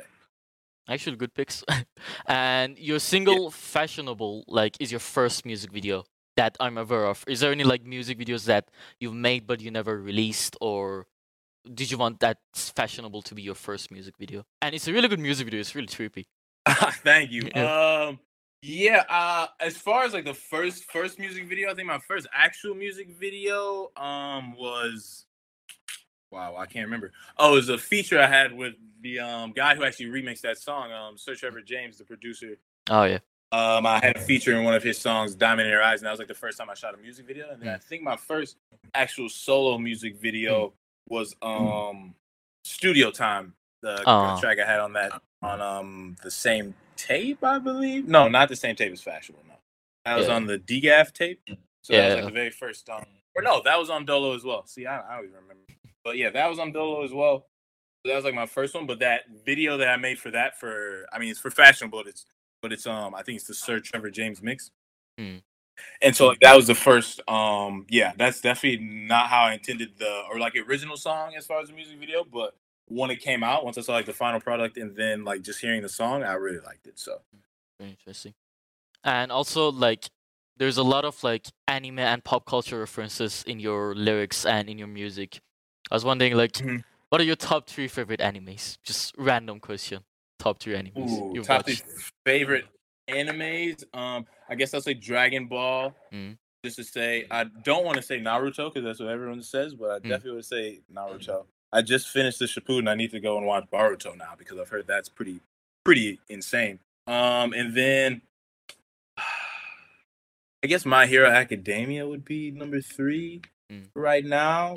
Actually, 0.88 1.16
good 1.16 1.34
picks. 1.34 1.64
and 2.26 2.78
your 2.78 2.98
single 2.98 3.50
"Fashionable" 3.50 4.44
like 4.48 4.76
is 4.80 4.90
your 4.90 5.00
first 5.00 5.44
music 5.44 5.70
video 5.72 6.04
that 6.36 6.56
I'm 6.60 6.78
aware 6.78 7.06
of. 7.06 7.24
Is 7.26 7.40
there 7.40 7.52
any 7.52 7.64
like 7.64 7.84
music 7.84 8.18
videos 8.18 8.44
that 8.46 8.70
you've 9.00 9.14
made 9.14 9.46
but 9.46 9.60
you 9.60 9.70
never 9.70 10.00
released, 10.00 10.56
or 10.60 11.06
did 11.72 11.90
you 11.90 11.98
want 11.98 12.20
that 12.20 12.38
fashionable 12.54 13.22
to 13.22 13.34
be 13.34 13.42
your 13.42 13.54
first 13.54 13.90
music 13.90 14.14
video? 14.18 14.44
And 14.62 14.74
it's 14.74 14.88
a 14.88 14.92
really 14.92 15.08
good 15.08 15.20
music 15.20 15.44
video. 15.46 15.60
It's 15.60 15.74
really 15.74 15.88
trippy. 15.88 16.24
Thank 17.04 17.30
you. 17.30 17.42
Yeah. 17.54 18.06
Um 18.08 18.20
yeah, 18.62 19.04
uh 19.08 19.46
as 19.60 19.76
far 19.76 20.04
as 20.04 20.14
like 20.14 20.24
the 20.24 20.34
first 20.34 20.84
first 20.84 21.18
music 21.18 21.48
video, 21.48 21.70
I 21.70 21.74
think 21.74 21.86
my 21.86 21.98
first 21.98 22.26
actual 22.32 22.74
music 22.74 23.08
video 23.10 23.90
um 23.96 24.54
was 24.56 25.26
wow, 26.30 26.56
I 26.56 26.66
can't 26.66 26.84
remember. 26.86 27.12
Oh, 27.36 27.52
it 27.52 27.56
was 27.56 27.68
a 27.68 27.78
feature 27.78 28.18
I 28.20 28.26
had 28.26 28.52
with 28.52 28.74
the 29.00 29.20
um 29.20 29.52
guy 29.52 29.74
who 29.74 29.84
actually 29.84 30.06
remixed 30.06 30.42
that 30.42 30.58
song, 30.58 30.92
um 30.92 31.16
Sir 31.16 31.34
Trevor 31.34 31.60
James, 31.62 31.98
the 31.98 32.04
producer. 32.04 32.56
Oh 32.90 33.04
yeah. 33.04 33.18
Um 33.52 33.86
I 33.86 33.98
had 34.00 34.16
a 34.16 34.20
feature 34.20 34.56
in 34.56 34.64
one 34.64 34.74
of 34.74 34.82
his 34.82 34.98
songs, 34.98 35.34
Diamond 35.34 35.66
in 35.66 35.72
Your 35.72 35.82
Eyes, 35.82 36.00
and 36.00 36.06
that 36.06 36.10
was 36.10 36.18
like 36.18 36.28
the 36.28 36.34
first 36.34 36.58
time 36.58 36.68
I 36.70 36.74
shot 36.74 36.94
a 36.94 36.98
music 36.98 37.26
video. 37.26 37.50
And 37.50 37.62
then 37.62 37.68
I 37.68 37.78
think 37.78 38.02
my 38.02 38.16
first 38.16 38.56
actual 38.94 39.28
solo 39.28 39.78
music 39.78 40.16
video 40.16 40.72
was 41.08 41.34
um 41.42 42.14
Studio 42.64 43.10
Time, 43.10 43.54
the 43.80 44.02
Aw. 44.04 44.40
track 44.40 44.58
I 44.58 44.66
had 44.66 44.80
on 44.80 44.92
that 44.94 45.20
on 45.42 45.60
um 45.60 46.16
the 46.22 46.30
same 46.30 46.74
tape, 46.96 47.42
I 47.44 47.58
believe. 47.58 48.06
No, 48.08 48.28
not 48.28 48.48
the 48.48 48.56
same 48.56 48.74
tape 48.76 48.92
as 48.92 49.00
Fashionable. 49.00 49.44
No, 49.48 49.54
that 50.04 50.16
was 50.16 50.28
Yeah. 50.28 50.34
on 50.34 50.46
the 50.46 50.58
DGAF 50.58 51.12
tape. 51.12 51.40
So 51.82 51.94
that 51.94 52.04
was 52.04 52.08
Yeah. 52.12 52.14
like 52.16 52.24
the 52.26 52.32
very 52.32 52.50
first 52.50 52.88
um. 52.90 53.04
Or 53.36 53.42
no, 53.42 53.62
that 53.62 53.78
was 53.78 53.88
on 53.88 54.04
Dolo 54.04 54.34
as 54.34 54.42
well. 54.42 54.66
See, 54.66 54.84
I, 54.84 54.98
I 54.98 55.16
don't 55.16 55.26
even 55.26 55.36
remember. 55.36 55.62
But 56.08 56.16
yeah, 56.16 56.30
that 56.30 56.48
was 56.48 56.58
on 56.58 56.72
Dolo 56.72 57.04
as 57.04 57.12
well. 57.12 57.46
That 58.06 58.16
was 58.16 58.24
like 58.24 58.34
my 58.34 58.46
first 58.46 58.74
one. 58.74 58.86
But 58.86 59.00
that 59.00 59.24
video 59.44 59.76
that 59.76 59.88
I 59.88 59.96
made 59.96 60.18
for 60.18 60.30
that 60.30 60.58
for 60.58 61.04
I 61.12 61.18
mean 61.18 61.30
it's 61.30 61.38
for 61.38 61.50
Fashionable. 61.50 61.98
But 61.98 62.08
it's 62.08 62.24
but 62.62 62.72
it's 62.72 62.86
um 62.86 63.14
I 63.14 63.22
think 63.22 63.36
it's 63.36 63.46
the 63.46 63.54
Sir 63.54 63.78
Trevor 63.78 64.10
James 64.10 64.42
mix. 64.42 64.70
Hmm. 65.18 65.36
And 66.00 66.16
so 66.16 66.28
like 66.28 66.40
that 66.40 66.56
was 66.56 66.66
the 66.66 66.74
first 66.74 67.20
um 67.28 67.84
yeah 67.90 68.12
that's 68.16 68.40
definitely 68.40 68.84
not 68.84 69.28
how 69.28 69.42
I 69.42 69.52
intended 69.52 69.98
the 69.98 70.22
or 70.30 70.38
like 70.38 70.54
original 70.56 70.96
song 70.96 71.34
as 71.36 71.44
far 71.44 71.60
as 71.60 71.68
the 71.68 71.74
music 71.74 71.98
video 71.98 72.24
but 72.24 72.56
when 72.86 73.10
it 73.10 73.20
came 73.20 73.44
out 73.44 73.64
once 73.64 73.78
I 73.78 73.82
saw 73.82 73.92
like 73.92 74.06
the 74.06 74.12
final 74.12 74.40
product 74.40 74.76
and 74.76 74.96
then 74.96 75.24
like 75.24 75.42
just 75.42 75.60
hearing 75.60 75.82
the 75.82 75.88
song 75.88 76.24
I 76.24 76.32
really 76.32 76.58
liked 76.58 76.88
it 76.88 76.98
so 76.98 77.20
Very 77.78 77.90
interesting. 77.90 78.34
And 79.04 79.30
also, 79.30 79.70
like, 79.70 80.10
there's 80.56 80.76
a 80.76 80.82
lot 80.82 81.04
of 81.04 81.22
like 81.22 81.46
anime 81.66 82.00
and 82.00 82.22
pop 82.24 82.44
culture 82.46 82.78
references 82.78 83.44
in 83.46 83.60
your 83.60 83.94
lyrics 83.94 84.44
and 84.44 84.68
in 84.68 84.78
your 84.78 84.88
music. 84.88 85.40
I 85.90 85.94
was 85.94 86.04
wondering, 86.04 86.34
like, 86.36 86.52
Mhm. 86.52 86.84
what 87.08 87.20
are 87.20 87.24
your 87.24 87.36
top 87.36 87.68
three 87.68 87.88
favorite 87.88 88.20
animes? 88.20 88.78
Just 88.82 89.14
random 89.16 89.60
question. 89.60 90.04
Top 90.38 90.60
three 90.60 90.74
animes 90.74 90.96
Ooh, 91.36 91.42
top 91.42 91.64
three 91.64 91.80
favorite 92.24 92.66
animes. 93.08 93.82
Um, 93.96 94.26
I 94.48 94.54
guess 94.54 94.72
I'll 94.74 94.80
say 94.80 94.94
Dragon 94.94 95.46
Ball. 95.46 95.94
Mm. 96.12 96.38
Just 96.64 96.76
to 96.76 96.84
say, 96.84 97.26
I 97.30 97.44
don't 97.44 97.84
want 97.84 97.96
to 97.96 98.02
say 98.02 98.20
Naruto 98.20 98.72
because 98.72 98.84
that's 98.84 99.00
what 99.00 99.08
everyone 99.08 99.42
says, 99.42 99.74
but 99.74 99.90
I 99.90 99.98
Mm. 99.98 100.08
definitely 100.08 100.32
would 100.36 100.44
say 100.44 100.80
Naruto. 100.92 101.46
I 101.72 101.82
just 101.82 102.08
finished 102.08 102.38
the 102.38 102.46
Shippuden. 102.46 102.88
I 102.88 102.94
need 102.94 103.10
to 103.12 103.20
go 103.20 103.36
and 103.36 103.46
watch 103.46 103.64
Boruto 103.70 104.16
now 104.16 104.34
because 104.36 104.58
I've 104.58 104.68
heard 104.68 104.86
that's 104.86 105.08
pretty, 105.08 105.40
pretty 105.84 106.20
insane. 106.28 106.80
Um, 107.06 107.52
and 107.52 107.74
then 107.74 108.22
guess 110.68 110.86
My 110.86 111.06
Hero 111.06 111.28
Academia 111.28 112.06
would 112.06 112.24
be 112.24 112.50
number 112.52 112.80
three 112.80 113.42
Mm. 113.70 113.88
right 113.94 114.24
now. 114.24 114.76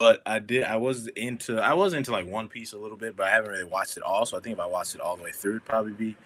But 0.00 0.20
I 0.26 0.40
did. 0.40 0.64
I 0.64 0.76
was 0.78 1.06
into. 1.08 1.60
I 1.60 1.74
was 1.74 1.92
into 1.94 2.10
like 2.10 2.26
One 2.26 2.48
Piece 2.48 2.72
a 2.72 2.78
little 2.78 2.96
bit, 2.96 3.14
but 3.14 3.28
I 3.28 3.30
haven't 3.30 3.50
really 3.50 3.64
watched 3.64 3.96
it 3.96 4.02
all. 4.02 4.26
So 4.26 4.36
I 4.36 4.40
think 4.40 4.54
if 4.54 4.60
I 4.60 4.66
watched 4.66 4.94
it 4.96 5.00
all 5.00 5.16
the 5.16 5.22
way 5.22 5.30
through, 5.32 5.52
it'd 5.52 5.64
probably 5.64 5.92
be 5.92 6.16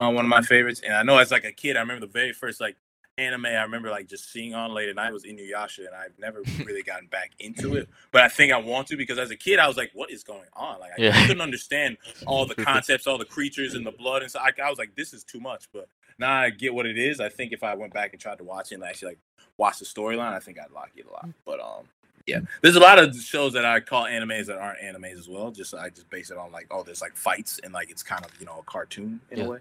uh, 0.00 0.10
one 0.10 0.24
of 0.24 0.28
my 0.28 0.42
favorites. 0.42 0.80
And 0.84 0.94
I 0.94 1.02
know 1.02 1.18
as 1.18 1.30
like 1.32 1.44
a 1.44 1.50
kid, 1.50 1.76
I 1.76 1.80
remember 1.80 2.06
the 2.06 2.12
very 2.12 2.32
first 2.32 2.60
like 2.60 2.76
anime 3.18 3.46
I 3.46 3.62
remember 3.62 3.90
like 3.90 4.06
just 4.08 4.32
seeing 4.32 4.54
on 4.54 4.72
late 4.72 4.88
at 4.88 4.94
night 4.94 5.12
was 5.12 5.24
Inuyasha, 5.24 5.78
and 5.80 5.94
I've 5.94 6.16
never 6.18 6.42
really 6.64 6.82
gotten 6.82 7.08
back 7.08 7.32
into 7.40 7.74
it. 7.74 7.88
But 8.12 8.22
I 8.22 8.28
think 8.28 8.52
I 8.52 8.58
want 8.58 8.86
to 8.88 8.96
because 8.96 9.18
as 9.18 9.30
a 9.32 9.36
kid, 9.36 9.58
I 9.58 9.66
was 9.66 9.76
like, 9.76 9.90
"What 9.92 10.10
is 10.12 10.22
going 10.22 10.46
on?" 10.54 10.78
Like 10.78 10.92
I 10.92 11.02
Yeah. 11.02 11.26
couldn't 11.26 11.42
understand 11.42 11.96
all 12.26 12.46
the 12.46 12.54
concepts, 12.70 13.08
all 13.08 13.18
the 13.18 13.24
creatures 13.24 13.74
and 13.74 13.84
the 13.84 13.90
blood, 13.92 14.22
and 14.22 14.30
so 14.30 14.38
I, 14.38 14.50
I 14.62 14.70
was 14.70 14.78
like, 14.78 14.94
"This 14.94 15.12
is 15.12 15.24
too 15.24 15.40
much." 15.40 15.64
But 15.72 15.88
now 16.20 16.32
I 16.42 16.50
get 16.50 16.72
what 16.74 16.86
it 16.86 16.98
is. 16.98 17.18
I 17.20 17.28
think 17.28 17.52
if 17.52 17.62
I 17.64 17.74
went 17.74 17.92
back 17.92 18.12
and 18.12 18.20
tried 18.20 18.38
to 18.38 18.44
watch 18.44 18.70
it 18.70 18.76
and 18.76 18.84
actually 18.84 19.08
like 19.12 19.18
watch 19.56 19.78
the 19.80 19.84
storyline, 19.84 20.32
I 20.32 20.38
think 20.38 20.58
I'd 20.60 20.70
like 20.70 20.92
it 20.96 21.06
a 21.06 21.10
lot. 21.10 21.28
But 21.44 21.60
um, 21.60 21.84
yeah, 22.26 22.40
there's 22.62 22.76
a 22.76 22.80
lot 22.80 22.98
of 22.98 23.16
shows 23.16 23.54
that 23.54 23.64
I 23.64 23.80
call 23.80 24.04
animes 24.04 24.46
that 24.46 24.58
aren't 24.58 24.80
animes 24.80 25.18
as 25.18 25.28
well. 25.28 25.50
Just 25.50 25.74
I 25.74 25.88
just 25.88 26.08
base 26.10 26.30
it 26.30 26.36
on 26.38 26.52
like, 26.52 26.66
oh, 26.70 26.82
there's 26.82 27.00
like 27.00 27.16
fights 27.16 27.58
and 27.64 27.72
like 27.72 27.90
it's 27.90 28.02
kind 28.02 28.24
of 28.24 28.30
you 28.38 28.46
know 28.46 28.58
a 28.60 28.62
cartoon 28.62 29.20
in 29.30 29.38
Yeah. 29.38 29.44
a 29.46 29.48
way. 29.48 29.58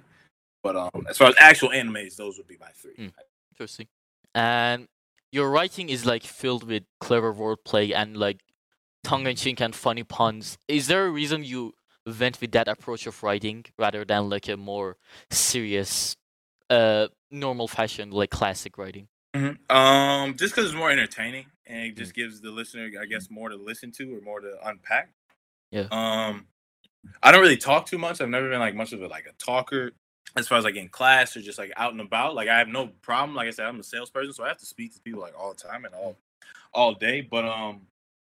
But 0.62 0.76
um, 0.76 1.08
as 1.10 1.18
far 1.18 1.30
as 1.30 1.36
actual 1.40 1.70
animes, 1.70 2.18
those 2.18 2.38
would 2.38 2.48
be 2.48 2.58
my 2.60 2.68
three. 2.76 2.94
Mm. 2.98 3.14
Interesting. 3.54 3.88
And 4.36 4.88
your 5.32 5.50
writing 5.50 5.90
is 5.90 6.06
like 6.06 6.24
filled 6.24 6.64
with 6.68 6.84
clever 7.00 7.34
wordplay 7.34 7.94
and 7.96 8.18
like 8.18 8.42
tongue 9.04 9.26
in 9.26 9.36
cheek 9.38 9.62
and 9.62 9.74
funny 9.74 10.04
puns. 10.04 10.58
Is 10.68 10.88
there 10.88 11.06
a 11.06 11.10
reason 11.10 11.44
you 11.46 11.74
went 12.20 12.42
with 12.42 12.52
that 12.52 12.68
approach 12.68 13.08
of 13.08 13.22
writing 13.24 13.66
rather 13.78 14.04
than 14.04 14.30
like 14.30 14.50
a 14.50 14.58
more 14.58 14.98
serious, 15.30 16.16
uh, 16.70 17.08
normal 17.32 17.68
fashion 17.68 18.12
like 18.12 18.30
classic 18.30 18.78
writing? 18.78 19.08
Mhm. 19.36 19.58
Um, 19.72 20.36
just 20.38 20.54
because 20.56 20.66
it's 20.70 20.76
more 20.78 20.90
entertaining 20.90 21.46
and 21.66 21.86
it 21.86 21.94
Mm. 21.96 21.98
just 21.98 22.14
gives 22.14 22.42
the 22.42 22.52
listener, 22.52 22.90
I 23.00 23.06
guess, 23.06 23.30
more 23.30 23.50
to 23.50 23.56
listen 23.56 23.92
to 23.94 24.16
or 24.18 24.22
more 24.22 24.40
to 24.40 24.58
unpack. 24.68 25.12
Yeah. 25.72 25.88
Um, 25.92 26.48
I 27.22 27.32
don't 27.32 27.42
really 27.42 27.58
talk 27.58 27.86
too 27.86 27.98
much. 27.98 28.22
I've 28.22 28.30
never 28.30 28.50
been 28.50 28.60
like 28.60 28.76
much 28.76 28.92
of 28.92 29.02
a 29.02 29.08
like 29.08 29.26
a 29.28 29.34
talker 29.34 29.92
as 30.36 30.48
far 30.48 30.58
as 30.58 30.64
like 30.64 30.76
in 30.76 30.90
class 30.90 31.36
or 31.38 31.42
just 31.42 31.58
like 31.60 31.72
out 31.78 31.92
and 31.92 32.02
about. 32.02 32.36
Like 32.36 32.50
I 32.50 32.58
have 32.58 32.68
no 32.68 32.88
problem. 33.02 33.36
Like 33.36 33.48
I 33.48 33.52
said, 33.52 33.68
I'm 33.68 33.80
a 33.80 33.84
salesperson, 33.84 34.34
so 34.34 34.44
I 34.44 34.48
have 34.50 34.58
to 34.58 34.66
speak 34.66 34.94
to 34.96 35.02
people 35.02 35.22
like 35.22 35.38
all 35.38 35.54
the 35.54 35.60
time 35.60 35.86
and 35.86 35.94
all 35.94 36.18
all 36.74 36.94
day. 36.94 37.22
But 37.22 37.46
um, 37.46 37.88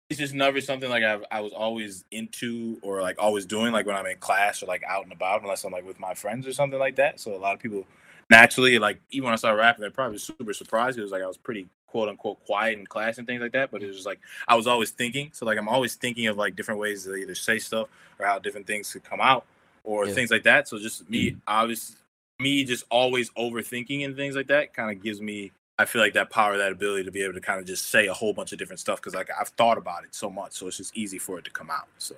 it's 0.08 0.18
just 0.20 0.34
never 0.34 0.60
something 0.60 0.88
like 0.90 1.02
I 1.02 1.18
I 1.30 1.40
was 1.40 1.52
always 1.52 2.04
into 2.10 2.78
or 2.82 3.00
like 3.02 3.16
always 3.18 3.46
doing. 3.46 3.72
Like 3.72 3.86
when 3.86 3.96
I'm 3.96 4.06
in 4.06 4.18
class 4.18 4.62
or 4.62 4.66
like 4.66 4.84
out 4.84 5.04
and 5.04 5.12
about, 5.12 5.42
unless 5.42 5.64
I'm 5.64 5.72
like 5.72 5.84
with 5.86 5.98
my 5.98 6.14
friends 6.14 6.46
or 6.46 6.52
something 6.52 6.78
like 6.78 6.96
that. 6.96 7.20
So 7.20 7.34
a 7.34 7.38
lot 7.38 7.54
of 7.54 7.60
people 7.60 7.86
naturally, 8.30 8.78
like 8.78 9.00
even 9.10 9.24
when 9.24 9.32
I 9.32 9.36
started 9.36 9.58
rapping, 9.58 9.80
they're 9.82 9.90
probably 9.90 10.18
super 10.18 10.54
surprised. 10.54 10.98
It 10.98 11.02
was 11.02 11.10
like 11.10 11.22
I 11.22 11.26
was 11.26 11.36
pretty 11.36 11.68
quote 11.88 12.08
unquote 12.08 12.44
quiet 12.46 12.78
in 12.78 12.86
class 12.86 13.18
and 13.18 13.26
things 13.26 13.42
like 13.42 13.52
that. 13.52 13.70
But 13.70 13.82
it 13.82 13.86
mm. 13.86 13.88
was 13.88 13.96
just 13.96 14.06
like 14.06 14.20
I 14.48 14.54
was 14.54 14.66
always 14.66 14.90
thinking. 14.90 15.30
So 15.32 15.44
like 15.44 15.58
I'm 15.58 15.68
always 15.68 15.96
thinking 15.96 16.28
of 16.28 16.36
like 16.36 16.56
different 16.56 16.80
ways 16.80 17.04
to 17.04 17.14
either 17.14 17.34
say 17.34 17.58
stuff 17.58 17.88
or 18.18 18.26
how 18.26 18.38
different 18.38 18.66
things 18.66 18.92
could 18.92 19.04
come 19.04 19.20
out. 19.20 19.44
or 19.82 20.06
Yeah. 20.06 20.12
things 20.12 20.30
like 20.30 20.42
that. 20.42 20.68
So 20.68 20.78
just 20.78 21.08
me, 21.08 21.32
mm. 21.32 21.40
obviously, 21.46 21.96
me 22.38 22.64
just 22.64 22.84
always 22.90 23.30
overthinking 23.30 24.04
and 24.04 24.14
things 24.14 24.36
like 24.36 24.48
that 24.48 24.74
kind 24.74 24.94
of 24.94 25.02
gives 25.02 25.20
me. 25.20 25.52
I 25.78 25.86
feel 25.86 26.02
like 26.02 26.12
that 26.12 26.28
power, 26.28 26.58
that 26.58 26.72
ability 26.72 27.04
to 27.04 27.10
be 27.10 27.22
able 27.22 27.32
to 27.32 27.40
kind 27.40 27.58
of 27.58 27.66
just 27.66 27.88
say 27.88 28.06
a 28.06 28.12
whole 28.12 28.34
bunch 28.34 28.52
of 28.52 28.58
different 28.58 28.80
stuff 28.80 29.00
because 29.00 29.14
like 29.14 29.30
I've 29.40 29.48
thought 29.48 29.78
about 29.78 30.04
it 30.04 30.14
so 30.14 30.28
much, 30.28 30.52
so 30.52 30.66
it's 30.68 30.76
just 30.76 30.94
easy 30.94 31.18
for 31.18 31.38
it 31.38 31.44
to 31.46 31.50
come 31.50 31.70
out. 31.70 31.88
So 31.96 32.14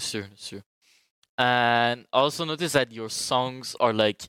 sure, 0.00 0.26
sure. 0.36 0.62
And 1.38 2.06
I 2.12 2.18
also 2.18 2.44
notice 2.44 2.72
that 2.72 2.90
your 2.90 3.08
songs 3.08 3.76
are 3.78 3.92
like 3.92 4.28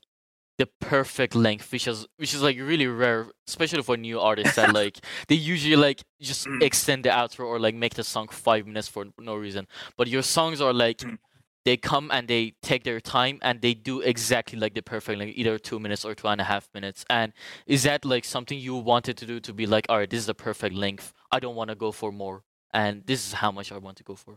the 0.61 0.67
perfect 0.79 1.33
length, 1.35 1.71
which 1.73 1.87
is 1.87 2.07
which 2.21 2.33
is 2.35 2.41
like 2.47 2.57
really 2.71 2.87
rare, 3.03 3.21
especially 3.47 3.81
for 3.89 3.97
new 3.97 4.19
artists 4.19 4.55
that 4.55 4.69
like 4.81 4.95
they 5.29 5.35
usually 5.53 5.75
like 5.87 5.99
just 6.21 6.47
Mm. 6.47 6.61
extend 6.69 7.05
the 7.05 7.09
outro 7.21 7.45
or 7.51 7.57
like 7.59 7.75
make 7.83 7.93
the 7.95 8.03
song 8.03 8.27
five 8.29 8.63
minutes 8.67 8.87
for 8.87 9.05
no 9.19 9.35
reason. 9.35 9.67
But 9.97 10.07
your 10.07 10.23
songs 10.23 10.61
are 10.61 10.73
like 10.85 10.99
Mm. 11.01 11.17
they 11.65 11.77
come 11.77 12.11
and 12.15 12.27
they 12.27 12.43
take 12.61 12.83
their 12.83 12.99
time 12.99 13.35
and 13.41 13.61
they 13.61 13.73
do 13.73 14.01
exactly 14.01 14.57
like 14.63 14.73
the 14.73 14.81
perfect 14.93 15.19
like 15.19 15.33
either 15.41 15.57
two 15.69 15.79
minutes 15.79 16.03
or 16.05 16.13
two 16.15 16.27
and 16.27 16.41
a 16.41 16.47
half 16.53 16.65
minutes. 16.73 17.05
And 17.09 17.33
is 17.65 17.81
that 17.83 18.05
like 18.05 18.25
something 18.25 18.57
you 18.59 18.75
wanted 18.75 19.15
to 19.17 19.25
do 19.25 19.39
to 19.47 19.53
be 19.53 19.65
like, 19.65 19.85
all 19.89 19.97
right, 19.99 20.09
this 20.09 20.19
is 20.21 20.25
the 20.27 20.39
perfect 20.47 20.73
length. 20.75 21.13
I 21.31 21.39
don't 21.39 21.55
want 21.55 21.69
to 21.69 21.75
go 21.85 21.91
for 21.91 22.11
more, 22.11 22.37
and 22.81 23.03
this 23.09 23.19
is 23.27 23.33
how 23.41 23.51
much 23.51 23.71
I 23.71 23.77
want 23.85 23.97
to 23.97 24.03
go 24.03 24.15
for. 24.15 24.33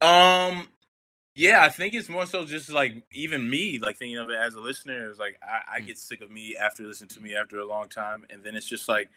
Um, 0.00 0.68
yeah, 1.34 1.62
I 1.62 1.70
think 1.70 1.94
it's 1.94 2.08
more 2.08 2.26
so 2.26 2.44
just 2.44 2.70
like 2.70 3.04
even 3.12 3.48
me, 3.48 3.78
like 3.78 3.96
thinking 3.98 4.18
of 4.18 4.30
it 4.30 4.36
as 4.36 4.54
a 4.54 4.60
listener, 4.60 5.10
is 5.10 5.18
like 5.18 5.38
I, 5.42 5.78
I 5.78 5.80
Mm. 5.80 5.86
get 5.86 5.98
sick 5.98 6.20
of 6.22 6.30
me 6.30 6.56
after 6.56 6.84
listening 6.84 7.08
to 7.10 7.20
me 7.20 7.34
after 7.36 7.58
a 7.58 7.66
long 7.66 7.88
time, 7.88 8.24
and 8.30 8.44
then 8.44 8.54
it's 8.56 8.66
just 8.68 8.88
like, 8.88 9.08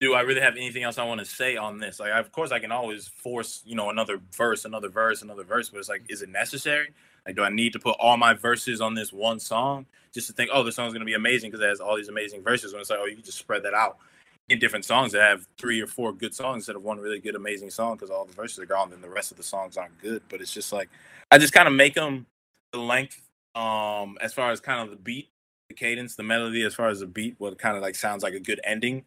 do 0.00 0.14
I 0.14 0.22
really 0.22 0.40
have 0.42 0.56
anything 0.56 0.82
else 0.84 0.98
I 0.98 1.04
want 1.04 1.20
to 1.20 1.26
say 1.26 1.56
on 1.56 1.78
this? 1.78 2.00
Like, 2.00 2.12
of 2.12 2.32
course, 2.32 2.52
I 2.52 2.58
can 2.60 2.72
always 2.72 3.08
force, 3.08 3.62
you 3.64 3.76
know, 3.76 3.90
another 3.90 4.20
verse, 4.36 4.64
another 4.64 4.88
verse, 4.90 5.22
another 5.22 5.44
verse, 5.44 5.70
but 5.70 5.78
it's 5.78 5.88
like, 5.88 6.04
is 6.08 6.22
it 6.22 6.28
necessary? 6.30 6.88
Like, 7.26 7.36
do 7.36 7.42
I 7.42 7.50
need 7.50 7.72
to 7.74 7.78
put 7.80 7.96
all 8.00 8.16
my 8.18 8.34
verses 8.34 8.80
on 8.82 8.94
this 8.94 9.12
one 9.12 9.40
song 9.40 9.86
just 10.12 10.26
to 10.28 10.32
think, 10.34 10.50
oh, 10.52 10.62
this 10.64 10.76
song's 10.76 10.92
gonna 10.92 11.06
be 11.06 11.14
amazing 11.14 11.50
because 11.50 11.64
it 11.64 11.68
has 11.68 11.80
all 11.80 11.96
these 11.96 12.08
amazing 12.08 12.42
verses? 12.42 12.72
When 12.72 12.80
it's 12.80 12.90
like, 12.90 13.00
oh, 13.00 13.06
you 13.06 13.16
can 13.16 13.24
just 13.24 13.38
spread 13.38 13.62
that 13.64 13.74
out 13.74 13.98
in 14.48 14.58
different 14.58 14.84
songs 14.84 15.12
that 15.12 15.22
have 15.22 15.46
three 15.58 15.80
or 15.80 15.86
four 15.86 16.12
good 16.12 16.34
songs 16.34 16.56
instead 16.56 16.76
of 16.76 16.82
one 16.82 16.98
really 16.98 17.18
good, 17.18 17.34
amazing 17.34 17.70
song 17.70 17.94
because 17.94 18.10
all 18.10 18.24
the 18.24 18.32
verses 18.32 18.58
are 18.58 18.66
gone, 18.66 18.90
then 18.90 19.00
the 19.00 19.08
rest 19.08 19.30
of 19.30 19.36
the 19.36 19.42
songs 19.42 19.76
aren't 19.76 19.98
good. 20.00 20.22
But 20.28 20.40
it's 20.40 20.52
just 20.52 20.72
like 20.72 20.90
I 21.30 21.38
just 21.38 21.52
kind 21.52 21.66
of 21.66 21.74
make 21.74 21.94
them 21.94 22.26
the 22.72 22.78
length, 22.78 23.22
um, 23.54 24.18
as 24.20 24.34
far 24.34 24.50
as 24.50 24.60
kind 24.60 24.80
of 24.80 24.90
the 24.90 25.02
beat, 25.02 25.30
the 25.68 25.74
cadence, 25.74 26.14
the 26.16 26.22
melody, 26.22 26.62
as 26.62 26.74
far 26.74 26.88
as 26.88 27.00
the 27.00 27.06
beat, 27.06 27.36
what 27.38 27.58
kind 27.58 27.76
of 27.76 27.82
like 27.82 27.94
sounds 27.94 28.22
like 28.22 28.34
a 28.34 28.40
good 28.40 28.60
ending, 28.64 29.04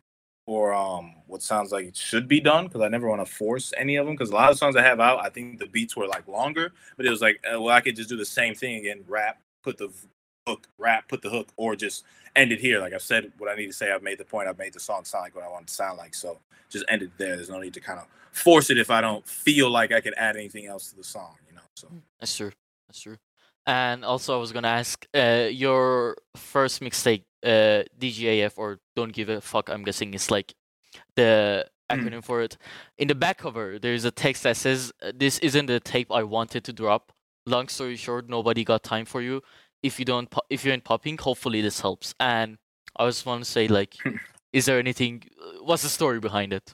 or 0.47 0.73
um, 0.73 1.13
what 1.27 1.43
sounds 1.43 1.71
like 1.71 1.85
it 1.85 1.95
should 1.95 2.27
be 2.27 2.39
done. 2.39 2.65
Because 2.65 2.81
I 2.81 2.87
never 2.87 3.07
want 3.07 3.25
to 3.25 3.31
force 3.31 3.73
any 3.77 3.97
of 3.97 4.05
them. 4.07 4.15
Because 4.15 4.31
a 4.31 4.35
lot 4.35 4.51
of 4.51 4.57
songs 4.57 4.75
I 4.75 4.81
have 4.81 4.99
out, 4.99 5.23
I 5.23 5.29
think 5.29 5.59
the 5.59 5.67
beats 5.67 5.95
were 5.95 6.07
like 6.07 6.27
longer, 6.27 6.73
but 6.95 7.05
it 7.05 7.11
was 7.11 7.21
like, 7.21 7.39
uh, 7.45 7.61
well, 7.61 7.75
I 7.75 7.81
could 7.81 7.95
just 7.95 8.09
do 8.09 8.17
the 8.17 8.25
same 8.25 8.55
thing 8.55 8.77
again, 8.77 9.03
rap, 9.07 9.39
put 9.63 9.77
the 9.77 9.89
hook, 10.47 10.67
rap, 10.79 11.07
put 11.09 11.21
the 11.21 11.29
hook, 11.29 11.49
or 11.57 11.75
just 11.75 12.03
end 12.37 12.51
it 12.51 12.59
here. 12.59 12.79
Like 12.79 12.93
I've 12.93 13.01
said 13.01 13.31
what 13.37 13.49
I 13.49 13.55
need 13.55 13.67
to 13.67 13.73
say. 13.73 13.91
I've 13.91 14.03
made 14.03 14.17
the 14.17 14.25
point. 14.25 14.47
I've 14.47 14.57
made 14.57 14.73
the 14.73 14.79
song 14.79 15.03
sound 15.03 15.23
like 15.23 15.35
what 15.35 15.43
I 15.43 15.49
want 15.49 15.63
it 15.63 15.67
to 15.69 15.73
sound 15.73 15.97
like. 15.97 16.13
So 16.15 16.39
just 16.69 16.85
end 16.89 17.01
it 17.01 17.11
there. 17.17 17.35
There's 17.35 17.49
no 17.49 17.59
need 17.59 17.73
to 17.73 17.81
kind 17.81 17.99
of 17.99 18.05
force 18.31 18.69
it 18.69 18.77
if 18.77 18.89
I 18.91 19.01
don't 19.01 19.27
feel 19.27 19.69
like 19.69 19.91
I 19.91 19.99
could 20.01 20.13
add 20.17 20.35
anything 20.37 20.65
else 20.67 20.89
to 20.91 20.95
the 20.95 21.03
song. 21.03 21.35
You 21.49 21.55
know. 21.55 21.61
So 21.75 21.87
That's 22.19 22.35
true. 22.35 22.51
That's 22.87 23.01
true. 23.01 23.17
And 23.65 24.05
also, 24.05 24.33
I 24.35 24.39
was 24.39 24.51
gonna 24.53 24.69
ask, 24.69 25.05
uh, 25.13 25.49
your 25.51 26.15
first 26.37 26.79
mixtape, 26.81 27.23
uh, 27.43 27.83
DGAF 27.99 28.53
or 28.57 28.79
Don't 28.95 29.11
Give 29.11 29.27
a 29.29 29.41
Fuck. 29.41 29.69
I'm 29.69 29.83
guessing 29.83 30.13
it's 30.13 30.31
like 30.31 30.53
the 31.15 31.65
Mm. 31.91 32.03
acronym 32.03 32.23
for 32.23 32.41
it. 32.41 32.57
In 32.97 33.07
the 33.07 33.15
back 33.15 33.37
cover, 33.37 33.79
there's 33.79 34.03
a 34.05 34.11
text 34.11 34.43
that 34.43 34.57
says, 34.57 34.91
"This 35.13 35.39
isn't 35.39 35.67
the 35.67 35.79
tape 35.79 36.11
I 36.11 36.23
wanted 36.23 36.63
to 36.65 36.73
drop." 36.73 37.11
Long 37.45 37.67
story 37.69 37.95
short, 37.95 38.27
nobody 38.29 38.63
got 38.65 38.83
time 38.83 39.05
for 39.05 39.21
you. 39.21 39.41
If 39.83 39.99
you 39.99 40.05
don't, 40.05 40.29
po- 40.29 40.41
if 40.49 40.65
you 40.65 40.71
ain't 40.71 40.83
popping, 40.83 41.17
hopefully 41.17 41.61
this 41.61 41.79
helps. 41.81 42.13
And 42.19 42.57
I 42.97 43.05
just 43.05 43.25
want 43.25 43.43
to 43.43 43.49
say, 43.49 43.67
like, 43.67 43.95
is 44.53 44.65
there 44.65 44.79
anything? 44.79 45.23
uh, 45.41 45.63
What's 45.63 45.83
the 45.83 45.89
story 45.89 46.19
behind 46.19 46.53
it? 46.53 46.71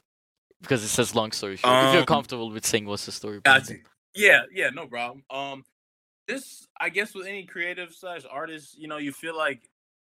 Because 0.62 0.82
it 0.82 0.88
says 0.88 1.14
long 1.14 1.32
story 1.32 1.56
short. 1.56 1.84
if 1.84 1.92
you're 1.92 2.00
Um, 2.02 2.06
comfortable 2.06 2.50
with 2.50 2.64
saying 2.64 2.86
what's 2.86 3.04
the 3.06 3.12
story 3.12 3.40
behind 3.40 3.68
it. 3.70 3.80
Yeah, 4.14 4.42
yeah, 4.52 4.70
no 4.70 4.86
problem. 4.86 5.24
Um, 5.28 5.64
this 6.26 6.66
I 6.80 6.88
guess 6.88 7.14
with 7.14 7.26
any 7.26 7.44
creative 7.44 7.92
slash 7.92 8.22
artist, 8.30 8.78
you 8.78 8.88
know, 8.88 8.96
you 8.96 9.12
feel 9.12 9.36
like 9.36 9.68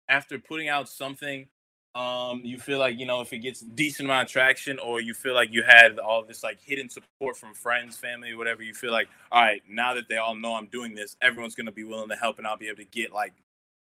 after 0.09 0.37
putting 0.39 0.67
out 0.67 0.89
something, 0.89 1.47
um, 1.93 2.41
you 2.43 2.57
feel 2.57 2.79
like 2.79 2.97
you 2.97 3.05
know 3.05 3.21
if 3.21 3.33
it 3.33 3.39
gets 3.39 3.61
decent 3.61 4.07
amount 4.07 4.27
of 4.27 4.31
traction, 4.31 4.79
or 4.79 5.01
you 5.01 5.13
feel 5.13 5.33
like 5.33 5.51
you 5.51 5.63
had 5.63 5.99
all 5.99 6.23
this 6.23 6.43
like 6.43 6.59
hidden 6.61 6.89
support 6.89 7.37
from 7.37 7.53
friends, 7.53 7.97
family, 7.97 8.33
whatever. 8.33 8.63
You 8.63 8.73
feel 8.73 8.91
like, 8.91 9.09
all 9.31 9.41
right, 9.41 9.61
now 9.69 9.93
that 9.93 10.07
they 10.07 10.17
all 10.17 10.35
know 10.35 10.55
I'm 10.55 10.67
doing 10.67 10.95
this, 10.95 11.17
everyone's 11.21 11.55
gonna 11.55 11.71
be 11.71 11.83
willing 11.83 12.09
to 12.09 12.15
help, 12.15 12.37
and 12.37 12.47
I'll 12.47 12.57
be 12.57 12.67
able 12.67 12.77
to 12.77 12.85
get 12.85 13.13
like 13.13 13.33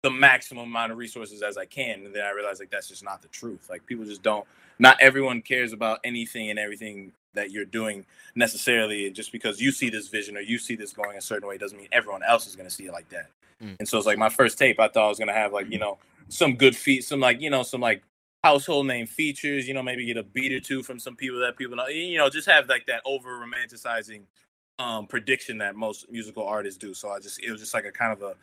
the 0.02 0.10
maximum 0.10 0.64
amount 0.64 0.90
of 0.90 0.98
resources 0.98 1.42
as 1.42 1.56
I 1.56 1.64
can. 1.64 2.04
And 2.04 2.14
then 2.14 2.24
I 2.24 2.30
realized 2.30 2.60
like 2.60 2.70
that's 2.70 2.88
just 2.88 3.04
not 3.04 3.22
the 3.22 3.28
truth. 3.28 3.68
Like 3.70 3.86
people 3.86 4.04
just 4.04 4.22
don't. 4.22 4.46
Not 4.78 4.96
everyone 5.00 5.42
cares 5.42 5.72
about 5.72 6.00
anything 6.02 6.50
and 6.50 6.58
everything 6.58 7.12
that 7.34 7.50
you're 7.50 7.64
doing 7.64 8.04
necessarily 8.34 9.10
just 9.10 9.32
because 9.32 9.60
you 9.60 9.70
see 9.70 9.90
this 9.90 10.08
vision 10.08 10.36
or 10.36 10.40
you 10.40 10.58
see 10.58 10.74
this 10.74 10.92
going 10.92 11.16
a 11.16 11.20
certain 11.20 11.48
way 11.48 11.56
doesn't 11.56 11.78
mean 11.78 11.88
everyone 11.92 12.22
else 12.22 12.46
is 12.46 12.56
going 12.56 12.68
to 12.68 12.74
see 12.74 12.86
it 12.86 12.92
like 12.92 13.08
that. 13.10 13.30
Mm. 13.62 13.76
And 13.78 13.88
so 13.88 13.96
it's 13.96 14.06
like 14.06 14.18
my 14.18 14.28
first 14.28 14.58
tape, 14.58 14.80
I 14.80 14.88
thought 14.88 15.06
I 15.06 15.08
was 15.08 15.18
going 15.18 15.28
to 15.28 15.34
have 15.34 15.52
like, 15.52 15.70
you 15.70 15.78
know, 15.78 15.98
some 16.32 16.56
good 16.56 16.76
feet, 16.76 17.04
some 17.04 17.20
like, 17.20 17.40
you 17.42 17.50
know, 17.50 17.64
some 17.64 17.82
like 17.82 18.02
household 18.44 18.86
name 18.86 19.06
features, 19.06 19.68
you 19.68 19.74
know, 19.74 19.82
maybe 19.84 20.06
get 20.06 20.18
a 20.18 20.24
beat 20.24 20.52
or 20.52 20.60
two 20.60 20.82
from 20.84 21.00
some 21.00 21.16
people 21.16 21.40
that 21.40 21.58
people 21.58 21.76
know, 21.76 21.88
you 21.88 22.18
know, 22.18 22.30
just 22.30 22.48
have 22.48 22.68
like 22.68 22.86
that 22.86 23.02
over 23.06 23.30
romanticizing 23.40 24.22
um 24.80 25.06
prediction 25.06 25.58
that 25.58 25.76
most 25.76 26.10
musical 26.10 26.46
artists 26.46 26.78
do. 26.78 26.94
So 26.94 27.10
I 27.10 27.20
just, 27.20 27.40
it 27.42 27.52
was 27.52 27.60
just 27.60 27.74
like 27.74 27.86
a 27.86 27.92
kind 27.92 28.12
of 28.12 28.22
a, 28.22 28.36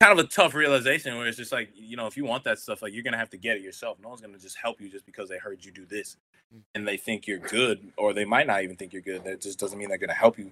kind 0.00 0.18
of 0.18 0.24
a 0.24 0.28
tough 0.28 0.54
realization 0.54 1.16
where 1.18 1.28
it's 1.28 1.38
just 1.38 1.52
like, 1.52 1.70
you 1.74 1.96
know, 1.96 2.06
if 2.06 2.16
you 2.16 2.24
want 2.24 2.44
that 2.44 2.58
stuff, 2.60 2.82
like 2.82 2.94
you're 2.94 3.04
going 3.04 3.12
to 3.12 3.18
have 3.18 3.30
to 3.30 3.38
get 3.38 3.56
it 3.56 3.62
yourself. 3.62 3.98
No 4.02 4.10
one's 4.10 4.22
going 4.22 4.34
to 4.34 4.40
just 4.40 4.58
help 4.58 4.80
you 4.80 4.90
just 4.90 5.06
because 5.06 5.28
they 5.28 5.38
heard 5.38 5.64
you 5.64 5.72
do 5.72 5.86
this 5.86 6.16
Mm. 6.54 6.62
and 6.76 6.88
they 6.88 6.96
think 6.96 7.26
you're 7.26 7.38
good, 7.40 7.92
or 7.98 8.14
they 8.14 8.24
might 8.24 8.46
not 8.46 8.62
even 8.64 8.76
think 8.76 8.92
you're 8.92 9.02
good. 9.02 9.24
That 9.24 9.40
just 9.40 9.58
doesn't 9.58 9.78
mean 9.78 9.88
they're 9.88 9.98
going 9.98 10.10
to 10.10 10.14
help 10.16 10.38
you 10.38 10.50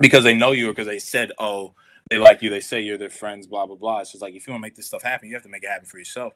because 0.00 0.24
they 0.24 0.34
know 0.34 0.52
you 0.52 0.68
or 0.70 0.72
because 0.72 0.86
they 0.88 0.98
said, 0.98 1.32
oh, 1.38 1.74
they 2.10 2.18
like 2.18 2.42
you, 2.42 2.50
they 2.50 2.60
say 2.60 2.80
you're 2.80 2.98
their 2.98 3.10
friends, 3.10 3.46
blah 3.46 3.66
blah 3.66 3.76
blah. 3.76 4.00
It's 4.00 4.12
just 4.12 4.22
like 4.22 4.34
if 4.34 4.46
you 4.46 4.52
want 4.52 4.62
to 4.62 4.66
make 4.66 4.76
this 4.76 4.86
stuff 4.86 5.02
happen, 5.02 5.28
you 5.28 5.34
have 5.34 5.42
to 5.42 5.48
make 5.48 5.64
it 5.64 5.68
happen 5.68 5.86
for 5.86 5.98
yourself. 5.98 6.34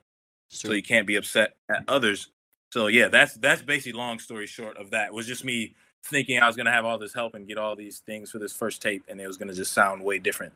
So 0.49 0.73
you 0.73 0.83
can't 0.83 1.07
be 1.07 1.17
upset 1.17 1.55
at 1.71 1.85
others. 1.89 2.29
So 2.73 2.87
yeah, 2.89 3.09
that's 3.09 3.35
that's 3.35 3.63
basically 3.63 3.99
long 3.99 4.19
story 4.19 4.47
short 4.47 4.77
of 4.77 4.91
that. 4.91 5.09
It 5.09 5.15
was 5.15 5.27
just 5.27 5.45
me 5.45 5.75
thinking 6.05 6.39
I 6.41 6.47
was 6.47 6.57
gonna 6.57 6.73
have 6.73 6.85
all 6.85 6.99
this 6.99 7.15
help 7.15 7.35
and 7.35 7.47
get 7.47 7.59
all 7.59 7.77
these 7.77 8.01
things 8.01 8.31
for 8.31 8.39
this 8.39 8.53
first 8.53 8.83
tape, 8.83 9.05
and 9.09 9.21
it 9.21 9.27
was 9.27 9.37
gonna 9.37 9.55
just 9.55 9.73
sound 9.73 10.03
way 10.03 10.19
different 10.19 10.53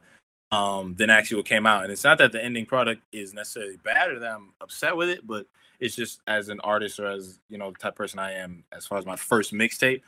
um, 0.53 0.95
than 0.97 1.11
actually 1.11 1.39
what 1.39 1.47
came 1.47 1.67
out. 1.67 1.85
And 1.85 1.93
it's 1.93 2.05
not 2.05 2.19
that 2.19 2.33
the 2.33 2.45
ending 2.45 2.67
product 2.67 3.03
is 3.13 3.35
necessarily 3.35 3.79
bad 3.79 4.11
or 4.11 4.19
that 4.19 4.33
I'm 4.33 4.53
upset 4.61 4.97
with 4.97 5.09
it, 5.09 5.27
but 5.27 5.47
it's 5.81 5.97
just 5.97 6.21
as 6.27 6.49
an 6.49 6.61
artist 6.61 6.99
or 7.01 7.07
as 7.07 7.39
you 7.49 7.59
know 7.59 7.71
the 7.71 7.79
type 7.79 7.93
of 7.93 7.97
person 7.97 8.19
I 8.19 8.33
am 8.33 8.65
as 8.73 8.87
far 8.87 8.99
as 8.99 9.07
my 9.07 9.17
first 9.17 9.53
mixtape. 9.53 10.03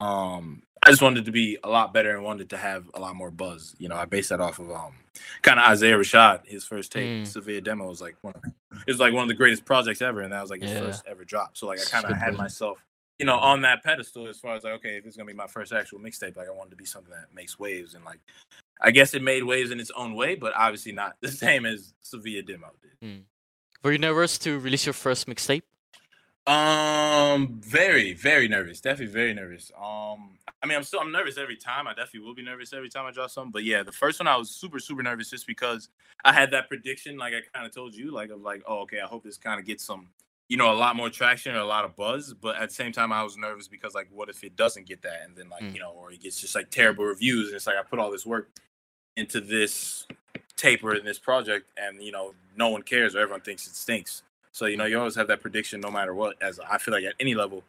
Um, 0.00 0.62
I 0.86 0.90
just 0.90 1.02
wanted 1.02 1.26
to 1.26 1.32
be 1.32 1.58
a 1.62 1.68
lot 1.68 1.92
better 1.92 2.14
and 2.16 2.24
wanted 2.24 2.50
to 2.50 2.56
have 2.56 2.90
a 2.94 3.00
lot 3.00 3.14
more 3.14 3.30
buzz. 3.30 3.74
You 3.78 3.88
know, 3.88 3.96
I 3.96 4.06
based 4.06 4.30
that 4.30 4.40
off 4.40 4.58
of 4.58 4.70
um, 4.70 4.94
kind 5.42 5.58
of 5.60 5.66
Isaiah 5.66 5.96
Rashad. 5.98 6.46
His 6.46 6.64
first 6.64 6.90
tape, 6.92 7.06
Mm. 7.08 7.22
Cilvia 7.22 7.62
Demo, 7.62 7.86
was 7.88 8.00
like 8.00 8.16
one. 8.22 8.32
Of, 8.34 8.44
it 8.72 8.86
was 8.90 8.98
like 9.00 9.12
one 9.12 9.22
of 9.22 9.28
the 9.28 9.34
greatest 9.34 9.64
projects 9.66 10.00
ever, 10.00 10.20
and 10.22 10.32
that 10.32 10.40
was 10.40 10.50
like 10.50 10.62
his 10.62 10.70
Yeah. 10.70 10.80
first 10.80 11.04
ever 11.06 11.24
drop. 11.24 11.56
So 11.56 11.66
like 11.66 11.80
I 11.80 11.84
kind 11.84 12.06
of 12.06 12.16
had 12.16 12.34
myself, 12.34 12.82
you 13.18 13.26
know, 13.26 13.36
on 13.36 13.60
that 13.62 13.82
pedestal 13.84 14.26
as 14.26 14.38
far 14.38 14.54
as 14.56 14.64
like, 14.64 14.72
okay, 14.74 14.96
if 14.96 15.04
it's 15.04 15.16
gonna 15.16 15.26
be 15.26 15.34
my 15.34 15.46
first 15.46 15.72
actual 15.72 15.98
mixtape, 15.98 16.36
like 16.36 16.48
I 16.48 16.52
wanted 16.52 16.70
to 16.70 16.76
be 16.76 16.86
something 16.86 17.12
that 17.12 17.34
makes 17.34 17.58
waves, 17.58 17.94
and 17.94 18.04
like 18.04 18.20
I 18.80 18.90
guess 18.90 19.12
it 19.12 19.22
made 19.22 19.44
waves 19.44 19.70
in 19.70 19.80
its 19.80 19.90
own 19.90 20.14
way, 20.14 20.34
but 20.34 20.54
obviously 20.56 20.92
not 20.92 21.16
the 21.20 21.28
same 21.30 21.66
as 21.66 21.92
Cilvia 22.02 22.46
Demo 22.46 22.70
did. 22.80 23.24
Were 23.82 23.92
you 23.92 23.98
nervous 23.98 24.38
to 24.38 24.58
release 24.58 24.86
your 24.86 24.92
first 24.94 25.26
mixtape? 25.26 25.62
Um, 26.50 27.60
very, 27.62 28.12
very 28.12 28.48
nervous. 28.48 28.80
Definitely 28.80 29.12
very 29.12 29.32
nervous. 29.32 29.70
Um, 29.76 30.30
I 30.62 30.66
mean, 30.66 30.76
I'm 30.76 30.82
still 30.82 31.00
I'm 31.00 31.12
nervous 31.12 31.38
every 31.38 31.56
time. 31.56 31.86
I 31.86 31.92
definitely 31.92 32.20
will 32.20 32.34
be 32.34 32.42
nervous 32.42 32.72
every 32.72 32.88
time 32.88 33.06
I 33.06 33.12
drop 33.12 33.30
something. 33.30 33.52
But 33.52 33.64
yeah, 33.64 33.82
the 33.84 33.92
first 33.92 34.18
one 34.18 34.26
I 34.26 34.36
was 34.36 34.50
super, 34.50 34.78
super 34.80 35.02
nervous 35.02 35.30
just 35.30 35.46
because 35.46 35.88
I 36.24 36.32
had 36.32 36.50
that 36.50 36.68
prediction, 36.68 37.16
like 37.16 37.34
I 37.34 37.40
kind 37.54 37.66
of 37.66 37.72
told 37.74 37.94
you, 37.94 38.10
like 38.10 38.30
of 38.30 38.40
like, 38.42 38.62
oh, 38.66 38.80
okay, 38.80 39.00
I 39.00 39.06
hope 39.06 39.22
this 39.22 39.38
kind 39.38 39.60
of 39.60 39.64
gets 39.64 39.84
some, 39.84 40.08
you 40.48 40.56
know, 40.56 40.72
a 40.72 40.74
lot 40.74 40.96
more 40.96 41.08
traction 41.08 41.54
or 41.54 41.60
a 41.60 41.64
lot 41.64 41.84
of 41.84 41.94
buzz. 41.96 42.34
But 42.34 42.56
at 42.56 42.68
the 42.70 42.74
same 42.74 42.90
time, 42.92 43.12
I 43.12 43.22
was 43.22 43.36
nervous 43.36 43.68
because 43.68 43.94
like, 43.94 44.08
what 44.12 44.28
if 44.28 44.42
it 44.42 44.56
doesn't 44.56 44.86
get 44.86 45.02
that, 45.02 45.20
and 45.24 45.36
then 45.36 45.48
like, 45.48 45.62
Mm. 45.62 45.74
you 45.74 45.80
know, 45.80 45.92
or 45.92 46.10
it 46.12 46.20
gets 46.20 46.40
just 46.40 46.54
like 46.56 46.70
terrible 46.70 47.04
reviews, 47.04 47.46
and 47.46 47.56
it's 47.56 47.66
like 47.68 47.76
I 47.76 47.82
put 47.82 48.00
all 48.00 48.10
this 48.10 48.26
work 48.26 48.50
into 49.16 49.40
this 49.40 50.06
taper 50.56 50.94
in 50.94 51.04
this 51.04 51.18
project, 51.18 51.70
and 51.78 52.02
you 52.02 52.10
know, 52.12 52.34
no 52.56 52.68
one 52.70 52.82
cares 52.82 53.14
or 53.14 53.20
everyone 53.20 53.40
thinks 53.40 53.66
it 53.68 53.76
stinks. 53.76 54.24
So 54.52 54.66
you 54.66 54.76
know, 54.76 54.84
you 54.84 54.98
always 54.98 55.14
have 55.14 55.28
that 55.28 55.40
prediction 55.40 55.80
no 55.80 55.90
matter 55.90 56.14
what. 56.14 56.36
As 56.42 56.60
I 56.60 56.78
feel 56.78 56.94
like 56.94 57.04
at 57.04 57.14
any 57.20 57.34
level 57.34 57.62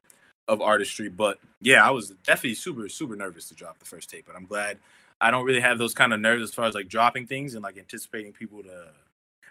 of 0.47 0.61
artistry, 0.61 1.09
but 1.09 1.39
yeah, 1.61 1.85
I 1.85 1.91
was 1.91 2.09
definitely 2.25 2.55
super 2.55 2.89
super 2.89 3.15
nervous 3.15 3.47
to 3.49 3.55
drop 3.55 3.79
the 3.79 3.85
first 3.85 4.09
tape, 4.09 4.25
but 4.27 4.35
I'm 4.35 4.45
glad 4.45 4.77
I 5.19 5.31
don't 5.31 5.45
really 5.45 5.61
have 5.61 5.77
those 5.77 5.93
kind 5.93 6.13
of 6.13 6.19
nerves 6.19 6.43
as 6.43 6.53
far 6.53 6.65
as 6.65 6.73
like 6.73 6.87
dropping 6.87 7.27
things 7.27 7.53
and 7.53 7.63
like 7.63 7.77
anticipating 7.77 8.33
people 8.33 8.63
to 8.63 8.87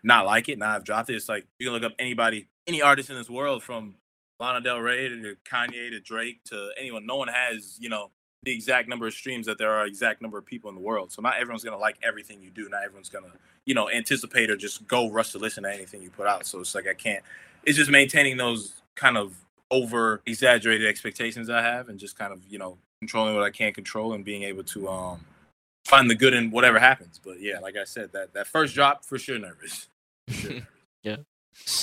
not 0.02 0.26
like 0.26 0.48
it. 0.48 0.58
Now 0.58 0.74
I've 0.74 0.84
dropped 0.84 1.10
it. 1.10 1.14
It's 1.14 1.28
like 1.28 1.46
you 1.58 1.66
can 1.66 1.74
look 1.74 1.84
up 1.84 1.92
anybody, 1.98 2.48
any 2.66 2.82
artist 2.82 3.10
in 3.10 3.16
this 3.16 3.30
world 3.30 3.62
from 3.62 3.94
Lana 4.40 4.60
Del 4.60 4.80
Rey 4.80 5.08
to 5.08 5.36
Kanye 5.44 5.90
to 5.90 6.00
Drake 6.00 6.42
to 6.44 6.70
anyone. 6.78 7.06
No 7.06 7.16
one 7.16 7.28
has 7.28 7.78
you 7.80 7.88
know 7.88 8.10
the 8.42 8.52
exact 8.52 8.88
number 8.88 9.06
of 9.06 9.12
streams 9.12 9.46
that 9.46 9.58
there 9.58 9.70
are 9.70 9.86
exact 9.86 10.22
number 10.22 10.38
of 10.38 10.46
people 10.46 10.70
in 10.70 10.74
the 10.74 10.80
world. 10.80 11.12
So 11.12 11.20
not 11.20 11.36
everyone's 11.38 11.64
gonna 11.64 11.78
like 11.78 11.96
everything 12.02 12.40
you 12.40 12.50
do. 12.50 12.68
Not 12.68 12.82
everyone's 12.84 13.08
gonna, 13.08 13.32
you 13.66 13.74
know, 13.74 13.90
anticipate 13.90 14.50
or 14.50 14.56
just 14.56 14.86
go 14.86 15.10
rush 15.10 15.32
to 15.32 15.38
listen 15.38 15.64
to 15.64 15.72
anything 15.72 16.02
you 16.02 16.10
put 16.10 16.26
out. 16.26 16.46
So 16.46 16.60
it's 16.60 16.74
like 16.74 16.88
I 16.88 16.94
can't. 16.94 17.22
It's 17.64 17.76
just 17.76 17.90
maintaining 17.90 18.38
those 18.38 18.80
kind 18.96 19.18
of 19.18 19.34
over 19.70 20.22
exaggerated 20.26 20.86
expectations 20.86 21.50
I 21.50 21.62
have, 21.62 21.88
and 21.88 21.98
just 21.98 22.18
kind 22.18 22.32
of 22.32 22.40
you 22.48 22.58
know 22.58 22.78
controlling 23.00 23.34
what 23.34 23.44
I 23.44 23.50
can't 23.50 23.74
control 23.74 24.14
and 24.14 24.24
being 24.24 24.42
able 24.44 24.64
to 24.64 24.88
um 24.88 25.20
find 25.84 26.08
the 26.08 26.14
good 26.14 26.32
in 26.32 26.50
whatever 26.50 26.78
happens. 26.78 27.20
But 27.22 27.40
yeah, 27.40 27.58
like 27.58 27.76
I 27.76 27.84
said, 27.84 28.12
that 28.12 28.32
that 28.32 28.46
first 28.46 28.74
drop 28.74 29.04
for 29.04 29.18
sure 29.18 29.38
nervous. 29.38 29.88
For 30.28 30.34
sure 30.34 30.50
nervous. 30.50 30.66
yeah. 31.02 31.16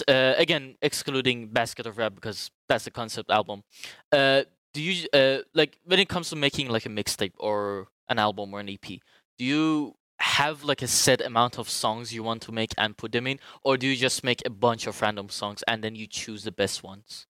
Uh, 0.07 0.33
again, 0.37 0.75
excluding 0.81 1.47
Basket 1.47 1.85
of 1.85 1.97
Rap 1.97 2.15
because 2.15 2.49
that's 2.67 2.87
a 2.87 2.91
concept 2.91 3.29
album. 3.29 3.63
Uh, 4.11 4.43
do 4.77 4.83
you 4.83 5.07
uh 5.11 5.39
like 5.55 5.79
when 5.85 5.99
it 5.99 6.07
comes 6.07 6.29
to 6.29 6.35
making 6.35 6.69
like 6.69 6.85
a 6.85 6.89
mixtape 6.89 7.33
or 7.39 7.87
an 8.09 8.19
album 8.19 8.53
or 8.53 8.59
an 8.59 8.69
EP? 8.69 8.87
Do 9.39 9.43
you 9.43 9.95
have 10.19 10.63
like 10.63 10.83
a 10.83 10.87
set 10.87 11.19
amount 11.19 11.57
of 11.57 11.67
songs 11.67 12.13
you 12.13 12.21
want 12.21 12.43
to 12.43 12.51
make 12.51 12.73
and 12.77 12.95
put 12.95 13.11
them 13.11 13.25
in, 13.25 13.39
or 13.63 13.75
do 13.75 13.87
you 13.87 13.95
just 13.95 14.23
make 14.23 14.45
a 14.45 14.51
bunch 14.51 14.85
of 14.85 15.01
random 15.01 15.29
songs 15.29 15.63
and 15.67 15.83
then 15.83 15.95
you 15.95 16.05
choose 16.05 16.43
the 16.43 16.51
best 16.51 16.83
ones? 16.83 17.25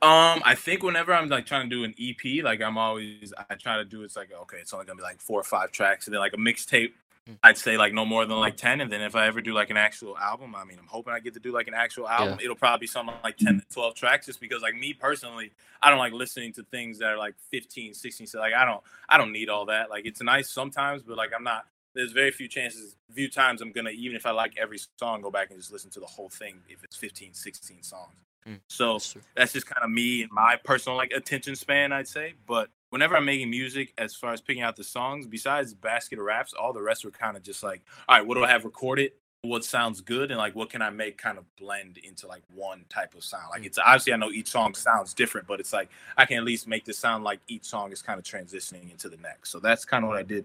Um, 0.00 0.40
I 0.44 0.54
think 0.54 0.82
whenever 0.82 1.12
I'm 1.12 1.28
like 1.28 1.44
trying 1.44 1.68
to 1.68 1.76
do 1.76 1.84
an 1.84 1.94
EP, 2.00 2.42
like 2.42 2.62
I'm 2.62 2.78
always 2.78 3.34
I 3.50 3.54
try 3.56 3.76
to 3.76 3.84
do 3.84 4.02
it's 4.02 4.16
like 4.16 4.30
okay, 4.44 4.56
it's 4.62 4.72
only 4.72 4.86
gonna 4.86 4.96
be 4.96 5.02
like 5.02 5.20
four 5.20 5.38
or 5.38 5.44
five 5.44 5.70
tracks, 5.72 6.06
and 6.06 6.14
then 6.14 6.20
like 6.20 6.32
a 6.32 6.38
mixtape. 6.38 6.92
Mm. 7.28 7.38
I'd 7.42 7.58
say 7.58 7.76
like 7.76 7.92
no 7.92 8.04
more 8.04 8.24
than 8.24 8.38
like 8.38 8.56
ten, 8.56 8.80
and 8.80 8.90
then 8.90 9.02
if 9.02 9.14
I 9.14 9.26
ever 9.26 9.40
do 9.40 9.52
like 9.52 9.70
an 9.70 9.76
actual 9.76 10.16
album, 10.16 10.54
I 10.54 10.64
mean 10.64 10.78
I'm 10.78 10.86
hoping 10.86 11.12
I 11.12 11.20
get 11.20 11.34
to 11.34 11.40
do 11.40 11.52
like 11.52 11.68
an 11.68 11.74
actual 11.74 12.08
album. 12.08 12.38
It'll 12.42 12.56
probably 12.56 12.84
be 12.84 12.86
something 12.86 13.14
like 13.22 13.36
ten 13.36 13.60
to 13.60 13.66
twelve 13.74 13.94
tracks, 13.94 14.26
just 14.26 14.40
because 14.40 14.62
like 14.62 14.74
me 14.74 14.94
personally, 14.94 15.52
I 15.82 15.90
don't 15.90 15.98
like 15.98 16.12
listening 16.12 16.52
to 16.54 16.62
things 16.64 16.98
that 16.98 17.06
are 17.06 17.18
like 17.18 17.34
15, 17.50 17.94
16. 17.94 18.26
So 18.26 18.38
like 18.38 18.54
I 18.54 18.64
don't 18.64 18.82
I 19.08 19.18
don't 19.18 19.32
need 19.32 19.48
all 19.48 19.66
that. 19.66 19.90
Like 19.90 20.06
it's 20.06 20.22
nice 20.22 20.50
sometimes, 20.50 21.02
but 21.02 21.16
like 21.16 21.30
I'm 21.36 21.44
not. 21.44 21.66
There's 21.94 22.12
very 22.12 22.30
few 22.30 22.48
chances, 22.48 22.96
few 23.12 23.28
times 23.28 23.60
I'm 23.60 23.72
gonna 23.72 23.90
even 23.90 24.16
if 24.16 24.24
I 24.24 24.30
like 24.30 24.56
every 24.56 24.78
song, 24.98 25.20
go 25.20 25.30
back 25.30 25.50
and 25.50 25.58
just 25.58 25.72
listen 25.72 25.90
to 25.90 26.00
the 26.00 26.06
whole 26.06 26.28
thing 26.28 26.60
if 26.68 26.84
it's 26.84 26.96
15, 26.96 27.34
16 27.34 27.82
songs. 27.82 28.27
Mm, 28.48 28.60
So 28.68 28.94
That's 28.94 29.16
that's 29.36 29.52
just 29.52 29.66
kind 29.66 29.84
of 29.84 29.90
me 29.90 30.22
and 30.22 30.32
my 30.32 30.56
personal 30.64 30.96
like 30.96 31.12
attention 31.12 31.54
span, 31.56 31.92
I'd 31.92 32.08
say. 32.08 32.34
But 32.46 32.70
whenever 32.90 33.16
I'm 33.16 33.24
making 33.24 33.50
music, 33.50 33.92
as 33.98 34.14
far 34.14 34.32
as 34.32 34.40
picking 34.40 34.62
out 34.62 34.76
the 34.76 34.84
songs, 34.84 35.26
besides 35.26 35.74
basket 35.74 36.18
of 36.18 36.24
raps, 36.24 36.54
all 36.54 36.72
the 36.72 36.82
rest 36.82 37.04
were 37.04 37.10
kind 37.10 37.36
of 37.36 37.42
just 37.42 37.62
like, 37.62 37.82
all 38.08 38.16
right, 38.16 38.26
what 38.26 38.34
do 38.36 38.44
I 38.44 38.48
have 38.48 38.64
recorded? 38.64 39.12
What 39.42 39.64
sounds 39.64 40.00
good, 40.00 40.32
and 40.32 40.38
like 40.38 40.56
what 40.56 40.68
can 40.68 40.82
I 40.82 40.90
make 40.90 41.16
kind 41.16 41.38
of 41.38 41.44
blend 41.56 41.98
into 41.98 42.26
like 42.26 42.42
one 42.52 42.84
type 42.88 43.14
of 43.14 43.22
sound? 43.22 43.44
Like 43.50 43.62
Mm. 43.62 43.66
it's 43.66 43.78
obviously 43.78 44.12
I 44.12 44.16
know 44.16 44.30
each 44.32 44.48
song 44.48 44.74
sounds 44.74 45.14
different, 45.14 45.46
but 45.46 45.60
it's 45.60 45.72
like 45.72 45.90
I 46.16 46.24
can 46.24 46.38
at 46.38 46.44
least 46.44 46.66
make 46.66 46.84
this 46.84 46.98
sound 46.98 47.22
like 47.22 47.40
each 47.46 47.64
song 47.64 47.92
is 47.92 48.02
kind 48.02 48.18
of 48.18 48.24
transitioning 48.24 48.90
into 48.90 49.08
the 49.08 49.16
next. 49.18 49.50
So 49.50 49.60
that's 49.60 49.84
kind 49.84 50.04
of 50.04 50.08
what 50.08 50.18
I 50.18 50.24
did 50.24 50.44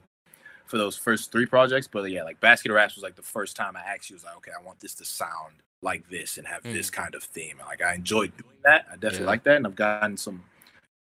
for 0.67 0.77
those 0.77 0.95
first 0.95 1.31
three 1.31 1.45
projects. 1.47 1.87
But 1.87 2.03
yeah, 2.11 2.23
like 2.23 2.39
Basket 2.39 2.69
of 2.69 2.75
Raps 2.75 2.95
was 2.95 3.03
like 3.03 3.15
the 3.15 3.21
first 3.23 3.55
time 3.55 3.75
I 3.75 3.81
actually 3.81 4.15
was 4.15 4.25
like, 4.25 4.37
okay, 4.37 4.51
I 4.57 4.63
want 4.63 4.79
this 4.79 4.93
to 4.95 5.05
sound 5.05 5.55
like 5.83 6.09
this 6.09 6.37
and 6.37 6.47
have 6.47 6.63
this 6.63 6.89
kind 6.89 7.13
of 7.13 7.23
theme. 7.23 7.57
And 7.59 7.67
like 7.67 7.81
I 7.83 7.93
enjoyed 7.93 8.35
doing 8.37 8.55
that. 8.63 8.85
I 8.91 8.95
definitely 8.95 9.19
Yeah. 9.21 9.25
like 9.27 9.43
that, 9.43 9.57
and 9.57 9.67
I've 9.67 9.75
gotten 9.75 10.17
some. 10.17 10.43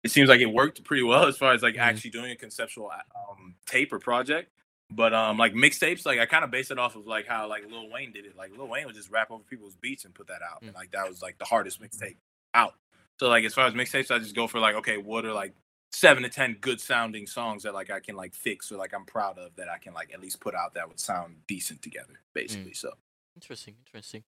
It 0.04 0.10
seems 0.10 0.30
like 0.30 0.42
it 0.42 0.48
worked 0.48 0.84
pretty 0.84 1.04
well 1.04 1.26
as 1.26 1.38
far 1.38 1.54
as 1.54 1.62
like 1.62 1.76
Mhm. 1.76 1.80
actually 1.82 2.10
doing 2.10 2.32
a 2.32 2.36
conceptual 2.36 2.90
um, 3.30 3.56
tape 3.68 3.94
or 3.94 4.00
project. 4.00 4.50
But 4.90 5.14
um, 5.14 5.38
like 5.38 5.54
mixtapes, 5.54 6.06
like 6.06 6.20
I 6.20 6.26
kind 6.26 6.44
of 6.44 6.52
base 6.52 6.72
it 6.72 6.78
off 6.80 6.96
of 6.96 7.06
like 7.08 7.28
how 7.28 7.48
like 7.48 7.64
Lil 7.70 7.90
Wayne 7.90 8.12
did 8.12 8.26
it. 8.26 8.36
Like 8.36 8.52
Lil 8.58 8.68
Wayne 8.68 8.86
would 8.88 8.96
just 8.96 9.10
rap 9.12 9.30
over 9.32 9.44
people's 9.44 9.76
beats 9.76 10.04
and 10.06 10.14
put 10.14 10.28
that 10.28 10.42
out, 10.42 10.62
and 10.64 10.72
Mm. 10.72 10.76
like 10.76 10.92
that 10.92 11.08
was 11.08 11.22
like 11.22 11.38
the 11.38 11.46
hardest 11.46 11.80
mixtape 11.82 12.18
out. 12.54 12.74
So 13.20 13.30
like 13.30 13.46
as 13.46 13.54
far 13.54 13.68
as 13.68 13.74
mixtapes, 13.74 14.10
I 14.10 14.18
just 14.20 14.36
go 14.36 14.48
for 14.48 14.60
like 14.60 14.76
okay, 14.76 14.98
what 14.98 15.24
are 15.26 15.34
like 15.34 15.54
seven 15.94 16.24
to 16.24 16.30
ten 16.30 16.58
good 16.62 16.82
sounding 16.82 17.28
songs 17.28 17.64
that 17.64 17.74
like 17.74 17.90
I 17.92 18.00
can 18.00 18.16
like 18.16 18.34
fix 18.34 18.72
or 18.72 18.78
like 18.78 18.94
I'm 18.94 19.06
proud 19.06 19.38
of 19.38 19.56
that 19.58 19.70
I 19.70 19.78
can 19.78 19.94
like 19.94 20.14
at 20.14 20.20
least 20.22 20.40
put 20.40 20.56
out 20.56 20.74
that 20.74 20.88
would 20.88 21.00
sound 21.00 21.36
decent 21.48 21.82
together, 21.82 22.22
basically. 22.34 22.74
So 22.74 22.94
Interesting, 23.36 23.76
interesting. 23.86 24.24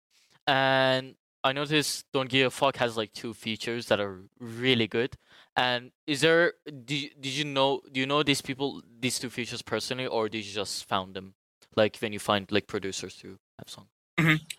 And 0.48 1.16
I 1.44 1.54
noticed 1.54 2.06
Don't 2.14 2.30
Give 2.30 2.48
a 2.48 2.52
Fuck 2.52 2.78
has 2.78 2.98
like 2.98 3.14
two 3.14 3.34
features 3.34 3.88
that 3.88 4.00
are 4.00 4.22
really 4.40 4.88
good. 4.88 5.16
And 5.56 5.92
is 6.08 6.22
there 6.22 6.54
you, 6.66 7.10
did 7.20 7.34
you 7.34 7.46
know 7.46 7.82
do 7.92 8.00
you 8.00 8.08
know 8.08 8.24
these 8.24 8.42
people 8.42 8.82
these 9.00 9.20
two 9.20 9.30
features 9.30 9.62
personally 9.62 10.08
or 10.08 10.28
did 10.28 10.46
you 10.46 10.54
just 10.54 10.88
found 10.88 11.16
them 11.16 11.36
like 11.76 11.98
when 11.98 12.12
you 12.12 12.20
find 12.20 12.52
like 12.52 12.68
producers 12.68 13.16
to 13.18 13.38
have 13.60 13.70
songs? 13.70 13.90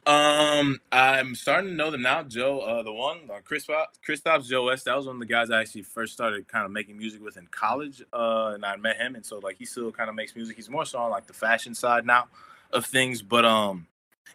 Um, 0.06 0.80
I'm 0.92 1.34
starting 1.34 1.70
to 1.70 1.76
know 1.76 1.90
them 1.90 2.02
now. 2.02 2.22
Joe, 2.24 2.60
uh, 2.60 2.82
the 2.82 2.92
one, 2.92 3.20
uh, 3.32 3.38
Chris, 3.44 3.66
Christoph 4.04 4.44
Joe 4.44 4.66
West. 4.66 4.84
That 4.84 4.96
was 4.96 5.06
one 5.06 5.16
of 5.16 5.20
the 5.20 5.26
guys 5.26 5.50
I 5.50 5.60
actually 5.60 5.82
first 5.82 6.12
started 6.12 6.46
kind 6.48 6.66
of 6.66 6.72
making 6.72 6.98
music 6.98 7.22
with 7.22 7.36
in 7.36 7.46
college. 7.46 8.02
Uh, 8.12 8.52
and 8.54 8.64
I 8.64 8.76
met 8.76 8.96
him, 8.96 9.14
and 9.14 9.24
so 9.24 9.38
like 9.38 9.56
he 9.56 9.64
still 9.64 9.92
kind 9.92 10.10
of 10.10 10.16
makes 10.16 10.34
music. 10.36 10.56
He's 10.56 10.68
more 10.68 10.84
so 10.84 10.98
on 10.98 11.10
like 11.10 11.26
the 11.26 11.32
fashion 11.32 11.74
side 11.74 12.04
now 12.04 12.26
of 12.72 12.84
things, 12.84 13.22
but 13.22 13.44
um, 13.44 13.86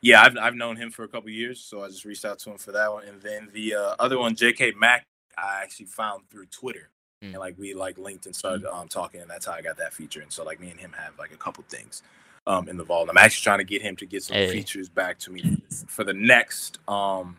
yeah, 0.02 0.21
I've 0.21 0.38
I've 0.38 0.56
known 0.56 0.75
him 0.75 0.91
for 0.91 1.04
a 1.04 1.08
couple 1.08 1.30
years, 1.30 1.60
so 1.60 1.84
I 1.84 1.88
just 1.88 2.06
reached 2.06 2.25
out 2.25 2.39
to 2.39 2.52
him 2.52 2.58
for 2.58 2.71
that 2.71 2.91
one. 2.91 3.06
And 3.06 3.21
then 3.21 3.49
the 3.54 3.75
uh, 3.75 3.95
other 3.99 4.17
one, 4.17 4.36
J.K. 4.36 4.73
Mack, 4.78 5.06
I 5.38 5.62
actually 5.62 5.88
found 5.88 6.30
through 6.30 6.45
Twitter. 6.47 6.89
Mm. 7.23 7.30
And 7.30 7.38
like 7.38 7.56
we 7.58 7.73
like 7.73 7.97
linked 7.97 8.25
and 8.25 8.36
started 8.36 8.65
um, 8.65 8.88
talking, 8.88 9.21
and 9.21 9.30
that's 9.30 9.45
how 9.45 9.54
I 9.54 9.62
got 9.62 9.78
that 9.78 9.93
feature. 9.93 10.21
And 10.21 10.32
so 10.32 10.43
like 10.43 10.60
me 10.60 10.69
and 10.69 10.80
him 10.80 10.93
have 10.97 11.17
like 11.19 11.34
a 11.34 11.38
couple 11.38 11.63
things 11.67 12.02
um, 12.47 12.69
in 12.69 12.78
the 12.78 12.84
vault. 12.84 13.10
I'm 13.10 13.17
actually 13.17 13.43
trying 13.43 13.60
to 13.60 13.65
get 13.65 13.82
him 13.82 13.95
to 13.97 14.06
get 14.06 14.23
some 14.23 14.36
Hey. 14.36 14.52
features 14.52 14.89
back 14.89 15.19
to 15.19 15.32
me 15.32 15.62
for 15.88 16.04
the 16.04 16.13
next 16.13 16.80
um, 16.88 17.38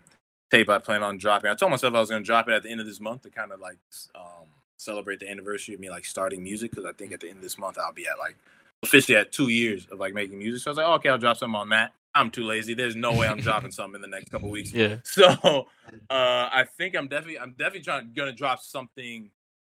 tape 0.50 0.68
I 0.68 0.78
plan 0.78 1.02
on 1.02 1.18
dropping. 1.18 1.50
I 1.50 1.54
told 1.54 1.70
myself 1.70 1.94
I 1.94 2.00
was 2.00 2.10
going 2.10 2.22
to 2.22 2.26
drop 2.26 2.48
it 2.48 2.52
at 2.52 2.62
the 2.62 2.70
end 2.70 2.80
of 2.80 2.86
this 2.86 3.00
month 3.00 3.22
to 3.22 3.30
kind 3.30 3.52
of 3.52 3.60
like 3.60 3.78
um, 4.14 4.46
celebrate 4.78 5.20
the 5.20 5.30
anniversary 5.30 5.74
of 5.74 5.80
me 5.80 5.90
like 5.90 6.04
starting 6.04 6.42
music 6.42 6.70
because 6.70 6.84
I 6.84 6.92
think 6.92 7.12
at 7.12 7.20
the 7.20 7.28
end 7.28 7.38
of 7.38 7.42
this 7.42 7.58
month 7.58 7.78
I'll 7.78 7.92
be 7.92 8.06
at 8.06 8.18
like 8.18 8.36
officially 8.82 9.16
at 9.16 9.32
two 9.32 9.48
years 9.48 9.86
of 9.90 9.98
like 9.98 10.14
making 10.14 10.38
music. 10.38 10.62
So 10.62 10.70
I 10.70 10.72
was 10.72 10.78
like, 10.78 10.86
oh, 10.86 10.94
okay, 10.94 11.08
I'll 11.08 11.18
drop 11.18 11.36
something 11.36 11.54
on 11.54 11.68
that. 11.70 11.92
I'm 12.14 12.30
too 12.30 12.44
lazy. 12.44 12.74
There's 12.74 12.96
no 12.96 13.14
way 13.14 13.28
I'm 13.28 13.38
dropping 13.38 13.70
something 13.70 13.96
in 13.96 14.02
the 14.02 14.08
next 14.16 14.30
couple 14.30 14.50
weeks. 14.50 14.72
Yeah. 14.74 14.96
So 15.04 15.26
uh, 15.28 15.62
I 16.10 16.64
think 16.76 16.96
I'm 16.96 17.08
definitely 17.08 17.38
I'm 17.38 17.52
definitely 17.52 17.82
trying 17.82 18.12
gonna 18.14 18.32
drop 18.32 18.60
something 18.62 19.30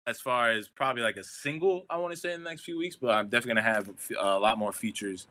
as 0.06 0.20
far 0.20 0.50
as 0.50 0.68
probably 0.68 1.02
like 1.02 1.16
a 1.16 1.24
single. 1.24 1.84
I 1.90 1.96
want 1.98 2.12
to 2.14 2.18
say 2.20 2.32
in 2.32 2.42
the 2.42 2.48
next 2.50 2.62
few 2.64 2.78
weeks, 2.78 2.96
but 2.96 3.10
I'm 3.10 3.28
definitely 3.28 3.60
gonna 3.60 3.74
have 3.74 3.90
a 4.20 4.38
lot 4.38 4.58
more 4.58 4.72
features 4.72 5.26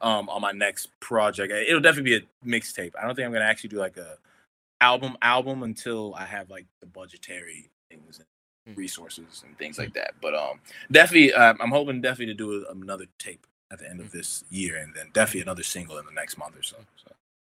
um, 0.00 0.28
on 0.28 0.40
my 0.40 0.52
next 0.52 0.88
project. 1.00 1.52
It'll 1.52 1.80
definitely 1.80 2.18
be 2.18 2.26
a 2.26 2.48
mixtape. 2.48 2.92
I 3.00 3.06
don't 3.06 3.14
think 3.16 3.26
I'm 3.26 3.32
gonna 3.32 3.44
actually 3.44 3.70
do 3.70 3.78
like 3.78 3.96
a 3.96 4.16
album 4.80 5.16
album 5.22 5.62
until 5.62 6.14
I 6.16 6.24
have 6.24 6.50
like 6.50 6.66
the 6.80 6.86
budgetary 6.86 7.70
things 7.90 8.18
and 8.18 8.26
Mm. 8.68 8.76
resources 8.76 9.42
and 9.44 9.58
things 9.58 9.76
like 9.76 9.92
that. 9.94 10.14
But 10.22 10.36
um, 10.36 10.60
definitely, 10.92 11.32
um, 11.34 11.56
I'm 11.60 11.70
hoping 11.72 12.00
definitely 12.00 12.26
to 12.26 12.34
do 12.34 12.64
another 12.70 13.06
tape 13.18 13.44
at 13.72 13.78
the 13.78 13.88
end 13.88 14.00
of 14.00 14.12
this 14.12 14.44
year, 14.50 14.76
and 14.76 14.94
then 14.94 15.06
definitely 15.12 15.40
another 15.40 15.62
single 15.62 15.98
in 15.98 16.04
the 16.04 16.12
next 16.12 16.36
month 16.36 16.56
or 16.56 16.62
so. 16.62 16.76
so. 16.96 17.12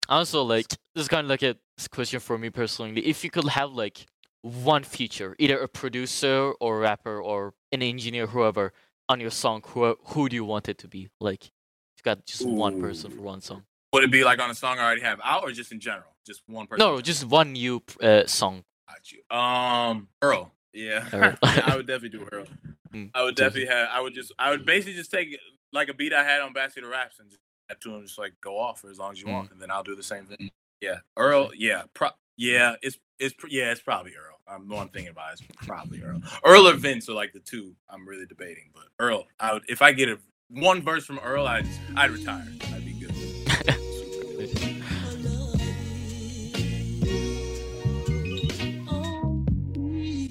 Also, 0.07 0.43
like 0.43 0.67
this 0.69 1.03
is 1.03 1.07
kind 1.07 1.25
of 1.25 1.29
like 1.29 1.43
a 1.43 1.55
question 1.91 2.19
for 2.19 2.37
me 2.37 2.49
personally. 2.49 3.05
If 3.05 3.23
you 3.23 3.29
could 3.29 3.47
have 3.49 3.71
like 3.71 4.05
one 4.41 4.83
feature, 4.83 5.35
either 5.39 5.59
a 5.59 5.67
producer 5.67 6.53
or 6.59 6.79
rapper 6.79 7.19
or 7.19 7.53
an 7.71 7.81
engineer, 7.81 8.27
whoever, 8.27 8.73
on 9.09 9.19
your 9.19 9.31
song, 9.31 9.61
who 9.65 9.97
who 10.03 10.29
do 10.29 10.35
you 10.35 10.45
want 10.45 10.69
it 10.69 10.77
to 10.79 10.87
be? 10.87 11.09
Like, 11.19 11.45
you 11.45 12.03
got 12.03 12.25
just 12.25 12.45
one 12.45 12.79
person 12.79 13.11
for 13.11 13.21
one 13.21 13.41
song. 13.41 13.63
Would 13.93 14.03
it 14.03 14.11
be 14.11 14.23
like 14.23 14.39
on 14.39 14.49
a 14.49 14.55
song 14.55 14.79
I 14.79 14.83
already 14.83 15.01
have 15.01 15.19
out, 15.23 15.43
or 15.43 15.51
just 15.51 15.71
in 15.71 15.79
general, 15.79 16.15
just 16.25 16.43
one 16.47 16.67
person? 16.67 16.85
No, 16.85 17.01
just 17.01 17.25
one 17.25 17.53
new 17.53 17.81
uh, 18.01 18.25
song. 18.27 18.63
Got 18.87 19.11
you. 19.11 19.35
Um, 19.35 20.09
Earl. 20.21 20.51
Yeah, 20.73 21.07
Earl. 21.13 21.37
I 21.43 21.75
would 21.75 21.87
definitely 21.87 22.17
do 22.19 22.27
Earl. 22.31 22.45
Mm, 22.93 23.09
I 23.15 23.23
would 23.23 23.35
definitely 23.35 23.73
have. 23.73 23.89
I 23.91 24.01
would 24.01 24.13
just. 24.13 24.31
I 24.37 24.51
would 24.51 24.67
basically 24.67 24.93
just 24.93 25.09
take 25.09 25.35
like 25.73 25.89
a 25.89 25.93
beat 25.93 26.13
I 26.13 26.23
had 26.23 26.41
on 26.41 26.53
Basket 26.53 26.83
of 26.83 26.89
Raps 26.89 27.19
and 27.19 27.29
just 27.29 27.41
have 27.69 27.79
to 27.79 27.95
him 27.95 28.03
just 28.03 28.19
like 28.19 28.33
go 28.41 28.57
off 28.57 28.81
for 28.81 28.89
as 28.89 28.99
long 28.99 29.11
as 29.11 29.21
you 29.21 29.27
want, 29.27 29.49
mm. 29.49 29.53
and 29.53 29.61
then 29.61 29.71
I'll 29.71 29.83
do 29.83 29.95
the 29.95 30.03
same 30.03 30.25
thing. 30.25 30.49
Yeah, 30.81 30.99
Earl. 31.17 31.51
Yeah, 31.55 31.83
pro- 31.93 32.09
yeah. 32.37 32.75
It's 32.81 32.97
it's 33.19 33.35
yeah. 33.49 33.71
It's 33.71 33.81
probably 33.81 34.11
Earl. 34.11 34.39
I'm 34.47 34.67
the 34.67 34.75
one 34.75 34.89
thinking 34.89 35.11
about. 35.11 35.33
It, 35.33 35.41
it's 35.49 35.67
probably 35.67 36.01
Earl. 36.01 36.21
Earl 36.45 36.67
or 36.67 36.73
Vince 36.73 37.09
are 37.09 37.13
like 37.13 37.33
the 37.33 37.39
two 37.39 37.75
I'm 37.89 38.07
really 38.07 38.25
debating. 38.25 38.69
But 38.73 38.85
Earl, 38.99 39.25
I 39.39 39.53
would 39.53 39.63
if 39.67 39.81
I 39.81 39.91
get 39.91 40.09
a 40.09 40.19
one 40.49 40.81
verse 40.81 41.05
from 41.05 41.19
Earl, 41.19 41.47
I'd 41.47 41.67
I'd 41.95 42.11
retire. 42.11 42.47
I'd 42.73 42.85
be 42.85 42.93
good. 42.93 43.13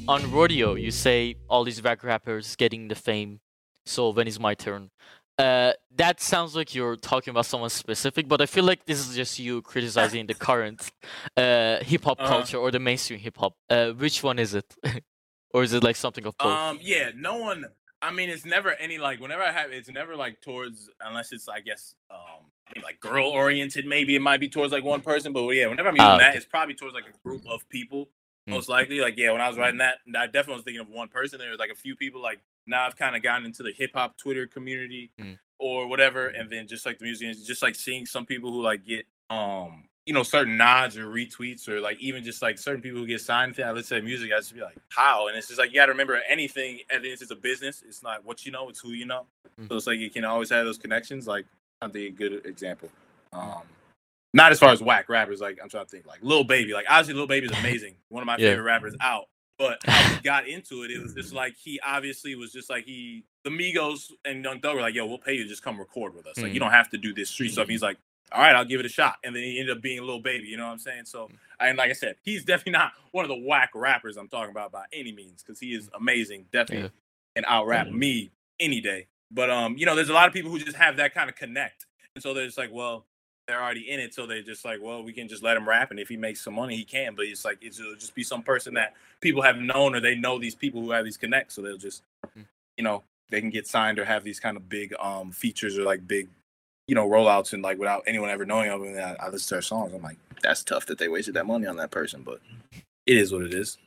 on 0.09 0.31
rodeo 0.33 0.75
you 0.75 0.91
say 0.91 1.37
all 1.49 1.63
these 1.63 1.83
rap 1.83 2.03
rappers 2.03 2.57
getting 2.57 2.89
the 2.89 2.95
fame 2.95 3.39
so 3.87 4.11
when 4.11 4.27
is 4.27 4.41
my 4.41 4.53
turn 4.53 4.91
uh 5.43 5.73
that 6.03 6.17
sounds 6.33 6.53
like 6.59 6.71
you're 6.77 6.97
talking 7.13 7.31
about 7.35 7.47
someone 7.53 7.71
specific 7.85 8.25
but 8.33 8.39
i 8.41 8.47
feel 8.55 8.65
like 8.73 8.81
this 8.91 8.99
is 9.05 9.11
just 9.23 9.33
you 9.47 9.55
criticizing 9.73 10.27
the 10.31 10.35
current 10.49 10.81
uh 11.37 11.77
hip-hop 11.91 12.19
Uh-huh. 12.21 12.29
culture 12.35 12.59
or 12.63 12.71
the 12.77 12.79
mainstream 12.89 13.19
hip-hop 13.27 13.55
uh 13.75 13.91
which 14.03 14.23
one 14.23 14.39
is 14.45 14.53
it 14.61 14.69
or 15.55 15.63
is 15.67 15.73
it 15.77 15.83
like 15.89 15.97
something 16.05 16.25
of 16.31 16.35
both 16.39 16.59
Um, 16.59 16.79
yeah, 16.93 17.11
no 17.29 17.35
one. 17.49 17.61
I 18.01 18.11
mean, 18.17 18.29
it's 18.35 18.45
never 18.57 18.71
any 18.87 18.99
like 19.09 19.19
whenever 19.25 19.43
I 19.51 19.53
have, 19.59 19.71
it's 19.79 19.89
never 20.01 20.15
like 20.25 20.35
towards 20.41 20.91
unless 21.09 21.29
it's 21.37 21.47
I 21.49 21.61
guess 21.69 21.95
um 22.11 22.43
like 22.87 22.99
girl 23.09 23.27
oriented. 23.43 23.85
Maybe 23.87 24.13
it 24.17 24.23
might 24.29 24.41
be 24.41 24.49
towards 24.49 24.73
like 24.73 24.83
one 24.95 25.03
person, 25.03 25.33
but 25.33 25.43
yeah, 25.51 25.67
whenever 25.71 25.89
I'm 25.91 25.97
using 25.97 26.09
Ah, 26.11 26.19
that, 26.19 26.31
okay. 26.31 26.39
it's 26.39 26.47
probably 26.57 26.75
towards 26.75 26.95
like 26.99 27.05
a 27.15 27.17
group 27.27 27.43
of 27.55 27.69
people. 27.69 28.03
Mm. 28.49 28.55
Most 28.55 28.69
likely, 28.69 28.99
like 29.07 29.17
yeah, 29.23 29.31
when 29.31 29.41
I 29.41 29.49
was 29.49 29.57
writing 29.57 29.79
that, 29.87 29.99
I 30.17 30.27
definitely 30.27 30.55
was 30.61 30.65
thinking 30.65 30.81
of 30.81 30.89
one 30.89 31.09
person. 31.19 31.39
There 31.39 31.51
was 31.51 31.61
like 31.61 31.71
a 31.71 31.81
few 31.87 31.95
people 31.95 32.21
like 32.21 32.41
now 32.67 32.87
I've 32.87 32.97
kind 32.97 33.17
of 33.17 33.23
gotten 33.23 33.45
into 33.47 33.63
the 33.63 33.73
hip 33.73 33.91
hop 33.95 34.17
Twitter 34.17 34.47
community 34.47 35.11
Mm. 35.21 35.39
or 35.59 35.87
whatever, 35.87 36.29
and 36.29 36.51
then 36.51 36.67
just 36.67 36.85
like 36.87 36.99
the 36.99 37.05
music, 37.05 37.37
just 37.45 37.63
like 37.63 37.75
seeing 37.75 38.07
some 38.07 38.27
people 38.27 38.51
who 38.53 38.63
like 38.63 38.85
get 38.85 39.07
um 39.31 39.85
you 40.05 40.13
know 40.13 40.23
certain 40.25 40.57
nods 40.57 40.97
or 40.99 41.07
retweets 41.07 41.69
or 41.69 41.81
like 41.81 41.97
even 42.01 42.25
just 42.25 42.43
like 42.43 42.59
certain 42.59 42.83
people 42.83 42.99
who 43.01 43.07
get 43.07 43.21
signed 43.21 43.55
to 43.55 43.73
let's 43.73 43.89
say 43.89 44.01
music, 44.01 44.31
I 44.35 44.39
just 44.39 44.55
be 44.55 44.61
like 44.61 44.77
how, 44.91 45.29
and 45.29 45.37
it's 45.37 45.47
just 45.49 45.59
like 45.61 45.71
you 45.71 45.77
got 45.77 45.87
to 45.87 45.93
remember 45.93 46.21
anything 46.29 46.81
at 46.91 47.03
the 47.03 47.11
end 47.13 47.23
it's 47.23 47.31
a 47.31 47.37
business. 47.37 47.83
It's 47.87 48.03
not 48.03 48.25
what 48.25 48.45
you 48.45 48.51
know, 48.53 48.69
it's 48.69 48.81
who 48.81 48.91
you 48.91 49.07
know. 49.07 49.27
Mm. 49.61 49.69
So 49.69 49.77
it's 49.77 49.87
like 49.87 49.99
you 49.99 50.11
can 50.11 50.25
always 50.25 50.51
have 50.51 50.65
those 50.65 50.79
connections. 50.79 51.27
Like 51.27 51.47
I 51.81 51.89
think 51.89 52.09
a 52.15 52.17
good 52.17 52.47
example. 52.47 52.89
Um, 53.33 53.63
not 54.35 54.51
as 54.51 54.59
far 54.59 54.71
as 54.71 54.81
whack 54.83 55.09
rappers. 55.09 55.41
Like 55.41 55.59
I'm 55.63 55.69
trying 55.69 55.85
to 55.85 55.91
think, 55.91 56.07
like 56.07 56.19
Lil 56.23 56.43
Baby. 56.45 56.73
Like 56.73 56.87
obviously, 56.89 57.15
Lil 57.15 57.27
Baby 57.27 57.47
is 57.47 57.53
amazing. 57.61 57.95
One 58.09 58.23
of 58.23 58.27
my 58.27 58.37
Yeah. 58.39 58.51
favorite 58.51 58.65
rappers 58.65 58.95
out. 59.01 59.27
But 59.63 59.79
how 59.91 60.15
he 60.15 60.21
got 60.23 60.47
into 60.49 60.83
it, 60.83 60.91
it 60.91 61.03
was 61.03 61.15
just 61.15 61.33
like 61.33 61.57
he 61.57 61.81
obviously 61.85 62.35
was 62.35 62.53
just 62.53 62.69
like 62.71 62.85
he, 62.85 63.25
the 63.45 63.51
Migos 63.51 64.11
and 64.25 64.45
Young 64.45 64.61
Thug 64.61 64.75
were 64.77 64.83
like, 64.83 64.95
"Yo, 64.95 65.07
we'll 65.07 65.19
pay 65.19 65.35
you 65.35 65.45
to 65.45 65.49
just 65.49 65.63
come 65.63 65.79
record 65.79 66.15
with 66.15 66.27
us. 66.27 66.37
Like 66.39 66.51
Mhm. 66.51 66.55
you 66.55 66.61
don't 66.61 66.71
have 66.73 66.91
to 66.91 66.99
do 66.99 67.13
this 67.15 67.31
street 67.31 67.53
stuff." 67.53 67.69
He's 67.69 67.83
like, 67.83 67.97
"All 68.33 68.41
right, 68.41 68.55
I'll 68.55 68.65
give 68.65 68.81
it 68.81 68.87
a 68.87 68.91
shot." 68.91 69.17
And 69.25 69.35
then 69.35 69.43
he 69.43 69.59
ended 69.61 69.77
up 69.77 69.83
being 69.83 69.99
a 69.99 70.03
little 70.03 70.21
Baby. 70.21 70.49
You 70.49 70.57
know 70.57 70.67
what 70.67 70.73
I'm 70.73 70.79
saying? 70.79 71.05
So, 71.07 71.31
and 71.61 71.79
like 71.79 71.91
I 71.91 71.95
said, 71.95 72.17
he's 72.23 72.45
definitely 72.45 72.73
not 72.73 72.93
one 73.13 73.25
of 73.25 73.29
the 73.29 73.37
whack 73.37 73.71
rappers 73.75 74.17
I'm 74.17 74.29
talking 74.29 74.51
about 74.51 74.73
by 74.73 74.85
any 74.93 75.13
means, 75.13 75.43
because 75.43 75.61
he 75.61 75.75
is 75.75 75.89
amazing, 75.95 76.47
definitely, 76.53 76.91
and 77.37 77.45
out 77.49 77.67
rap 77.67 77.89
me 77.89 78.31
any 78.61 78.81
day. 78.81 79.07
But 79.31 79.51
um, 79.51 79.77
you 79.77 79.87
know, 79.87 79.95
there's 79.95 80.11
a 80.11 80.15
lot 80.15 80.29
of 80.29 80.35
people 80.35 80.51
who 80.51 80.59
just 80.59 80.77
have 80.77 80.97
that 80.97 81.15
kind 81.15 81.31
of 81.31 81.37
connect, 81.37 81.87
and 82.15 82.23
so 82.23 82.35
they're 82.35 82.47
just 82.47 82.59
like, 82.59 82.71
well, 82.73 83.07
they're 83.47 83.63
already 83.63 83.91
in 83.91 84.01
it, 84.01 84.15
so 84.15 84.27
they're 84.27 84.43
just 84.43 84.65
like, 84.65 84.79
well, 84.83 85.03
we 85.03 85.13
can 85.13 85.29
just 85.29 85.43
let 85.43 85.57
him 85.57 85.69
rap, 85.69 85.91
and 85.91 85.99
if 85.99 86.09
he 86.09 86.17
makes 86.17 86.41
some 86.43 86.55
money, 86.55 86.77
he 86.77 86.85
can. 86.85 87.15
But 87.15 87.27
it's 87.27 87.45
like 87.45 87.59
it's, 87.61 87.79
it'll 87.81 87.95
just 87.97 88.15
be 88.15 88.23
some 88.23 88.43
person 88.43 88.75
that 88.75 88.95
people 89.21 89.43
have 89.43 89.57
known, 89.57 89.95
or 89.95 90.01
they 90.01 90.15
know 90.15 90.39
these 90.39 90.55
people 90.55 90.81
who 90.81 90.91
have 90.93 91.05
these 91.05 91.17
connects, 91.17 91.55
so 91.55 91.63
they'll 91.63 91.77
just, 91.77 92.03
Mm. 92.37 92.47
you 92.77 92.85
know, 92.85 93.03
they 93.31 93.41
can 93.41 93.51
get 93.51 93.67
signed 93.67 93.99
or 93.99 94.05
have 94.05 94.23
these 94.25 94.39
kind 94.39 94.57
of 94.57 94.69
big 94.69 94.95
um 95.01 95.33
features 95.33 95.77
or 95.77 95.83
like 95.83 96.07
big, 96.07 96.29
you 96.87 96.95
know, 96.95 97.09
rollouts, 97.09 97.53
and 97.53 97.63
like 97.63 97.79
without 97.79 98.05
anyone 98.07 98.31
ever 98.31 98.47
knowing 98.47 98.71
of 98.71 98.81
them. 98.81 98.95
I, 98.97 99.25
I 99.25 99.29
listen 99.29 99.49
to 99.49 99.55
their 99.57 99.63
songs, 99.63 99.93
I'm 99.93 100.03
like, 100.03 100.19
that's 100.43 100.63
tough 100.63 100.87
that 100.87 100.99
they 100.99 101.09
wasted 101.09 101.35
that 101.35 101.47
money 101.47 101.67
on 101.67 101.77
that 101.77 101.91
person, 101.91 102.23
but 102.23 102.41
it 103.07 103.17
is 103.17 103.33
what 103.33 103.43
it 103.43 103.55
is. 103.55 103.79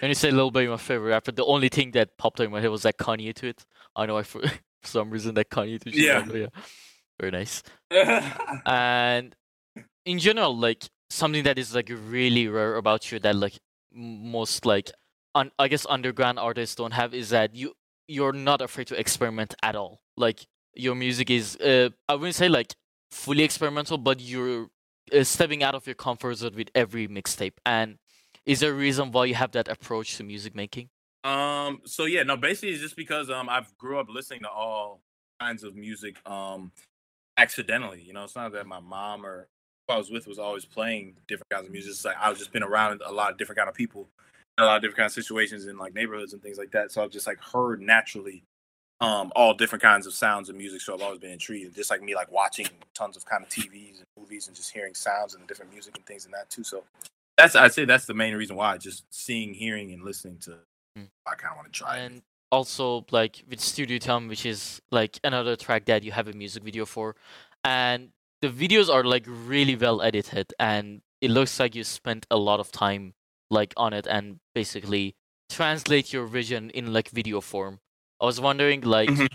When 0.00 0.08
you 0.10 0.14
say 0.14 0.30
Lil 0.30 0.50
Baby, 0.50 0.70
my 0.70 0.76
favorite 0.76 1.10
rapper, 1.10 1.32
the 1.32 1.44
only 1.44 1.68
thing 1.68 1.90
that 1.90 2.16
popped 2.16 2.40
in 2.40 2.50
my 2.50 2.60
head 2.60 2.70
was 2.70 2.82
that 2.82 2.96
Kanye 2.96 3.34
tweet. 3.34 3.64
I 3.96 4.06
know 4.06 4.16
I 4.16 4.22
for, 4.22 4.40
for 4.82 4.86
some 4.88 5.10
reason 5.10 5.34
that 5.34 5.50
Kanye 5.50 5.80
tweet. 5.82 5.96
Yeah. 5.96 6.24
yeah. 6.32 6.46
Very 7.20 7.30
nice. 7.32 7.62
And 8.66 9.34
in 10.06 10.18
general, 10.18 10.56
like 10.56 10.88
something 11.10 11.44
that 11.44 11.58
is 11.58 11.74
like 11.74 11.90
really 11.90 12.48
rare 12.48 12.76
about 12.76 13.12
you 13.12 13.18
that 13.18 13.36
like 13.36 13.58
most 13.92 14.64
like 14.64 14.90
un- 15.34 15.50
I 15.58 15.68
guess 15.68 15.86
underground 15.88 16.38
artists 16.38 16.74
don't 16.76 16.92
have 16.92 17.14
is 17.14 17.30
that 17.30 17.54
you 17.54 17.74
you're 18.08 18.32
not 18.32 18.60
afraid 18.60 18.86
to 18.88 18.98
experiment 18.98 19.54
at 19.62 19.76
all. 19.76 20.00
Like 20.16 20.46
your 20.74 20.94
music 20.94 21.30
is 21.30 21.56
uh, 21.56 21.90
I 22.08 22.14
wouldn't 22.14 22.36
say 22.36 22.48
like 22.48 22.74
fully 23.10 23.44
experimental, 23.44 23.98
but 23.98 24.20
you're 24.20 24.68
uh, 25.12 25.24
stepping 25.24 25.62
out 25.62 25.74
of 25.74 25.86
your 25.86 25.96
comfort 25.96 26.34
zone 26.36 26.54
with 26.56 26.70
every 26.74 27.06
mixtape. 27.08 27.54
And 27.66 27.98
is 28.46 28.60
there 28.60 28.70
a 28.70 28.74
reason 28.74 29.12
why 29.12 29.26
you 29.26 29.34
have 29.34 29.52
that 29.52 29.68
approach 29.68 30.16
to 30.16 30.24
music 30.24 30.54
making? 30.54 30.88
Um. 31.22 31.80
So 31.84 32.06
yeah, 32.06 32.22
no. 32.22 32.36
Basically, 32.38 32.70
it's 32.70 32.80
just 32.80 32.96
because 32.96 33.28
um 33.28 33.48
I've 33.50 33.76
grew 33.76 33.98
up 34.00 34.08
listening 34.08 34.40
to 34.40 34.48
all 34.48 35.02
kinds 35.40 35.64
of 35.64 35.74
music 35.74 36.16
um 36.26 36.70
accidentally. 37.40 38.02
You 38.02 38.12
know, 38.12 38.24
it's 38.24 38.36
not 38.36 38.52
that 38.52 38.66
my 38.66 38.80
mom 38.80 39.24
or 39.24 39.48
who 39.88 39.94
I 39.94 39.98
was 39.98 40.10
with 40.10 40.26
was 40.26 40.38
always 40.38 40.64
playing 40.64 41.14
different 41.26 41.50
kinds 41.50 41.66
of 41.66 41.72
music. 41.72 41.90
It's 41.90 42.04
like 42.04 42.16
I've 42.20 42.38
just 42.38 42.52
been 42.52 42.62
around 42.62 43.02
a 43.04 43.12
lot 43.12 43.30
of 43.32 43.38
different 43.38 43.58
kind 43.58 43.68
of 43.68 43.74
people, 43.74 44.08
a 44.58 44.64
lot 44.64 44.76
of 44.76 44.82
different 44.82 44.98
kind 44.98 45.06
of 45.06 45.12
situations 45.12 45.66
in 45.66 45.78
like 45.78 45.94
neighborhoods 45.94 46.32
and 46.32 46.42
things 46.42 46.58
like 46.58 46.70
that. 46.72 46.92
So 46.92 47.02
I've 47.02 47.10
just 47.10 47.26
like 47.26 47.40
heard 47.40 47.80
naturally 47.80 48.42
um 49.02 49.32
all 49.34 49.54
different 49.54 49.80
kinds 49.80 50.06
of 50.06 50.12
sounds 50.12 50.48
of 50.50 50.56
music. 50.56 50.80
So 50.82 50.94
I've 50.94 51.02
always 51.02 51.20
been 51.20 51.32
intrigued. 51.32 51.74
Just 51.74 51.90
like 51.90 52.02
me, 52.02 52.14
like 52.14 52.30
watching 52.30 52.66
tons 52.94 53.16
of 53.16 53.24
kind 53.24 53.42
of 53.42 53.48
TVs 53.48 53.96
and 53.98 54.04
movies 54.18 54.46
and 54.46 54.56
just 54.56 54.72
hearing 54.72 54.94
sounds 54.94 55.34
and 55.34 55.46
different 55.46 55.72
music 55.72 55.96
and 55.96 56.04
things 56.06 56.26
and 56.26 56.34
that 56.34 56.50
too. 56.50 56.64
So 56.64 56.84
that's 57.38 57.56
I'd 57.56 57.72
say 57.72 57.84
that's 57.86 58.06
the 58.06 58.14
main 58.14 58.34
reason 58.34 58.56
why. 58.56 58.76
Just 58.76 59.04
seeing, 59.10 59.54
hearing, 59.54 59.92
and 59.92 60.04
listening 60.04 60.38
to. 60.40 60.58
Mm. 60.98 61.06
I 61.26 61.34
kind 61.36 61.52
of 61.52 61.56
want 61.56 61.72
to 61.72 61.78
try 61.78 61.98
it. 61.98 62.12
Also 62.50 63.04
like 63.10 63.44
with 63.48 63.60
Studio 63.60 63.98
Time, 63.98 64.28
which 64.28 64.44
is 64.46 64.80
like 64.90 65.18
another 65.24 65.56
track 65.56 65.84
that 65.86 66.02
you 66.04 66.12
have 66.12 66.28
a 66.28 66.32
music 66.32 66.62
video 66.62 66.84
for, 66.84 67.16
and 67.64 68.10
the 68.42 68.48
videos 68.48 68.92
are 68.92 69.04
like 69.04 69.24
really 69.26 69.76
well 69.76 70.02
edited, 70.02 70.52
and 70.58 71.02
it 71.20 71.30
looks 71.30 71.58
like 71.60 71.74
you 71.74 71.84
spent 71.84 72.26
a 72.30 72.36
lot 72.36 72.60
of 72.60 72.72
time 72.72 73.14
like 73.50 73.72
on 73.76 73.92
it, 73.92 74.06
and 74.06 74.40
basically 74.54 75.14
translate 75.48 76.12
your 76.12 76.26
vision 76.26 76.70
in 76.70 76.92
like 76.92 77.10
video 77.10 77.40
form. 77.40 77.80
I 78.20 78.24
was 78.24 78.40
wondering 78.40 78.82
like 78.82 79.10
Mhm. 79.10 79.28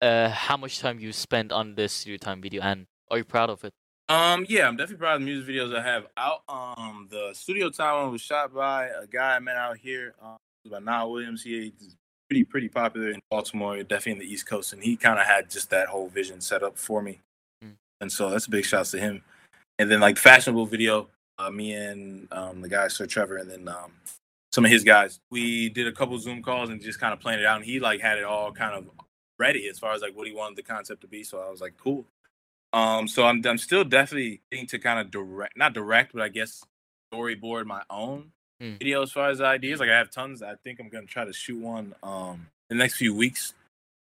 uh 0.00 0.28
how 0.28 0.56
much 0.56 0.78
time 0.80 1.00
you 1.00 1.12
spent 1.12 1.52
on 1.52 1.74
this 1.74 1.92
Studio 1.92 2.18
Time 2.18 2.40
video, 2.42 2.62
and 2.62 2.86
are 3.10 3.18
you 3.18 3.24
proud 3.24 3.50
of 3.50 3.64
it? 3.64 3.72
Um, 4.08 4.44
yeah, 4.48 4.68
I'm 4.68 4.76
definitely 4.76 4.98
proud 4.98 5.14
of 5.14 5.20
the 5.20 5.26
music 5.26 5.48
videos 5.48 5.74
I 5.74 5.82
have 5.82 6.06
out. 6.18 6.42
Um, 6.48 7.08
the 7.10 7.30
studio 7.32 7.70
time 7.70 8.02
one 8.02 8.12
was 8.12 8.20
shot 8.20 8.52
by 8.52 8.88
a 8.88 9.06
guy 9.06 9.36
I 9.36 9.38
met 9.38 9.56
out 9.56 9.78
here. 9.78 10.14
Um, 10.20 10.36
by 10.70 10.80
Niall 10.80 11.12
Williams. 11.12 11.42
He, 11.42 11.72
pretty 12.32 12.44
pretty 12.44 12.68
popular 12.68 13.10
in 13.10 13.20
Baltimore, 13.30 13.76
definitely 13.82 14.12
in 14.12 14.18
the 14.18 14.32
East 14.32 14.46
Coast, 14.46 14.72
and 14.72 14.82
he 14.82 14.96
kind 14.96 15.20
of 15.20 15.26
had 15.26 15.50
just 15.50 15.68
that 15.70 15.88
whole 15.88 16.08
vision 16.08 16.40
set 16.40 16.62
up 16.62 16.78
for 16.78 17.02
me. 17.02 17.20
Mm. 17.62 17.74
And 18.00 18.10
so 18.10 18.30
that's 18.30 18.46
a 18.46 18.50
big 18.50 18.64
shout 18.64 18.86
to 18.86 18.98
him. 18.98 19.22
And 19.78 19.90
then 19.90 20.00
like 20.00 20.16
fashionable 20.16 20.66
video, 20.66 21.08
uh, 21.38 21.50
me 21.50 21.74
and 21.74 22.28
um, 22.32 22.62
the 22.62 22.70
guy 22.70 22.88
Sir 22.88 23.04
Trevor, 23.04 23.36
and 23.36 23.50
then 23.50 23.68
um, 23.68 23.92
some 24.50 24.64
of 24.64 24.70
his 24.70 24.82
guys, 24.82 25.20
we 25.30 25.68
did 25.68 25.86
a 25.86 25.92
couple 25.92 26.18
Zoom 26.18 26.42
calls 26.42 26.70
and 26.70 26.80
just 26.80 27.00
kind 27.00 27.12
of 27.12 27.20
planned 27.20 27.40
it 27.40 27.46
out. 27.46 27.56
And 27.56 27.66
he 27.66 27.80
like 27.80 28.00
had 28.00 28.16
it 28.16 28.24
all 28.24 28.50
kind 28.50 28.74
of 28.74 28.86
ready 29.38 29.68
as 29.68 29.78
far 29.78 29.92
as 29.92 30.00
like 30.00 30.16
what 30.16 30.26
he 30.26 30.32
wanted 30.32 30.56
the 30.56 30.62
concept 30.62 31.02
to 31.02 31.06
be. 31.06 31.22
So 31.24 31.38
I 31.38 31.50
was 31.50 31.60
like, 31.60 31.74
cool. 31.76 32.06
Um, 32.72 33.06
so 33.08 33.24
I'm 33.24 33.44
I'm 33.44 33.58
still 33.58 33.84
definitely 33.84 34.40
getting 34.50 34.66
to 34.68 34.78
kind 34.78 34.98
of 34.98 35.10
direct, 35.10 35.58
not 35.58 35.74
direct, 35.74 36.14
but 36.14 36.22
I 36.22 36.28
guess 36.28 36.64
storyboard 37.12 37.66
my 37.66 37.82
own 37.90 38.30
Mm. 38.62 38.78
video 38.78 39.02
as 39.02 39.10
far 39.10 39.28
as 39.28 39.40
ideas. 39.40 39.80
Like 39.80 39.88
I 39.90 39.98
have 39.98 40.10
tons. 40.10 40.42
I 40.42 40.54
think 40.62 40.78
I'm 40.78 40.88
gonna 40.88 41.06
try 41.06 41.24
to 41.24 41.32
shoot 41.32 41.58
one 41.58 41.94
um 42.02 42.46
in 42.70 42.76
the 42.78 42.82
next 42.84 42.96
few 42.96 43.14
weeks 43.14 43.54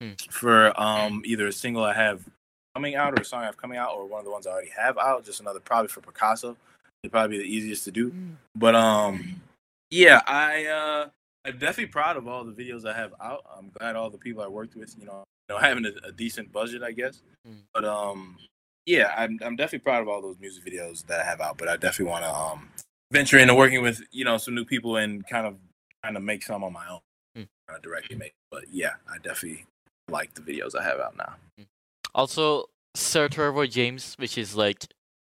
Mm. 0.03 0.21
for 0.33 0.79
um 0.81 1.23
either 1.25 1.47
a 1.47 1.53
single 1.53 1.85
I 1.85 1.95
have 1.95 2.23
coming 2.75 2.97
out 2.97 3.17
or 3.17 3.23
a 3.23 3.25
song 3.25 3.43
I 3.43 3.47
have 3.47 3.57
coming 3.57 3.79
out 3.79 3.95
or 3.95 4.05
one 4.07 4.19
of 4.19 4.25
the 4.25 4.33
ones 4.33 4.47
I 4.47 4.51
already 4.51 4.71
have 4.71 4.99
out. 4.99 5.25
Just 5.25 5.41
another 5.41 5.61
probably 5.61 5.89
for 5.89 6.01
Picasso. 6.01 6.57
It'd 7.03 7.13
probably 7.13 7.39
be 7.39 7.43
the 7.45 7.49
easiest 7.49 7.85
to 7.85 7.91
do. 7.93 8.13
But 8.57 8.75
um 8.75 9.41
yeah, 9.91 10.21
I 10.27 10.67
uh 10.67 11.09
I'm 11.45 11.59
definitely 11.59 11.87
proud 11.87 12.17
of 12.17 12.29
all 12.29 12.45
the 12.45 12.53
videos 12.53 12.85
I 12.85 12.95
have 12.97 13.15
out. 13.21 13.45
I'm 13.57 13.71
glad 13.79 13.97
all 13.97 14.11
the 14.11 14.19
people 14.19 14.43
I 14.43 14.49
worked 14.49 14.77
with, 14.77 14.95
you 14.99 15.07
know, 15.07 15.25
you 15.49 15.55
know, 15.55 15.61
having 15.61 15.85
a, 15.87 16.09
a 16.09 16.13
decent 16.13 16.53
budget, 16.53 16.83
I 16.83 16.93
guess. 16.93 17.23
Mm. 17.49 17.59
But 17.73 17.85
um 17.85 18.37
yeah, 18.87 19.15
I'm 19.17 19.39
I'm 19.43 19.55
definitely 19.57 19.85
proud 19.85 20.03
of 20.03 20.09
all 20.09 20.21
those 20.21 20.37
music 20.41 20.65
videos 20.65 21.07
that 21.07 21.21
I 21.21 21.25
have 21.25 21.41
out, 21.41 21.57
but 21.59 21.69
I 21.69 21.77
definitely 21.77 22.11
want 22.11 22.25
to 22.25 22.31
um 22.33 22.69
venture 23.13 23.39
into 23.39 23.55
working 23.55 23.83
with, 23.83 24.03
you 24.11 24.25
know, 24.25 24.39
some 24.39 24.55
new 24.55 24.65
people 24.65 24.97
and 24.97 25.27
kind 25.27 25.47
of 25.47 25.57
kind 26.05 26.17
of 26.17 26.23
make 26.23 26.43
some 26.43 26.65
on 26.65 26.73
my 26.73 26.87
own. 26.89 27.01
Mm. 27.37 27.49
Kind 27.69 27.77
of 27.77 27.83
directly 27.83 28.17
make. 28.17 28.35
But 28.51 28.65
yeah, 28.71 28.95
I 29.09 29.19
definitely 29.19 29.67
like 30.09 30.35
the 30.35 30.41
videos 30.43 30.75
I 30.75 30.83
have 30.83 30.99
out 30.99 31.17
now. 31.17 31.37
Also, 32.15 32.67
Sir 32.95 33.29
Trevor 33.29 33.67
James, 33.67 34.15
which 34.17 34.37
is 34.37 34.55
like, 34.57 34.87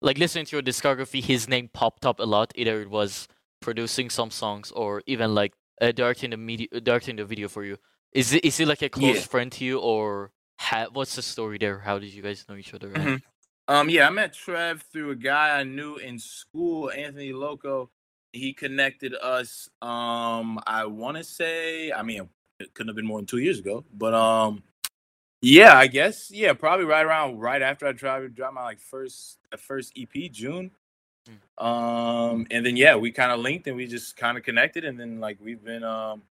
like 0.00 0.18
listening 0.18 0.46
to 0.46 0.56
your 0.56 0.62
discography, 0.62 1.22
his 1.22 1.48
name 1.48 1.68
popped 1.72 2.06
up 2.06 2.18
a 2.18 2.24
lot. 2.24 2.52
Either 2.56 2.80
it 2.80 2.90
was 2.90 3.28
producing 3.60 4.10
some 4.10 4.30
songs 4.30 4.70
or 4.72 5.02
even 5.06 5.34
like 5.34 5.52
uh, 5.80 5.92
directing 5.92 6.30
the 6.30 6.36
media, 6.36 6.68
directing 6.82 7.16
the 7.16 7.24
video 7.24 7.48
for 7.48 7.64
you. 7.64 7.76
Is 8.12 8.32
it 8.32 8.44
is 8.44 8.56
he 8.56 8.64
like 8.64 8.82
a 8.82 8.88
close 8.88 9.16
Yeah. 9.16 9.22
friend 9.22 9.50
to 9.52 9.64
you, 9.64 9.78
or 9.80 10.30
ha- 10.60 10.86
what's 10.92 11.16
the 11.16 11.22
story 11.22 11.58
there? 11.58 11.80
How 11.80 11.98
did 11.98 12.12
you 12.14 12.22
guys 12.22 12.44
know 12.48 12.54
each 12.56 12.72
other? 12.74 12.90
Mhm. 12.90 13.22
Um, 13.66 13.88
yeah, 13.88 14.06
I 14.06 14.10
met 14.10 14.34
Trev 14.34 14.82
through 14.92 15.10
a 15.10 15.16
guy 15.16 15.58
I 15.58 15.64
knew 15.64 15.96
in 15.96 16.18
school, 16.18 16.90
Anthony 16.90 17.32
Loco. 17.32 17.90
He 18.32 18.52
connected 18.52 19.14
us. 19.14 19.70
Um, 19.80 20.60
I 20.66 20.84
want 20.86 21.16
to 21.16 21.24
say, 21.24 21.92
I 21.92 22.02
mean, 22.02 22.28
it 22.60 22.74
couldn't 22.74 22.88
have 22.88 22.96
been 22.96 23.06
more 23.06 23.18
than 23.18 23.26
two 23.26 23.38
years 23.38 23.58
ago, 23.58 23.84
but 23.94 24.12
um, 24.12 24.62
yeah, 25.40 25.76
I 25.76 25.86
guess, 25.86 26.30
yeah, 26.30 26.52
probably 26.52 26.84
right 26.84 27.04
around 27.04 27.38
right 27.38 27.62
after 27.62 27.86
I 27.86 27.92
dropped 27.92 28.34
dropped 28.34 28.54
my 28.54 28.64
like 28.64 28.80
first 28.80 29.38
first 29.58 29.92
EP 29.96 30.30
June. 30.30 30.70
Um, 31.56 32.46
and 32.50 32.66
then 32.66 32.76
yeah, 32.76 32.96
we 32.96 33.10
kind 33.10 33.32
of 33.32 33.40
linked 33.40 33.66
and 33.66 33.76
we 33.76 33.86
just 33.86 34.16
kind 34.16 34.36
of 34.36 34.44
connected, 34.44 34.84
and 34.84 34.98
then 34.98 35.20
like 35.20 35.38
we've 35.42 35.64
been 35.64 35.84
um 35.84 36.22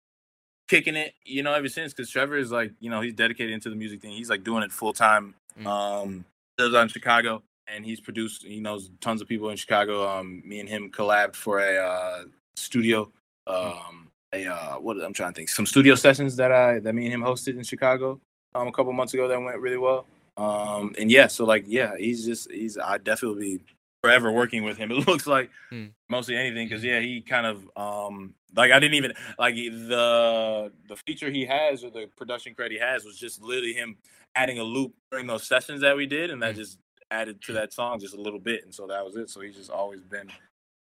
kicking 0.68 0.96
it, 0.96 1.14
you 1.24 1.44
know, 1.44 1.54
ever 1.54 1.70
since. 1.70 1.94
Because 1.94 2.10
Trevor 2.10 2.38
is 2.38 2.52
like, 2.52 2.72
you 2.80 2.90
know, 2.90 3.02
he's 3.02 3.14
dedicated 3.14 3.54
into 3.54 3.70
the 3.70 3.76
music 3.76 4.02
thing. 4.02 4.12
He's 4.12 4.30
like 4.30 4.44
doing 4.44 4.64
it 4.64 4.72
full 4.72 4.94
time. 4.94 5.36
Mm. 5.60 5.68
Um, 5.68 6.26
lives 6.58 6.76
out 6.76 6.84
in 6.84 6.88
Chicago, 6.90 7.44
and 7.68 7.86
he's 7.86 8.00
produced. 8.00 8.44
He 8.44 8.60
knows 8.60 8.90
tons 9.02 9.22
of 9.22 9.28
people 9.28 9.50
in 9.50 9.58
Chicago. 9.58 10.08
Um, 10.08 10.42
me 10.46 10.60
and 10.60 10.70
him 10.70 10.92
collabed 10.92 11.36
for 11.36 11.60
a 11.60 11.78
uh, 11.78 12.24
studio. 12.56 13.12
Um, 13.48 14.10
a 14.34 14.46
uh, 14.48 14.76
what 14.80 14.98
I'm 15.04 15.14
trying 15.14 15.34
to 15.34 15.36
think, 15.36 15.50
some 15.50 15.66
studio 15.66 15.96
sessions 15.96 16.36
that 16.38 16.52
I 16.52 16.80
that 16.80 16.94
me 16.94 17.06
and 17.06 17.14
him 17.14 17.22
hosted 17.22 17.58
in 17.58 17.64
Chicago 17.64 18.20
um 18.56 18.68
a 18.68 18.72
couple 18.72 18.94
months 18.94 19.14
ago 19.14 19.28
that 19.28 19.42
went 19.42 19.60
really 19.60 19.78
well. 19.78 20.06
Um, 20.38 20.96
and 21.00 21.12
yeah, 21.12 21.28
so 21.28 21.46
like 21.46 21.66
yeah, 21.68 21.96
he's 21.98 22.26
just 22.26 22.50
he's 22.52 22.78
I 22.78 22.98
definitely 22.98 23.58
be 23.58 23.64
forever 24.04 24.32
working 24.32 24.64
with 24.64 24.78
him. 24.78 24.92
It 24.92 25.08
looks 25.08 25.28
like 25.28 25.50
Hmm. 25.70 25.88
mostly 26.10 26.36
anything 26.38 26.68
because 26.68 26.84
yeah, 26.84 27.00
he 27.00 27.22
kind 27.22 27.46
of 27.46 27.70
um 27.76 28.34
like 28.56 28.72
I 28.72 28.80
didn't 28.80 28.96
even 28.96 29.14
like 29.38 29.56
the 29.56 30.72
the 30.88 30.96
feature 31.06 31.30
he 31.30 31.46
has 31.46 31.84
or 31.84 31.90
the 31.92 32.08
production 32.16 32.56
credit 32.56 32.74
he 32.74 32.80
has 32.80 33.04
was 33.06 33.18
just 33.20 33.42
literally 33.42 33.74
him 33.74 33.98
adding 34.36 34.60
a 34.60 34.64
loop 34.64 34.94
during 35.12 35.28
those 35.28 35.46
sessions 35.48 35.82
that 35.82 35.96
we 35.96 36.06
did, 36.06 36.30
and 36.32 36.42
that 36.42 36.56
Hmm. 36.56 36.62
just 36.62 36.78
added 37.12 37.42
to 37.44 37.54
that 37.54 37.72
song 37.74 38.00
just 38.00 38.16
a 38.16 38.22
little 38.22 38.40
bit, 38.40 38.64
and 38.64 38.74
so 38.74 38.88
that 38.88 39.06
was 39.06 39.16
it. 39.16 39.30
So 39.30 39.42
he's 39.42 39.56
just 39.56 39.70
always 39.70 40.02
been 40.02 40.32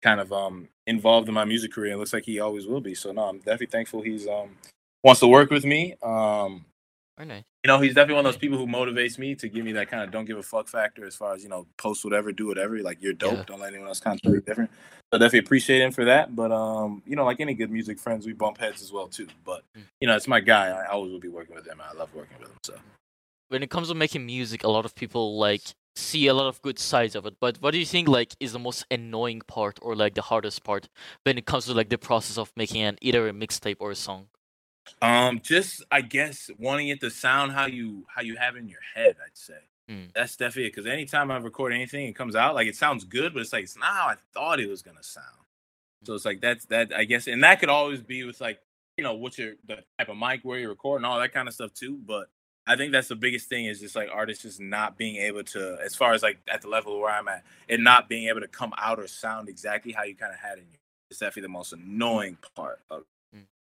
kind 0.03 0.21
of 0.21 0.33
um 0.33 0.69
involved 0.87 1.29
in 1.29 1.35
my 1.35 1.45
music 1.45 1.73
career. 1.73 1.91
and 1.93 1.99
looks 2.01 2.13
like 2.13 2.25
he 2.25 2.39
always 2.41 2.67
will 2.67 2.81
be. 2.81 2.95
So 2.95 3.13
no, 3.13 3.25
I'm 3.25 3.39
definitely 3.39 3.67
thankful 3.69 4.03
he's 4.03 4.27
um 4.29 4.57
wants 5.05 5.21
to 5.21 5.27
work 5.29 5.51
with 5.51 5.65
me. 5.65 5.95
Um 6.03 6.65
nice. 7.19 7.45
you 7.65 7.69
know, 7.69 7.81
he's 7.81 7.95
definitely 7.95 8.17
one 8.17 8.27
of 8.27 8.33
those 8.33 8.39
people 8.39 8.59
who 8.59 8.67
motivates 8.67 9.19
me 9.19 9.35
to 9.37 9.49
give 9.49 9.65
me 9.65 9.73
that 9.73 9.89
kind 9.89 10.03
of 10.03 10.11
don't 10.11 10.25
give 10.27 10.37
a 10.39 10.43
fuck 10.43 10.69
factor 10.69 11.05
as 11.07 11.17
far 11.17 11.35
as, 11.35 11.43
you 11.43 11.49
know, 11.49 11.67
post 11.79 12.05
whatever, 12.05 12.31
do 12.31 12.47
whatever. 12.47 12.79
Like 12.83 12.99
you're 13.01 13.13
dope. 13.15 13.39
Yeah. 13.39 13.45
Don't 13.47 13.61
let 13.61 13.71
anyone 13.73 13.89
else 13.89 14.01
kind 14.01 14.17
of 14.17 14.23
tell 14.23 14.35
you 14.35 14.41
different. 14.41 14.71
So 15.13 15.19
definitely 15.19 15.41
appreciate 15.41 15.81
him 15.81 15.93
for 15.93 16.05
that. 16.05 16.35
But 16.37 16.53
um, 16.53 17.03
you 17.07 17.17
know, 17.17 17.25
like 17.25 17.41
any 17.41 17.55
good 17.55 17.71
music 17.71 17.99
friends, 17.99 18.27
we 18.27 18.33
bump 18.33 18.59
heads 18.59 18.83
as 18.83 18.93
well 18.93 19.07
too. 19.09 19.29
But 19.45 19.63
Mm. 19.77 19.83
you 20.01 20.09
know, 20.09 20.17
it's 20.17 20.29
my 20.29 20.41
guy. 20.41 20.69
I 20.69 20.87
always 20.89 21.11
will 21.13 21.21
be 21.21 21.29
working 21.29 21.55
with 21.55 21.67
him. 21.67 21.81
I 21.81 21.93
love 21.97 22.13
working 22.15 22.37
with 22.39 22.49
him. 22.51 22.57
So 22.63 22.75
When 23.49 23.63
it 23.63 23.71
comes 23.71 23.89
to 23.89 23.95
making 23.95 24.27
music, 24.27 24.65
a 24.65 24.69
lot 24.69 24.85
of 24.85 24.95
people 24.95 25.39
like 25.39 25.63
see 25.95 26.27
a 26.27 26.35
lot 26.35 26.49
of 26.49 26.61
good 26.63 26.79
sides 26.79 27.15
of 27.15 27.27
it. 27.27 27.37
But 27.41 27.59
what 27.61 27.73
do 27.73 27.79
you 27.79 27.87
think 27.87 28.09
like 28.09 28.35
is 28.41 28.53
the 28.53 28.59
most 28.59 28.85
annoying 28.91 29.43
part 29.47 29.79
or 29.83 29.95
like 29.95 30.15
the 30.15 30.23
hardest 30.23 30.65
part 30.65 30.89
when 31.25 31.39
it 31.39 31.47
comes 31.47 31.67
to 31.67 31.75
like 31.75 31.89
the 31.89 31.99
process 31.99 32.39
of 32.39 32.53
making 32.57 32.83
an 32.83 32.99
either 33.01 33.29
a 33.29 33.33
mixtape 33.33 33.77
or 33.81 33.91
a 33.91 33.97
song? 33.97 34.29
um 35.03 35.41
just 35.43 35.83
I 35.91 36.01
guess 36.01 36.49
wanting 36.59 36.89
it 36.89 37.01
to 37.01 37.11
sound 37.11 37.53
how 37.53 37.67
you 37.67 38.07
how 38.15 38.23
you 38.23 38.37
have 38.37 38.57
it 38.57 38.61
in 38.61 38.69
your 38.69 38.81
head, 38.95 39.17
I'd 39.25 39.37
say. 39.37 39.59
Mm. 39.91 40.13
That's 40.15 40.37
definitely 40.37 40.67
it. 40.67 40.75
Because 40.75 40.87
anytime 40.87 41.31
I 41.31 41.37
record 41.39 41.73
anything, 41.73 42.07
it 42.07 42.15
comes 42.17 42.35
out 42.37 42.55
like 42.55 42.67
it 42.67 42.77
sounds 42.77 43.05
good, 43.05 43.35
but 43.35 43.41
it's 43.41 43.53
like 43.53 43.65
it's 43.65 43.77
not 43.77 43.93
how 43.93 44.07
I 44.09 44.15
thought 44.33 44.61
it 44.61 44.69
was 44.69 44.83
gonna 44.83 45.03
sound. 45.03 45.27
So 46.05 46.15
it's 46.15 46.25
like 46.25 46.41
that's 46.41 46.67
that 46.67 46.93
I 46.95 47.05
guess, 47.05 47.27
and 47.27 47.43
that 47.45 47.61
could 47.61 47.69
always 47.69 48.01
be 48.01 48.25
with 48.25 48.41
like 48.41 48.61
you 48.97 49.05
know 49.05 49.15
what's 49.15 49.39
your 49.39 49.55
the 49.67 49.79
type 49.99 50.09
of 50.09 50.17
mic 50.17 50.41
where 50.43 50.59
you're 50.59 50.71
recording, 50.71 51.05
all 51.05 51.19
that 51.19 51.33
kind 51.33 51.49
of 51.49 51.55
stuff 51.55 51.73
too. 51.75 51.99
But 52.05 52.29
I 52.67 52.77
think 52.77 52.93
that's 52.93 53.09
the 53.09 53.17
biggest 53.17 53.49
thing 53.49 53.67
is 53.67 53.81
just 53.81 53.95
like 53.97 54.09
artists 54.13 54.43
just 54.43 54.61
not 54.61 54.97
being 54.99 55.17
able 55.17 55.45
to, 55.45 55.79
as 55.85 55.95
far 55.95 56.15
as 56.15 56.23
like 56.23 56.39
at 56.49 56.63
the 56.63 56.69
level 56.69 56.99
where 57.01 57.13
I'm 57.13 57.29
at, 57.29 57.45
and 57.69 57.85
not 57.85 58.09
being 58.09 58.29
able 58.29 58.41
to 58.41 58.49
come 58.49 58.73
out 58.79 58.99
or 58.99 59.07
sound 59.07 59.49
exactly 59.49 59.93
how 59.93 60.03
you 60.05 60.15
kind 60.17 60.33
of 60.33 60.39
had 60.39 60.59
in 60.59 60.65
you. 60.73 60.79
It's 61.11 61.21
definitely 61.21 61.43
the 61.43 61.49
most 61.51 61.73
annoying 61.73 62.39
part 62.57 62.81
of 62.91 63.05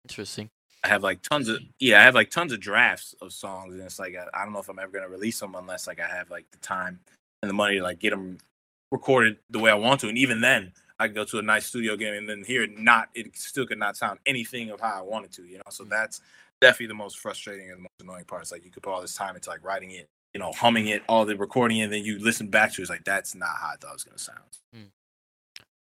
Interesting. 0.09 0.49
I 0.83 0.87
have 0.87 1.03
like 1.03 1.21
tons 1.21 1.49
of 1.49 1.59
yeah, 1.79 1.99
I 1.99 2.03
have 2.03 2.15
like 2.15 2.31
tons 2.31 2.51
of 2.53 2.59
drafts 2.59 3.13
of 3.21 3.33
songs, 3.33 3.73
and 3.75 3.83
it's 3.83 3.99
like 3.99 4.15
I, 4.15 4.25
I 4.33 4.43
don't 4.43 4.53
know 4.53 4.59
if 4.59 4.69
I'm 4.69 4.79
ever 4.79 4.91
gonna 4.91 5.09
release 5.09 5.39
them 5.39 5.55
unless 5.55 5.87
like 5.87 5.99
I 5.99 6.07
have 6.07 6.29
like 6.29 6.49
the 6.51 6.57
time 6.57 6.99
and 7.43 7.49
the 7.49 7.53
money 7.53 7.77
to 7.77 7.83
like 7.83 7.99
get 7.99 8.11
them 8.11 8.37
recorded 8.91 9.37
the 9.49 9.59
way 9.59 9.71
I 9.71 9.75
want 9.75 10.01
to. 10.01 10.09
And 10.09 10.17
even 10.17 10.41
then, 10.41 10.71
I 10.99 11.07
could 11.07 11.15
go 11.15 11.25
to 11.25 11.39
a 11.39 11.41
nice 11.43 11.65
studio 11.67 11.95
game 11.95 12.13
and 12.13 12.27
then 12.27 12.43
hear 12.43 12.63
it 12.63 12.77
not 12.79 13.09
it 13.13 13.35
still 13.37 13.67
could 13.67 13.77
not 13.77 13.97
sound 13.97 14.19
anything 14.25 14.69
of 14.71 14.79
how 14.81 14.99
I 14.99 15.01
wanted 15.01 15.31
to, 15.33 15.43
you 15.43 15.57
know. 15.57 15.63
So 15.69 15.83
Mm. 15.85 15.89
that's 15.89 16.21
definitely 16.61 16.87
the 16.87 16.93
most 16.93 17.19
frustrating 17.19 17.69
and 17.69 17.77
the 17.77 17.81
most 17.81 18.01
annoying 18.01 18.25
part. 18.25 18.41
It's 18.41 18.51
like 18.51 18.65
you 18.65 18.71
could 18.71 18.83
put 18.83 18.93
all 18.93 19.01
this 19.01 19.15
time 19.15 19.35
into 19.35 19.49
like 19.49 19.63
writing 19.63 19.91
it, 19.91 20.07
you 20.33 20.39
know, 20.39 20.51
humming 20.51 20.87
it, 20.87 21.03
all 21.07 21.25
the 21.25 21.35
recording, 21.35 21.81
and 21.81 21.91
then 21.91 22.03
you 22.03 22.19
listen 22.19 22.47
back 22.47 22.73
to 22.73 22.81
it, 22.81 22.83
it's 22.83 22.89
like 22.89 23.05
that's 23.05 23.35
not 23.35 23.49
how 23.59 23.69
I 23.73 23.75
thought 23.75 23.91
it 23.91 23.93
was 23.93 24.03
gonna 24.03 24.17
sound. 24.17 24.89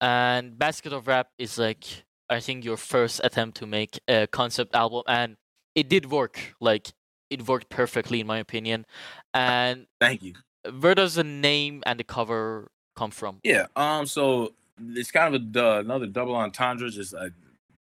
And 0.01 0.57
Basket 0.57 0.93
of 0.93 1.07
Rap 1.07 1.29
is 1.37 1.57
like 1.57 1.85
I 2.29 2.39
think 2.39 2.63
your 2.63 2.77
first 2.77 3.21
attempt 3.23 3.57
to 3.57 3.65
make 3.65 3.99
a 4.07 4.27
concept 4.27 4.75
album 4.75 5.03
and 5.07 5.35
it 5.75 5.89
did 5.89 6.09
work. 6.09 6.55
Like 6.61 6.89
it 7.29 7.47
worked 7.47 7.69
perfectly 7.69 8.21
in 8.21 8.27
my 8.27 8.37
opinion. 8.37 8.85
And 9.33 9.87
Thank 9.99 10.23
you. 10.23 10.33
where 10.79 10.95
does 10.95 11.15
the 11.15 11.23
name 11.23 11.83
and 11.85 11.99
the 11.99 12.03
cover 12.03 12.69
come 12.95 13.11
from? 13.11 13.39
Yeah. 13.43 13.67
Um. 13.75 14.05
So 14.05 14.53
it's 14.79 15.11
kind 15.11 15.35
of 15.35 15.41
a 15.41 15.43
du- 15.43 15.79
another 15.79 16.05
double 16.05 16.35
entendre, 16.35 16.89
just 16.89 17.13
a 17.13 17.33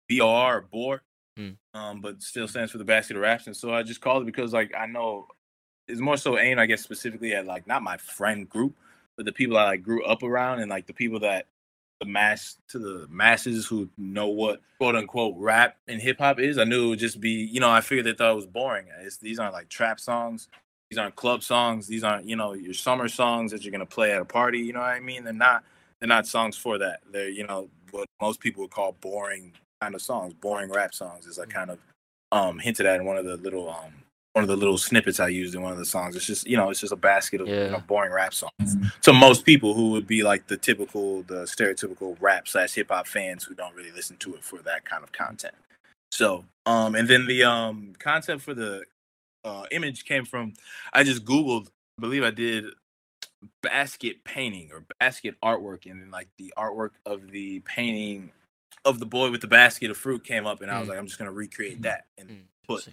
BR 0.08 0.22
or 0.22 0.64
bore, 0.70 1.02
Hmm. 1.36 1.50
um, 1.72 2.00
but 2.02 2.22
still 2.22 2.46
stands 2.46 2.72
for 2.72 2.78
the 2.78 2.84
basket 2.84 3.16
of 3.16 3.22
raps. 3.22 3.46
And 3.46 3.56
so 3.56 3.72
I 3.72 3.82
just 3.82 4.02
called 4.02 4.22
it 4.22 4.26
because 4.26 4.52
like 4.52 4.72
I 4.78 4.86
know 4.86 5.26
it's 5.88 6.00
more 6.00 6.16
so 6.16 6.38
aimed, 6.38 6.60
I 6.60 6.66
guess, 6.66 6.82
specifically 6.82 7.34
at 7.34 7.46
like 7.46 7.66
not 7.66 7.82
my 7.82 7.96
friend 7.96 8.48
group, 8.48 8.74
but 9.16 9.26
the 9.26 9.32
people 9.32 9.56
I 9.56 9.64
like 9.64 9.82
grew 9.82 10.04
up 10.04 10.22
around 10.22 10.60
and 10.60 10.70
like 10.70 10.86
the 10.86 10.92
people 10.92 11.20
that 11.20 11.46
the 12.00 12.06
mass 12.06 12.56
to 12.68 12.78
the 12.78 13.06
masses 13.08 13.66
who 13.66 13.88
know 13.96 14.26
what 14.26 14.60
quote 14.78 14.96
unquote 14.96 15.36
rap 15.38 15.76
and 15.88 16.02
hip 16.02 16.18
hop 16.18 16.38
is. 16.40 16.58
I 16.58 16.64
knew 16.64 16.86
it 16.86 16.88
would 16.88 16.98
just 16.98 17.20
be, 17.20 17.30
you 17.30 17.60
know, 17.60 17.70
I 17.70 17.80
figured 17.80 18.06
they 18.06 18.12
thought 18.12 18.32
it 18.32 18.36
was 18.36 18.46
boring. 18.46 18.86
It's, 19.00 19.18
these 19.18 19.38
aren't 19.38 19.54
like 19.54 19.68
trap 19.68 20.00
songs. 20.00 20.48
These 20.90 20.98
aren't 20.98 21.16
club 21.16 21.42
songs. 21.42 21.86
These 21.86 22.04
aren't, 22.04 22.26
you 22.26 22.36
know, 22.36 22.52
your 22.52 22.74
summer 22.74 23.08
songs 23.08 23.52
that 23.52 23.62
you're 23.62 23.72
gonna 23.72 23.86
play 23.86 24.12
at 24.12 24.20
a 24.20 24.24
party. 24.26 24.58
You 24.58 24.74
know 24.74 24.80
what 24.80 24.90
I 24.90 25.00
mean? 25.00 25.24
They're 25.24 25.32
not. 25.32 25.64
They're 26.00 26.08
not 26.08 26.26
songs 26.26 26.56
for 26.56 26.78
that. 26.78 27.00
They're, 27.12 27.28
you 27.28 27.46
know, 27.46 27.70
what 27.92 28.08
most 28.20 28.40
people 28.40 28.62
would 28.62 28.72
call 28.72 28.92
boring 29.00 29.52
kind 29.82 29.94
of 29.94 30.02
songs. 30.02 30.32
Boring 30.34 30.70
rap 30.70 30.94
songs 30.94 31.26
is 31.26 31.38
like 31.38 31.50
kind 31.50 31.70
of 31.70 31.78
um 32.30 32.58
hinted 32.58 32.86
at 32.86 33.00
in 33.00 33.06
one 33.06 33.16
of 33.16 33.24
the 33.24 33.36
little 33.38 33.68
um 33.68 33.92
one 34.32 34.42
of 34.44 34.48
the 34.48 34.56
little 34.56 34.78
snippets 34.78 35.20
I 35.20 35.28
used 35.28 35.54
in 35.54 35.60
one 35.60 35.72
of 35.72 35.78
the 35.78 35.84
songs. 35.84 36.16
It's 36.16 36.24
just, 36.24 36.46
you 36.46 36.56
know, 36.56 36.70
it's 36.70 36.80
just 36.80 36.92
a 36.92 36.96
basket 36.96 37.42
of 37.42 37.48
you 37.48 37.70
know, 37.70 37.82
boring 37.86 38.12
rap 38.12 38.32
songs 38.32 38.76
to 39.02 39.12
most 39.12 39.44
people 39.44 39.74
who 39.74 39.90
would 39.90 40.06
be 40.06 40.22
like 40.22 40.46
the 40.46 40.56
typical, 40.56 41.22
the 41.24 41.42
stereotypical 41.42 42.16
rap 42.18 42.48
slash 42.48 42.72
hip 42.72 42.88
hop 42.90 43.06
fans 43.06 43.44
who 43.44 43.54
don't 43.54 43.74
really 43.74 43.90
listen 43.90 44.16
to 44.18 44.34
it 44.34 44.42
for 44.42 44.60
that 44.60 44.86
kind 44.86 45.04
of 45.04 45.12
content. 45.12 45.54
So, 46.12 46.46
um, 46.64 46.94
and 46.94 47.08
then 47.08 47.26
the 47.26 47.44
um 47.44 47.92
concept 47.98 48.40
for 48.40 48.54
the 48.54 48.84
uh 49.44 49.64
image 49.72 50.04
came 50.04 50.24
from 50.24 50.54
I 50.92 51.02
just 51.02 51.24
googled, 51.24 51.66
I 51.98 52.00
believe 52.00 52.22
I 52.22 52.30
did 52.30 52.66
basket 53.62 54.24
painting 54.24 54.70
or 54.72 54.84
basket 54.98 55.34
artwork, 55.42 55.90
and 55.90 56.00
then 56.00 56.10
like 56.10 56.28
the 56.38 56.54
artwork 56.56 56.92
of 57.04 57.30
the 57.32 57.60
painting 57.60 58.30
of 58.84 58.98
the 59.00 59.06
boy 59.06 59.30
with 59.30 59.40
the 59.42 59.48
basket 59.48 59.90
of 59.90 59.96
fruit 59.96 60.24
came 60.24 60.46
up, 60.46 60.62
and 60.62 60.70
I 60.70 60.78
was 60.80 60.86
Mm. 60.86 60.90
like, 60.90 60.98
I'm 60.98 61.06
just 61.06 61.18
gonna 61.18 61.32
recreate 61.32 61.82
that 61.82 62.06
and 62.18 62.30
Mm, 62.30 62.44
put 62.66 62.88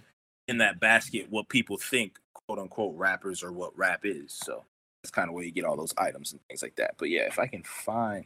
in 0.47 0.57
that 0.59 0.79
basket 0.79 1.27
what 1.29 1.49
people 1.49 1.77
think 1.77 2.19
quote 2.33 2.59
unquote 2.59 2.95
rappers 2.97 3.43
or 3.43 3.51
what 3.53 3.77
rap 3.77 4.01
is. 4.05 4.33
So 4.33 4.65
that's 5.03 5.11
kind 5.11 5.29
of 5.29 5.35
where 5.35 5.43
you 5.45 5.51
get 5.51 5.65
all 5.65 5.77
those 5.77 5.93
items 5.97 6.31
and 6.33 6.41
things 6.47 6.63
like 6.63 6.75
that. 6.77 6.95
But 6.97 7.09
yeah, 7.09 7.23
if 7.23 7.39
I 7.39 7.47
can 7.47 7.63
find 7.63 8.25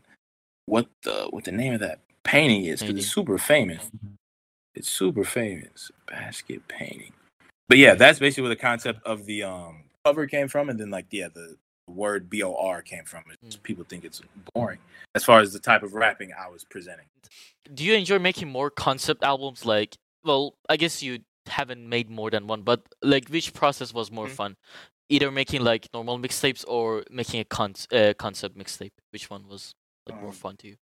what 0.67 0.87
the 1.03 1.27
what 1.31 1.45
the 1.45 1.51
name 1.53 1.73
of 1.73 1.81
that 1.81 2.01
painting 2.23 2.65
is, 2.65 2.81
because 2.81 2.97
it's 2.97 3.13
super 3.13 3.37
famous. 3.37 3.91
It's 4.75 4.89
super 4.89 5.23
famous. 5.25 5.91
Basket 6.07 6.67
painting. 6.67 7.13
But 7.69 7.77
yeah, 7.79 7.95
that's 7.95 8.19
basically 8.19 8.43
where 8.43 8.49
the 8.49 8.57
concept 8.61 9.03
of 9.05 9.25
the 9.25 9.43
um 9.43 9.85
cover 10.05 10.27
came 10.27 10.47
from, 10.47 10.69
and 10.69 10.79
then 10.79 10.91
like 10.91 11.07
yeah, 11.11 11.29
the 11.33 11.57
word 11.87 12.29
B 12.29 12.43
O 12.43 12.53
R 12.55 12.81
came 12.81 13.03
from. 13.05 13.23
It's, 13.41 13.55
Mm. 13.57 13.63
People 13.63 13.83
think 13.83 14.03
it's 14.05 14.21
boring 14.53 14.79
as 15.15 15.23
far 15.23 15.39
as 15.41 15.53
the 15.53 15.59
type 15.59 15.83
of 15.83 15.93
rapping 15.93 16.31
I 16.33 16.47
was 16.49 16.63
presenting. 16.63 17.05
Do 17.73 17.83
you 17.83 17.93
enjoy 17.95 18.19
making 18.19 18.49
more 18.49 18.69
concept 18.69 19.23
albums? 19.23 19.65
Like, 19.65 19.95
well, 20.23 20.55
I 20.69 20.77
guess 20.77 21.01
you 21.03 21.19
haven't 21.47 21.87
made 21.87 22.09
more 22.09 22.29
than 22.29 22.47
one, 22.47 22.61
but 22.61 22.81
like, 23.01 23.27
which 23.29 23.53
process 23.53 23.93
was 23.93 24.11
more 24.11 24.27
Mhm. 24.27 24.31
fun? 24.31 24.55
Either 25.09 25.29
making 25.31 25.61
like 25.63 25.87
normal 25.93 26.17
mixtapes 26.17 26.63
or 26.67 27.03
making 27.09 27.39
a 27.41 27.45
con- 27.45 27.75
uh, 27.91 28.13
concept 28.17 28.57
mixtape. 28.57 28.91
Which 29.11 29.29
one 29.29 29.47
was 29.47 29.73
like 30.07 30.17
more 30.19 30.29
Um, 30.29 30.35
fun 30.35 30.57
to 30.57 30.67
you? 30.67 30.77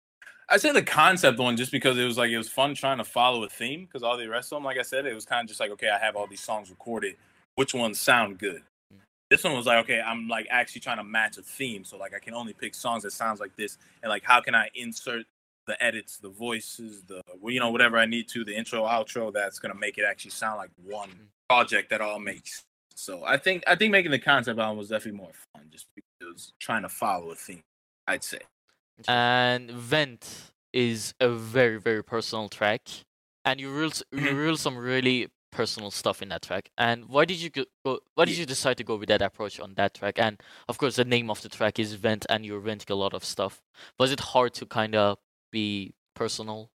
I 0.49 0.57
say 0.57 0.71
the 0.71 0.83
concept 0.83 1.39
one 1.39 1.55
just 1.57 1.71
because 1.71 1.97
it 1.97 2.03
was 2.03 2.17
like 2.17 2.29
it 2.29 2.37
was 2.37 2.49
fun 2.49 2.75
trying 2.75 2.97
to 2.99 3.03
follow 3.05 3.43
a 3.43 3.49
theme 3.49 3.85
because 3.85 4.03
all 4.03 4.17
the 4.17 4.27
rest 4.27 4.51
of 4.51 4.57
them, 4.57 4.65
like 4.65 4.77
I 4.77 4.81
said, 4.83 5.05
it 5.05 5.13
was 5.15 5.25
kind 5.25 5.41
of 5.45 5.47
just 5.47 5.59
like 5.59 5.71
okay, 5.71 5.89
I 5.89 5.97
have 5.97 6.15
all 6.15 6.27
these 6.27 6.41
songs 6.43 6.69
recorded. 6.69 7.15
Which 7.55 7.73
ones 7.73 7.99
sound 7.99 8.37
good? 8.37 8.63
This 9.31 9.45
one 9.45 9.55
was 9.55 9.65
like 9.65 9.77
okay, 9.85 10.01
I'm 10.01 10.27
like 10.27 10.45
actually 10.51 10.81
trying 10.81 10.97
to 10.97 11.05
match 11.05 11.37
a 11.37 11.41
theme, 11.41 11.85
so 11.85 11.97
like 11.97 12.13
I 12.13 12.19
can 12.19 12.33
only 12.33 12.51
pick 12.51 12.75
songs 12.75 13.03
that 13.03 13.13
sounds 13.13 13.39
like 13.39 13.55
this, 13.55 13.77
and 14.03 14.09
like 14.09 14.23
how 14.25 14.41
can 14.41 14.53
I 14.53 14.69
insert 14.75 15.25
the 15.67 15.81
edits, 15.81 16.17
the 16.17 16.27
voices, 16.27 17.01
the 17.03 17.21
well, 17.39 17.53
you 17.53 17.61
know 17.61 17.71
whatever 17.71 17.97
I 17.97 18.05
need 18.05 18.27
to, 18.29 18.43
the 18.43 18.53
intro, 18.53 18.83
outro 18.83 19.31
that's 19.31 19.57
gonna 19.57 19.73
make 19.73 19.97
it 19.97 20.03
actually 20.03 20.31
sound 20.31 20.57
like 20.57 20.69
one 20.83 21.09
Mm. 21.09 21.27
project 21.49 21.89
that 21.91 22.01
all 22.01 22.19
makes. 22.19 22.65
So 22.93 23.23
I 23.23 23.37
think 23.37 23.63
I 23.67 23.75
think 23.77 23.93
making 23.93 24.11
the 24.11 24.19
concept 24.19 24.59
album 24.59 24.77
was 24.77 24.89
definitely 24.89 25.17
more 25.19 25.31
fun 25.55 25.65
just 25.71 25.87
because 25.95 26.51
trying 26.59 26.81
to 26.81 26.89
follow 26.89 27.31
a 27.31 27.35
theme. 27.35 27.63
I'd 28.07 28.25
say. 28.25 28.39
And 29.07 29.71
Vent 29.71 30.51
is 30.73 31.13
a 31.21 31.29
very 31.29 31.79
very 31.79 32.03
personal 32.03 32.49
track, 32.49 32.81
and 33.45 33.61
you 33.61 33.71
reveal 33.71 33.91
you 34.11 34.19
Mhm. 34.19 34.35
reveal 34.35 34.57
some 34.57 34.77
really 34.77 35.29
personal 35.51 35.91
stuff 35.91 36.21
in 36.21 36.29
that 36.29 36.41
track. 36.41 36.69
And 36.77 37.05
why 37.05 37.25
did 37.25 37.37
you 37.37 37.49
go? 37.49 37.65
go 37.85 37.99
why 38.15 38.25
did 38.25 38.37
you 38.37 38.45
decide 38.45 38.77
to 38.77 38.83
go 38.83 38.95
with 38.95 39.09
that 39.09 39.21
approach 39.21 39.59
on 39.59 39.73
that 39.75 39.93
track? 39.93 40.19
And 40.19 40.41
of 40.67 40.77
course, 40.77 40.95
the 40.95 41.05
name 41.05 41.29
of 41.29 41.41
the 41.41 41.49
track 41.49 41.79
is 41.79 41.93
Vent, 41.93 42.25
and 42.29 42.45
you're 42.45 42.59
venting 42.59 42.91
a 42.91 42.95
lot 42.95 43.13
of 43.13 43.23
stuff. 43.23 43.61
Was 43.99 44.11
it 44.11 44.19
hard 44.19 44.53
to 44.55 44.65
kind 44.65 44.95
of 44.95 45.17
be 45.51 45.93
personal? 46.15 46.69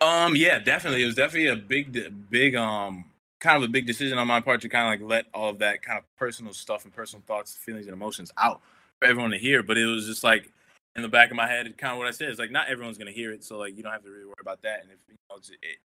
Um, 0.00 0.34
yeah, 0.36 0.58
definitely. 0.58 1.02
It 1.02 1.06
was 1.06 1.14
definitely 1.14 1.48
a 1.48 1.56
big, 1.56 2.30
big, 2.30 2.56
um, 2.56 3.04
kind 3.38 3.62
of 3.62 3.68
a 3.68 3.72
big 3.72 3.86
decision 3.86 4.18
on 4.18 4.26
my 4.26 4.40
part 4.40 4.60
to 4.62 4.68
kind 4.68 4.94
of 4.94 5.00
like 5.00 5.10
let 5.10 5.26
all 5.34 5.50
of 5.50 5.58
that 5.58 5.82
kind 5.82 5.98
of 5.98 6.04
personal 6.16 6.52
stuff 6.52 6.84
and 6.84 6.94
personal 6.94 7.22
thoughts, 7.26 7.54
feelings, 7.54 7.86
and 7.86 7.94
emotions 7.94 8.30
out 8.38 8.60
for 8.98 9.06
everyone 9.06 9.30
to 9.30 9.38
hear. 9.38 9.62
But 9.62 9.78
it 9.78 9.86
was 9.86 10.06
just 10.06 10.24
like 10.24 10.50
in 10.96 11.02
the 11.02 11.08
back 11.08 11.30
of 11.30 11.36
my 11.36 11.46
head, 11.46 11.76
kind 11.78 11.92
of 11.92 11.98
what 11.98 12.06
I 12.06 12.10
said. 12.12 12.28
It's 12.28 12.38
like 12.38 12.50
not 12.50 12.68
everyone's 12.68 12.98
gonna 12.98 13.10
hear 13.10 13.32
it, 13.32 13.44
so 13.44 13.58
like 13.58 13.76
you 13.76 13.82
don't 13.82 13.92
have 13.92 14.04
to 14.04 14.10
really 14.10 14.24
worry 14.24 14.34
about 14.40 14.62
that. 14.62 14.82
And 14.82 14.90
if 14.90 14.98
you 15.08 15.14
know, 15.28 15.36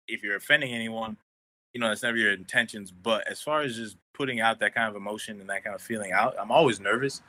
if 0.07 0.23
you're 0.23 0.35
offending 0.35 0.73
anyone, 0.73 1.17
you 1.75 1.81
know 1.81 1.89
that's 1.89 2.03
never 2.03 2.17
your 2.17 2.33
intentions. 2.33 2.91
But 2.91 3.27
as 3.27 3.41
far 3.41 3.61
as 3.61 3.75
just 3.77 3.97
putting 4.15 4.41
out 4.41 4.59
that 4.61 4.73
kind 4.73 4.89
of 4.89 4.95
emotion 4.95 5.41
and 5.41 5.49
that 5.51 5.63
kind 5.65 5.75
of 5.75 5.83
feeling 5.83 6.13
out, 6.13 6.35
I'm 6.39 6.51
always 6.51 6.79
nervous. 6.79 7.21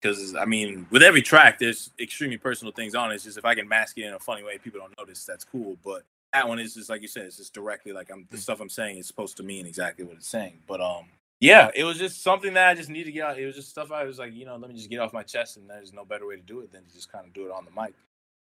because 0.00 0.36
I 0.36 0.46
mean, 0.46 0.86
with 0.90 1.02
every 1.02 1.22
track, 1.22 1.58
there's 1.58 1.90
extremely 2.00 2.38
personal 2.38 2.72
things 2.72 2.94
on 2.94 3.12
it. 3.12 3.16
It's 3.16 3.24
just 3.24 3.38
if 3.38 3.44
I 3.44 3.56
can 3.56 3.68
mask 3.68 3.98
it 3.98 4.04
in 4.04 4.14
a 4.14 4.20
funny 4.20 4.44
way, 4.44 4.58
people 4.58 4.80
don't 4.80 4.96
notice. 4.98 5.24
That's 5.26 5.44
cool. 5.44 5.76
But 5.84 6.04
that 6.32 6.48
one 6.48 6.60
is 6.60 6.74
just 6.74 6.90
like 6.90 7.02
you 7.02 7.08
said, 7.08 7.26
it's 7.26 7.38
just 7.38 7.54
directly 7.54 7.92
like 7.92 8.10
I'm 8.10 8.26
the 8.30 8.38
Mm. 8.38 8.40
stuff 8.40 8.60
I'm 8.60 8.70
saying 8.70 8.98
is 8.98 9.08
supposed 9.08 9.36
to 9.38 9.42
mean 9.42 9.66
exactly 9.66 10.04
what 10.04 10.16
it's 10.16 10.28
saying. 10.28 10.60
But 10.68 10.80
um, 10.80 11.06
yeah, 11.40 11.70
it 11.74 11.84
was 11.84 11.98
just 11.98 12.22
something 12.22 12.54
that 12.54 12.68
I 12.68 12.74
just 12.74 12.90
needed 12.90 13.06
to 13.06 13.12
get 13.12 13.24
out. 13.24 13.38
It 13.38 13.46
was 13.46 13.56
just 13.56 13.70
stuff 13.70 13.90
I 13.92 14.04
was 14.04 14.18
like, 14.20 14.34
you 14.34 14.44
know, 14.44 14.56
let 14.56 14.70
me 14.70 14.76
just 14.76 14.90
get 14.90 15.00
off 15.00 15.12
my 15.12 15.24
chest, 15.24 15.56
and 15.56 15.68
there's 15.68 15.92
no 15.92 16.04
better 16.04 16.26
way 16.26 16.36
to 16.36 16.42
do 16.42 16.60
it 16.60 16.72
than 16.72 16.84
to 16.84 16.94
just 16.94 17.10
kind 17.12 17.26
of 17.26 17.32
do 17.32 17.46
it 17.46 17.52
on 17.52 17.64
the 17.64 17.80
mic. 17.80 17.94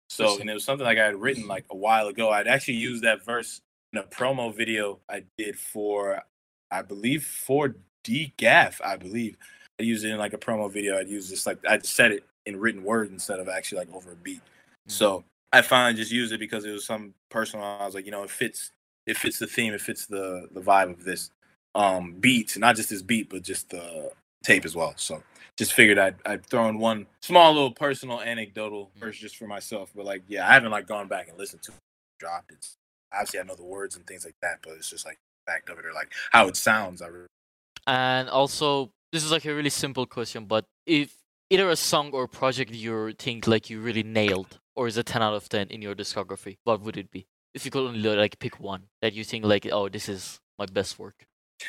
So, 0.10 0.40
and 0.40 0.50
it 0.50 0.54
was 0.54 0.64
something 0.64 0.86
like 0.86 0.98
I 1.00 1.06
had 1.06 1.22
written 1.22 1.48
like 1.48 1.66
a 1.72 1.76
while 1.76 2.08
ago. 2.08 2.30
I'd 2.32 2.48
actually 2.48 2.76
used 2.76 3.04
that 3.04 3.24
verse 3.26 3.62
a 3.98 4.04
promo 4.04 4.56
video 4.56 5.00
I 5.10 5.24
did 5.38 5.58
for, 5.58 6.22
I 6.72 6.82
believe, 6.82 7.24
for 7.26 7.76
DGAF, 8.04 8.82
I 8.84 8.98
believe. 8.98 9.38
I 9.80 9.84
used 9.84 10.06
it 10.06 10.10
in 10.10 10.18
like 10.18 10.34
a 10.34 10.38
promo 10.38 10.72
video. 10.72 10.98
I'd 10.98 11.10
use 11.10 11.30
this 11.30 11.46
like 11.46 11.58
I'd 11.68 11.86
said 11.86 12.12
it 12.12 12.24
in 12.46 12.60
written 12.60 12.84
words 12.84 13.12
instead 13.12 13.40
of 13.40 13.50
actually 13.50 13.80
like 13.80 13.94
over 13.94 14.12
a 14.12 14.16
beat. 14.16 14.42
So 14.88 15.24
I 15.52 15.62
finally 15.62 15.96
just 15.96 16.12
used 16.12 16.34
it 16.34 16.40
because 16.40 16.66
it 16.66 16.72
was 16.72 16.86
some 16.86 17.14
personal. 17.30 17.66
I 17.66 17.86
was 17.86 17.96
like, 17.96 18.06
you 18.06 18.12
know, 18.12 18.24
it 18.24 18.30
fits. 18.30 18.72
It 19.06 19.18
fits 19.18 19.40
the 19.40 19.48
theme. 19.48 19.74
It 19.74 19.82
fits 19.82 20.06
the 20.06 20.48
the 20.52 20.62
vibe 20.62 20.92
of 20.92 21.04
this 21.04 21.32
um 21.76 22.16
beat, 22.20 22.58
not 22.58 22.76
just 22.76 22.90
this 22.90 23.02
beat, 23.02 23.30
but 23.30 23.42
just 23.42 23.70
the 23.70 24.12
tape 24.44 24.66
as 24.66 24.76
well. 24.76 24.94
So 24.96 25.24
just 25.58 25.74
figured 25.74 25.98
I'd 25.98 26.16
I'd 26.26 26.46
throw 26.46 26.70
in 26.70 26.78
one 26.78 27.08
small 27.22 27.54
little 27.54 27.72
personal 27.72 28.22
anecdotal 28.22 28.92
verse 28.98 29.18
just 29.18 29.38
for 29.38 29.48
myself. 29.48 29.92
But 29.96 30.06
like, 30.06 30.24
yeah, 30.28 30.48
I 30.48 30.54
haven't 30.54 30.72
like 30.72 30.88
gone 30.88 31.08
back 31.08 31.30
and 31.30 31.38
listened 31.38 31.64
to 31.64 31.72
it, 31.72 31.78
dropped 32.20 32.52
it. 32.52 32.68
Obviously, 33.14 33.40
I 33.40 33.44
know 33.44 33.56
the 33.56 33.64
words 33.64 33.96
and 33.96 34.06
things 34.08 34.26
like 34.26 34.36
that, 34.42 34.60
but 34.64 34.74
it's 34.74 34.90
just 34.90 35.06
like 35.06 35.20
fact 35.46 35.70
of 35.70 35.78
it 35.80 35.86
or 35.86 35.94
like 35.94 36.12
how 36.32 36.48
it 36.48 36.56
sounds. 36.56 37.02
I 37.02 37.08
really 37.08 37.28
And 37.88 38.30
also, 38.30 38.92
this 39.12 39.24
is 39.24 39.32
like 39.32 39.46
a 39.46 39.54
really 39.54 39.70
simple 39.70 40.06
question, 40.06 40.46
but 40.46 40.66
if 40.86 41.16
either 41.50 41.70
a 41.70 41.76
song 41.76 42.12
or 42.12 42.28
project 42.28 42.72
you 42.72 43.14
think 43.20 43.48
like 43.48 43.70
you 43.70 43.80
really 43.80 44.04
nailed, 44.04 44.60
or 44.76 44.88
is 44.88 44.98
a 44.98 45.04
10 45.04 45.22
out 45.22 45.34
of 45.34 45.48
10 45.50 45.68
in 45.68 45.82
your 45.82 45.94
discography, 45.94 46.58
what 46.64 46.82
would 46.82 46.98
it 46.98 47.12
be? 47.12 47.28
If 47.54 47.66
you 47.66 47.72
could 47.72 47.86
only 47.88 48.02
like 48.02 48.40
pick 48.40 48.60
one 48.60 48.84
that 49.02 49.14
you 49.14 49.24
think 49.24 49.46
like, 49.46 49.68
oh, 49.72 49.88
this 49.90 50.10
is 50.10 50.40
my 50.58 50.66
best 50.66 50.98
work. 50.98 51.26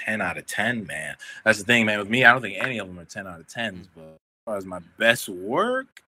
10 0.07 0.23
out 0.23 0.39
of 0.39 0.47
10, 0.47 0.87
man. 0.87 1.17
That's 1.45 1.59
the 1.59 1.65
thing, 1.65 1.85
man. 1.85 1.99
With 1.99 2.09
me, 2.09 2.25
I 2.25 2.33
don't 2.33 2.41
think 2.41 2.57
any 2.59 2.79
of 2.79 2.87
them 2.87 2.99
are 2.99 3.05
10 3.05 3.27
out 3.27 3.41
of 3.41 3.47
10s, 3.47 3.89
but 3.95 4.03
as 4.03 4.45
far 4.47 4.57
as 4.57 4.65
my 4.65 4.81
best 4.99 5.29
work, 5.29 6.03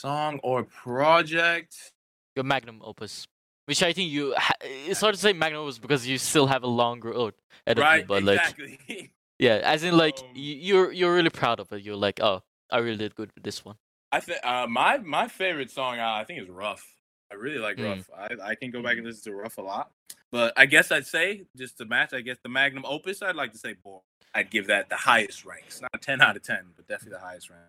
song 0.00 0.38
or 0.42 0.62
project, 0.62 1.92
Your 2.36 2.44
magnum 2.44 2.80
opus, 2.84 3.26
which 3.66 3.82
I 3.82 3.92
think 3.92 4.10
you. 4.10 4.34
Ha- 4.36 4.54
it's 4.62 5.00
hard 5.00 5.14
to 5.14 5.20
say 5.20 5.32
magnum 5.32 5.62
opus 5.62 5.78
because 5.78 6.06
you 6.06 6.18
still 6.18 6.46
have 6.46 6.62
a 6.62 6.66
longer 6.68 7.10
road 7.10 7.34
ahead 7.66 7.78
of 7.78 7.82
you, 7.82 7.88
right? 7.88 8.06
but 8.06 8.22
like, 8.24 8.40
exactly. 8.40 9.12
yeah, 9.38 9.56
as 9.62 9.84
in 9.84 9.96
like 9.96 10.18
Um, 10.18 10.26
you're 10.34 10.90
you're 10.92 11.14
really 11.14 11.30
proud 11.30 11.60
of 11.60 11.72
it. 11.72 11.82
You're 11.82 11.96
like, 11.96 12.20
oh, 12.20 12.42
I 12.70 12.78
really 12.78 12.96
did 12.96 13.14
good 13.14 13.30
with 13.34 13.44
this 13.44 13.64
one. 13.64 13.76
I 14.12 14.20
think 14.20 14.38
uh, 14.44 14.66
my 14.68 14.98
my 14.98 15.28
favorite 15.28 15.70
song, 15.70 15.98
uh, 15.98 16.08
I 16.12 16.24
think, 16.24 16.40
is 16.42 16.48
Rough. 16.48 16.86
I 17.30 17.34
really 17.34 17.58
like 17.58 17.76
Mm. 17.76 17.96
Rough. 17.96 18.10
I, 18.16 18.50
I 18.50 18.54
can 18.54 18.70
go 18.70 18.82
back 18.82 18.96
and 18.96 19.06
listen 19.06 19.32
to 19.32 19.36
Rough 19.36 19.58
a 19.58 19.62
lot. 19.62 19.90
But 20.32 20.52
I 20.56 20.66
guess 20.66 20.90
I'd 20.92 21.06
say, 21.06 21.44
just 21.56 21.78
to 21.78 21.84
match, 21.84 22.12
I 22.12 22.20
guess 22.20 22.36
the 22.42 22.48
Magnum 22.48 22.84
Opus, 22.86 23.22
I'd 23.22 23.36
like 23.36 23.52
to 23.52 23.58
say 23.58 23.74
Born. 23.74 24.00
I'd 24.34 24.50
give 24.50 24.66
that 24.68 24.88
the 24.88 24.96
highest 24.96 25.44
ranks. 25.44 25.80
Not 25.80 26.02
10 26.02 26.20
out 26.20 26.36
of 26.36 26.42
10, 26.42 26.58
but 26.76 26.86
definitely 26.86 27.16
the 27.18 27.24
highest 27.24 27.48
rank. 27.48 27.62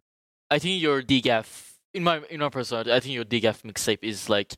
I 0.51 0.59
think 0.59 0.81
your 0.81 1.01
DGAF 1.01 1.73
in 1.93 2.03
my 2.03 2.21
in 2.29 2.39
my 2.39 2.49
personal, 2.49 2.91
I 2.91 2.99
think 2.99 3.13
your 3.15 3.25
DGAF 3.25 3.61
mixtape 3.63 3.99
is 4.03 4.29
like 4.29 4.53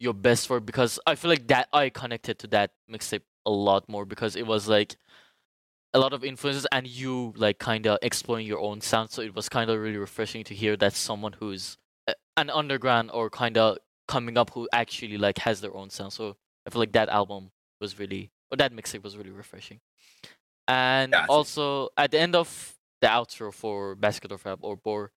your 0.00 0.14
best 0.14 0.48
work 0.50 0.66
because 0.66 0.98
I 1.06 1.14
feel 1.14 1.28
like 1.28 1.46
that 1.48 1.68
I 1.72 1.90
connected 1.90 2.38
to 2.40 2.46
that 2.48 2.72
mixtape 2.90 3.22
a 3.46 3.50
lot 3.50 3.88
more 3.88 4.04
because 4.04 4.34
it 4.34 4.46
was 4.46 4.66
like 4.66 4.96
a 5.92 5.98
lot 5.98 6.12
of 6.12 6.24
influences 6.24 6.66
and 6.72 6.86
you 6.86 7.34
like 7.36 7.58
kind 7.58 7.86
of 7.86 7.98
exploring 8.02 8.46
your 8.46 8.60
own 8.60 8.80
sound. 8.80 9.10
So 9.10 9.22
it 9.22 9.34
was 9.34 9.48
kind 9.48 9.70
of 9.70 9.78
really 9.78 9.98
refreshing 9.98 10.42
to 10.44 10.54
hear 10.54 10.76
that 10.78 10.94
someone 10.94 11.34
who's 11.34 11.76
an 12.36 12.48
underground 12.50 13.10
or 13.12 13.28
kind 13.28 13.58
of 13.58 13.78
coming 14.08 14.38
up 14.38 14.50
who 14.50 14.68
actually 14.72 15.18
like 15.18 15.38
has 15.38 15.60
their 15.60 15.74
own 15.76 15.90
sound. 15.90 16.12
So 16.12 16.36
I 16.66 16.70
feel 16.70 16.80
like 16.80 16.92
that 16.92 17.08
album 17.08 17.50
was 17.80 17.98
really 17.98 18.30
or 18.50 18.56
that 18.56 18.72
mixtape 18.72 19.02
was 19.02 19.16
really 19.16 19.30
refreshing. 19.30 19.80
And 20.66 21.12
Gotcha. 21.12 21.30
also 21.30 21.88
at 21.96 22.10
the 22.10 22.20
end 22.20 22.34
of 22.34 22.74
the 23.00 23.08
outro 23.08 23.52
for 23.52 23.94
Basket 23.94 24.32
of 24.32 24.44
Rap 24.46 24.60
or 24.62 24.76
Bore, 24.76 25.12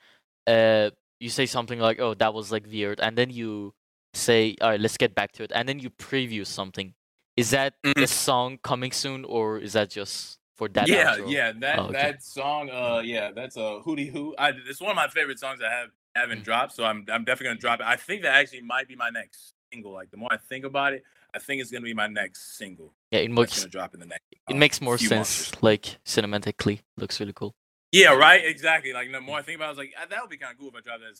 uh, 0.47 0.89
you 1.19 1.29
say 1.29 1.45
something 1.45 1.79
like, 1.79 1.99
"Oh, 1.99 2.13
that 2.15 2.33
was 2.33 2.51
like 2.51 2.65
weird," 2.65 2.99
and 2.99 3.17
then 3.17 3.29
you 3.29 3.73
say, 4.13 4.55
"All 4.61 4.69
right, 4.69 4.79
let's 4.79 4.97
get 4.97 5.15
back 5.15 5.31
to 5.33 5.43
it," 5.43 5.51
and 5.53 5.67
then 5.67 5.79
you 5.79 5.89
preview 5.89 6.45
something. 6.45 6.93
Is 7.37 7.51
that 7.51 7.75
a 7.85 7.87
Mhm. 7.89 8.07
song 8.07 8.57
coming 8.63 8.91
soon, 8.91 9.25
or 9.25 9.57
is 9.59 9.73
that 9.73 9.89
just 9.89 10.39
for 10.57 10.67
that? 10.69 10.87
yeah, 10.87 11.15
outro? 11.15 11.31
yeah, 11.31 11.51
that 11.59 11.79
Oh, 11.79 11.83
okay. 11.83 11.93
that 11.93 12.23
song, 12.23 12.69
uh, 12.69 12.99
yeah, 12.99 13.31
that's 13.31 13.55
a 13.55 13.79
hootie 13.85 14.11
hoo. 14.11 14.35
I 14.37 14.49
it's 14.67 14.81
one 14.81 14.91
of 14.91 14.95
my 14.95 15.07
favorite 15.07 15.39
songs 15.39 15.61
I 15.61 15.69
have 15.69 15.89
haven't 16.15 16.41
Mm. 16.41 16.43
dropped, 16.43 16.73
so 16.73 16.83
I'm 16.83 17.05
I'm 17.11 17.23
definitely 17.23 17.47
gonna 17.47 17.59
drop 17.59 17.79
it. 17.79 17.85
I 17.85 17.95
think 17.95 18.23
that 18.23 18.35
actually 18.35 18.61
might 18.61 18.87
be 18.87 18.95
my 18.95 19.09
next 19.09 19.53
single. 19.71 19.93
Like 19.93 20.11
the 20.11 20.17
more 20.17 20.29
I 20.31 20.37
think 20.37 20.65
about 20.65 20.93
it, 20.93 21.03
I 21.33 21.39
think 21.39 21.61
it's 21.61 21.71
gonna 21.71 21.85
be 21.85 21.93
my 21.93 22.07
next 22.07 22.57
single. 22.57 22.93
yeah. 23.11 23.19
It 23.19 23.31
makes 23.31 23.57
gonna 23.59 23.69
drop 23.69 23.93
in 23.93 24.01
the 24.01 24.05
next. 24.07 24.21
it 24.31 24.39
um, 24.53 24.59
makes 24.59 24.81
more 24.81 24.97
sense, 24.97 25.51
like 25.63 25.97
cinematically. 26.05 26.81
Looks 26.97 27.19
really 27.19 27.33
cool. 27.33 27.55
Yeah, 27.93 28.13
right. 28.13 28.43
Exactly. 28.45 28.93
Like 28.93 29.11
the 29.11 29.19
more 29.21 29.37
I 29.39 29.41
think 29.41 29.57
about, 29.57 29.65
it, 29.65 29.67
I 29.67 29.71
was 29.71 29.77
like, 29.77 29.93
"Ah, 29.97 30.05
that 30.09 30.21
would 30.21 30.29
be 30.29 30.37
kind 30.37 30.53
of 30.53 30.59
cool 30.59 30.69
if 30.69 30.75
I 30.75 30.81
dropped 30.81 31.01
that. 31.01 31.19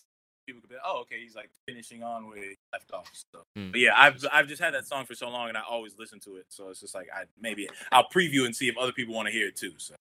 People 0.52 0.62
could 0.62 0.70
be, 0.70 0.76
like, 0.76 0.84
oh, 0.86 0.99
okay, 1.02 1.22
he's 1.24 1.34
like 1.34 1.49
finishing 1.66 2.04
on 2.04 2.28
where 2.28 2.38
he 2.38 2.58
left 2.74 2.91
off. 2.91 3.10
So, 3.14 3.39
Mm. 3.58 3.72
but 3.72 3.80
yeah, 3.80 3.93
I've 3.95 4.22
I've 4.34 4.47
just 4.47 4.62
had 4.62 4.74
that 4.74 4.86
song 4.86 5.06
for 5.06 5.16
so 5.16 5.30
long, 5.30 5.47
and 5.47 5.58
I 5.58 5.62
always 5.62 5.97
listen 5.97 6.20
to 6.22 6.36
it. 6.36 6.47
So 6.49 6.70
it's 6.70 6.82
just 6.82 6.93
like 6.93 7.08
I 7.16 7.24
maybe 7.39 7.70
I'll 7.89 8.10
preview 8.10 8.45
and 8.45 8.54
see 8.54 8.68
if 8.68 8.78
other 8.78 8.91
people 8.91 9.16
want 9.16 9.28
to 9.28 9.32
hear 9.32 9.47
it 9.47 9.56
too. 9.56 9.74
So 9.78 9.95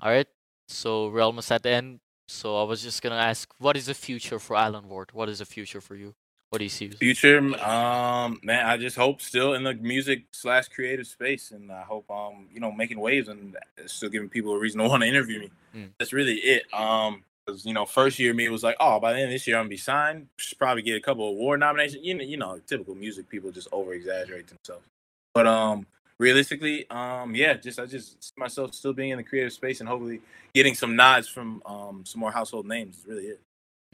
All 0.00 0.10
right. 0.10 0.26
So 0.66 1.10
we're 1.10 1.20
almost 1.20 1.52
at 1.52 1.62
the 1.62 1.70
end. 1.70 2.00
So 2.26 2.60
I 2.60 2.64
was 2.64 2.82
just 2.82 3.02
gonna 3.02 3.22
ask, 3.30 3.48
what 3.58 3.76
is 3.76 3.86
the 3.86 3.94
future 3.94 4.40
for 4.40 4.56
Alan 4.56 4.88
Ward? 4.88 5.10
What 5.12 5.28
is 5.28 5.38
the 5.38 5.44
future 5.44 5.80
for 5.80 5.94
you? 5.94 6.14
What 6.50 6.58
do 6.58 6.64
you 6.64 6.68
see? 6.70 6.90
future, 6.90 7.38
um, 7.64 8.38
man, 8.42 8.66
I 8.66 8.76
just 8.76 8.94
hope 8.94 9.22
still 9.22 9.54
in 9.54 9.62
the 9.64 9.72
music 9.72 10.24
slash 10.32 10.68
creative 10.68 11.06
space, 11.06 11.50
and 11.50 11.72
I 11.72 11.80
hope 11.80 12.10
um, 12.10 12.48
you 12.52 12.60
know, 12.60 12.70
making 12.70 13.00
waves 13.00 13.28
and 13.28 13.56
still 13.86 14.10
giving 14.10 14.28
people 14.28 14.52
a 14.52 14.58
reason 14.58 14.80
to 14.82 14.88
want 14.88 15.02
to 15.02 15.08
interview 15.08 15.40
me. 15.40 15.50
Mm. 15.74 15.88
That's 15.98 16.12
really 16.12 16.34
it. 16.34 16.64
Um, 16.74 17.24
because 17.44 17.64
you 17.64 17.74
know, 17.74 17.86
first 17.86 18.18
year 18.18 18.34
me 18.34 18.48
was 18.48 18.62
like, 18.62 18.76
oh, 18.80 19.00
by 19.00 19.12
the 19.12 19.18
end 19.18 19.26
of 19.26 19.32
this 19.32 19.46
year 19.46 19.56
I'm 19.56 19.62
gonna 19.62 19.70
be 19.70 19.76
signed, 19.76 20.28
should 20.36 20.58
probably 20.58 20.82
get 20.82 20.96
a 20.96 21.00
couple 21.00 21.28
of 21.28 21.36
award 21.36 21.60
nominations. 21.60 22.04
You 22.04 22.14
know, 22.14 22.24
you 22.24 22.36
know, 22.36 22.60
typical 22.66 22.94
music 22.94 23.28
people 23.28 23.50
just 23.50 23.68
over 23.72 23.92
exaggerate 23.94 24.48
themselves. 24.48 24.86
But 25.34 25.46
um, 25.46 25.86
realistically, 26.18 26.88
um, 26.90 27.34
yeah, 27.34 27.54
just 27.54 27.78
I 27.78 27.86
just 27.86 28.22
see 28.22 28.32
myself 28.36 28.74
still 28.74 28.92
being 28.92 29.10
in 29.10 29.16
the 29.16 29.24
creative 29.24 29.52
space 29.52 29.80
and 29.80 29.88
hopefully 29.88 30.20
getting 30.54 30.74
some 30.74 30.96
nods 30.96 31.28
from 31.28 31.62
um 31.66 32.04
some 32.04 32.20
more 32.20 32.32
household 32.32 32.66
names. 32.66 32.98
Is 32.98 33.06
really 33.06 33.24
it. 33.24 33.40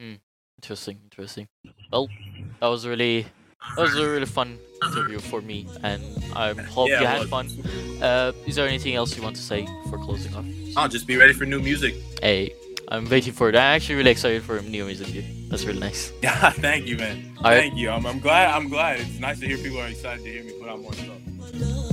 Mm. 0.01 0.19
Interesting, 0.61 0.99
interesting. 1.05 1.47
Well, 1.91 2.09
that 2.59 2.67
was 2.67 2.85
really 2.85 3.25
that 3.75 3.81
was 3.81 3.95
a 3.95 4.09
really 4.09 4.25
fun 4.25 4.59
interview 4.83 5.19
for 5.19 5.41
me, 5.41 5.67
and 5.83 6.03
I 6.35 6.53
hope 6.75 6.89
Yeah, 6.89 7.01
you 7.01 7.07
had 7.07 7.27
fun. 7.29 7.47
Uh, 8.01 8.33
is 8.45 8.55
there 8.55 8.67
anything 8.67 8.95
else 8.95 9.15
you 9.15 9.23
want 9.23 9.37
to 9.37 9.41
say 9.41 9.65
for 9.89 9.97
closing 9.97 10.35
off? 10.35 10.45
I'll 10.75 10.89
just 10.89 11.07
be 11.07 11.15
ready 11.15 11.33
for 11.33 11.45
new 11.45 11.61
music. 11.61 11.95
Hey, 12.21 12.53
I'm 12.91 13.07
waiting 13.07 13.33
for 13.33 13.49
it. 13.49 13.55
I'm 13.55 13.75
actually 13.75 13.95
really 13.95 14.11
excited 14.11 14.43
for 14.43 14.59
new 14.61 14.85
music. 14.85 15.07
Dude. 15.07 15.25
That's 15.49 15.63
really 15.63 15.79
nice. 15.79 16.11
Yeah, 16.23 16.49
thank 16.51 16.87
you, 16.87 16.97
man. 16.97 17.31
All 17.37 17.51
right. 17.51 17.61
Thank 17.61 17.75
you. 17.75 17.89
I'm, 17.89 18.05
I'm 18.05 18.19
glad. 18.19 18.49
I'm 18.49 18.67
glad. 18.67 18.99
It's 18.99 19.19
nice 19.19 19.39
to 19.39 19.47
hear 19.47 19.57
people 19.57 19.79
are 19.79 19.87
excited 19.87 20.23
to 20.23 20.31
hear 20.31 20.43
me 20.43 20.53
put 20.59 20.69
out 20.69 20.81
more 20.81 20.93
stuff. 20.93 21.88